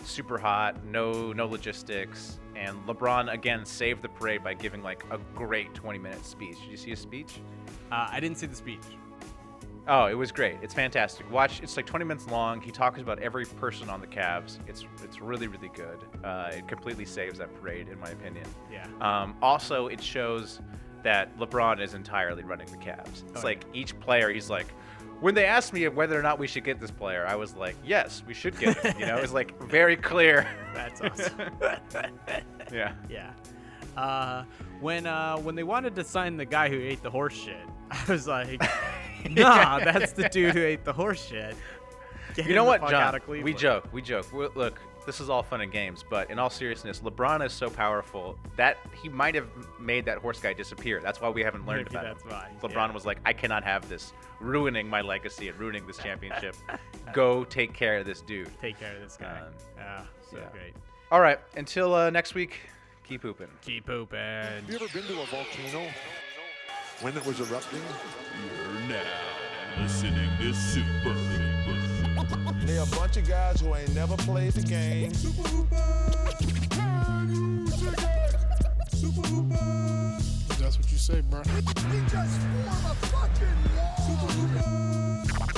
super 0.07 0.39
hot, 0.39 0.85
no 0.85 1.33
no 1.33 1.47
logistics. 1.47 2.39
And 2.55 2.79
LeBron 2.87 3.33
again 3.33 3.65
saved 3.67 4.03
the 4.03 4.09
parade 4.09 4.43
by 4.43 4.55
giving 4.55 4.83
like 4.83 5.05
a 5.11 5.19
great 5.35 5.75
20 5.75 5.99
minute 5.99 6.25
speech. 6.25 6.57
Did 6.63 6.71
you 6.71 6.77
see 6.77 6.91
his 6.91 7.01
speech? 7.01 7.41
Uh, 7.93 8.09
I 8.11 8.21
didn't 8.21 8.39
see 8.39 8.47
the 8.47 8.57
speech. 8.57 8.81
Oh, 9.89 10.07
it 10.07 10.15
was 10.15 10.33
great. 10.33 10.57
It's 10.63 10.75
fantastic. 10.75 11.31
Watch. 11.31 11.61
It's 11.63 11.77
like 11.77 11.87
20 11.87 12.05
minutes 12.07 12.27
long. 12.27 12.61
He 12.61 12.73
talks 12.73 13.01
about 13.01 13.21
every 13.21 13.45
person 13.45 13.89
on 13.89 14.01
the 14.01 14.07
Cavs. 14.07 14.59
It's 14.67 14.85
it's 15.05 15.21
really 15.21 15.47
really 15.49 15.71
good. 15.75 15.99
Uh, 16.25 16.51
it 16.53 16.67
completely 16.67 17.05
saves 17.05 17.39
that 17.39 17.55
parade, 17.61 17.89
in 17.89 18.01
my 18.01 18.09
opinion. 18.11 18.47
Yeah. 18.73 18.87
Um, 19.01 19.37
also, 19.43 19.87
it 19.87 20.03
shows 20.03 20.61
that 21.05 21.39
LeBron 21.39 21.81
is 21.81 21.95
entirely 21.95 22.43
running 22.43 22.67
the 22.69 22.79
Cavs. 22.79 23.23
It's 23.31 23.43
Oh, 23.43 23.47
like 23.47 23.65
each 23.73 23.99
player, 24.01 24.29
he's 24.33 24.51
like, 24.51 24.67
when 25.21 25.35
they 25.35 25.47
asked 25.47 25.73
me 25.73 25.87
whether 25.89 26.19
or 26.19 26.23
not 26.23 26.39
we 26.39 26.47
should 26.47 26.65
get 26.65 26.81
this 26.81 26.91
player, 26.91 27.27
I 27.27 27.37
was 27.37 27.55
like, 27.55 27.77
yes, 27.85 28.23
we 28.27 28.35
should 28.35 28.59
get 28.59 28.77
him. 28.79 28.99
You 28.99 29.07
know, 29.07 29.17
it's 29.17 29.33
like 29.33 29.61
very 29.69 29.97
clear. 29.97 30.47
That's 30.75 31.01
awesome. 31.03 31.51
yeah. 32.73 32.93
yeah. 33.09 33.33
Uh, 33.97 34.45
when 34.81 35.07
uh, 35.07 35.37
when 35.39 35.55
they 35.55 35.63
wanted 35.63 35.95
to 35.95 36.05
sign 36.05 36.37
the 36.37 36.45
guy 36.45 36.69
who 36.69 36.79
ate 36.79 37.03
the 37.03 37.11
horse 37.11 37.35
shit, 37.35 37.67
I 37.91 38.05
was 38.09 38.29
like, 38.29 38.61
nah, 39.31 39.79
that's 39.79 40.13
the 40.13 40.29
dude 40.29 40.55
who 40.55 40.63
ate 40.63 40.85
the 40.85 40.93
horse 40.93 41.25
shit. 41.25 41.57
Get 42.35 42.47
You 42.47 42.55
know 42.55 42.65
what, 42.65 42.87
John? 42.89 43.19
We 43.27 43.55
joke, 43.55 43.89
we 43.93 44.03
joke. 44.03 44.31
we 44.33 44.49
look, 44.55 44.79
this 45.07 45.21
is 45.21 45.31
all 45.31 45.43
fun 45.43 45.61
and 45.61 45.73
games, 45.73 46.05
but 46.09 46.31
in 46.31 46.39
all 46.39 46.51
seriousness, 46.51 47.01
LeBron 47.01 47.45
is 47.47 47.53
so 47.53 47.71
powerful 47.71 48.37
that 48.57 48.77
he 49.01 49.09
might 49.09 49.35
have 49.35 49.49
made 49.79 50.05
that 50.05 50.19
horse 50.19 50.41
guy 50.41 50.53
disappear. 50.53 51.01
That's 51.01 51.21
why 51.21 51.31
we 51.31 51.43
haven't 51.43 51.65
learned 51.65 51.89
Maybe 51.93 51.97
about 52.07 52.23
that's 52.23 52.25
it. 52.25 52.31
why, 52.31 52.51
LeBron 52.61 52.89
yeah. 52.89 52.93
was 52.93 53.07
like, 53.07 53.19
I 53.25 53.33
cannot 53.33 53.63
have 53.65 53.89
this 53.89 54.13
ruining 54.41 54.89
my 54.89 55.01
legacy 55.01 55.49
and 55.49 55.59
ruining 55.59 55.87
this 55.87 55.99
championship. 55.99 56.57
Go 57.15 57.45
take 57.45 57.73
care 57.73 57.99
of 57.99 58.07
this 58.07 58.21
dude. 58.21 58.51
Take 58.61 58.79
care 58.79 58.97
of 58.97 59.03
this 59.03 59.17
guy. 59.17 59.41
Um, 59.41 59.53
yeah, 59.77 60.03
so 60.31 60.39
yeah. 60.39 60.49
great. 60.53 60.75
All 61.13 61.21
right, 61.21 61.39
until 61.57 61.95
uh, 61.95 62.11
next 62.11 62.35
week, 62.35 62.59
keep 63.05 63.23
pooping. 63.23 63.49
Keep 63.63 63.87
pooping. 63.87 64.19
Have 64.19 64.69
you 64.69 64.75
ever 64.75 64.89
been 64.89 65.05
to 65.05 65.23
a 65.23 65.27
volcano 65.27 65.89
when 67.01 67.17
it 67.17 67.25
was 67.25 67.41
erupting? 67.41 67.81
You're 68.43 68.89
now 68.89 69.03
listening 69.81 70.29
to 70.41 70.53
Super 70.53 71.15
Hooper. 72.27 72.67
They 72.67 72.79
a 72.79 72.87
bunch 72.87 73.17
of 73.17 73.29
guys 73.29 73.61
who 73.61 73.75
ain't 73.75 73.95
never 73.95 74.17
played 74.17 74.53
the 74.53 74.63
game. 74.63 75.11
That's 80.59 80.79
what 80.79 80.91
you 80.91 80.99
say, 80.99 81.21
bro. 81.23 81.43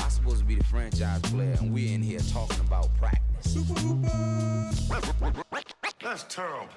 I'm 0.01 0.11
supposed 0.11 0.41
to 0.41 0.45
be 0.45 0.57
the 0.57 0.65
franchise 0.65 1.21
player, 1.23 1.57
and 1.61 1.73
we're 1.73 1.95
in 1.95 2.03
here 2.03 2.21
talking 2.33 2.61
about 2.61 2.89
practice. 2.99 3.57
That's 6.01 6.25
terrible. 6.25 6.69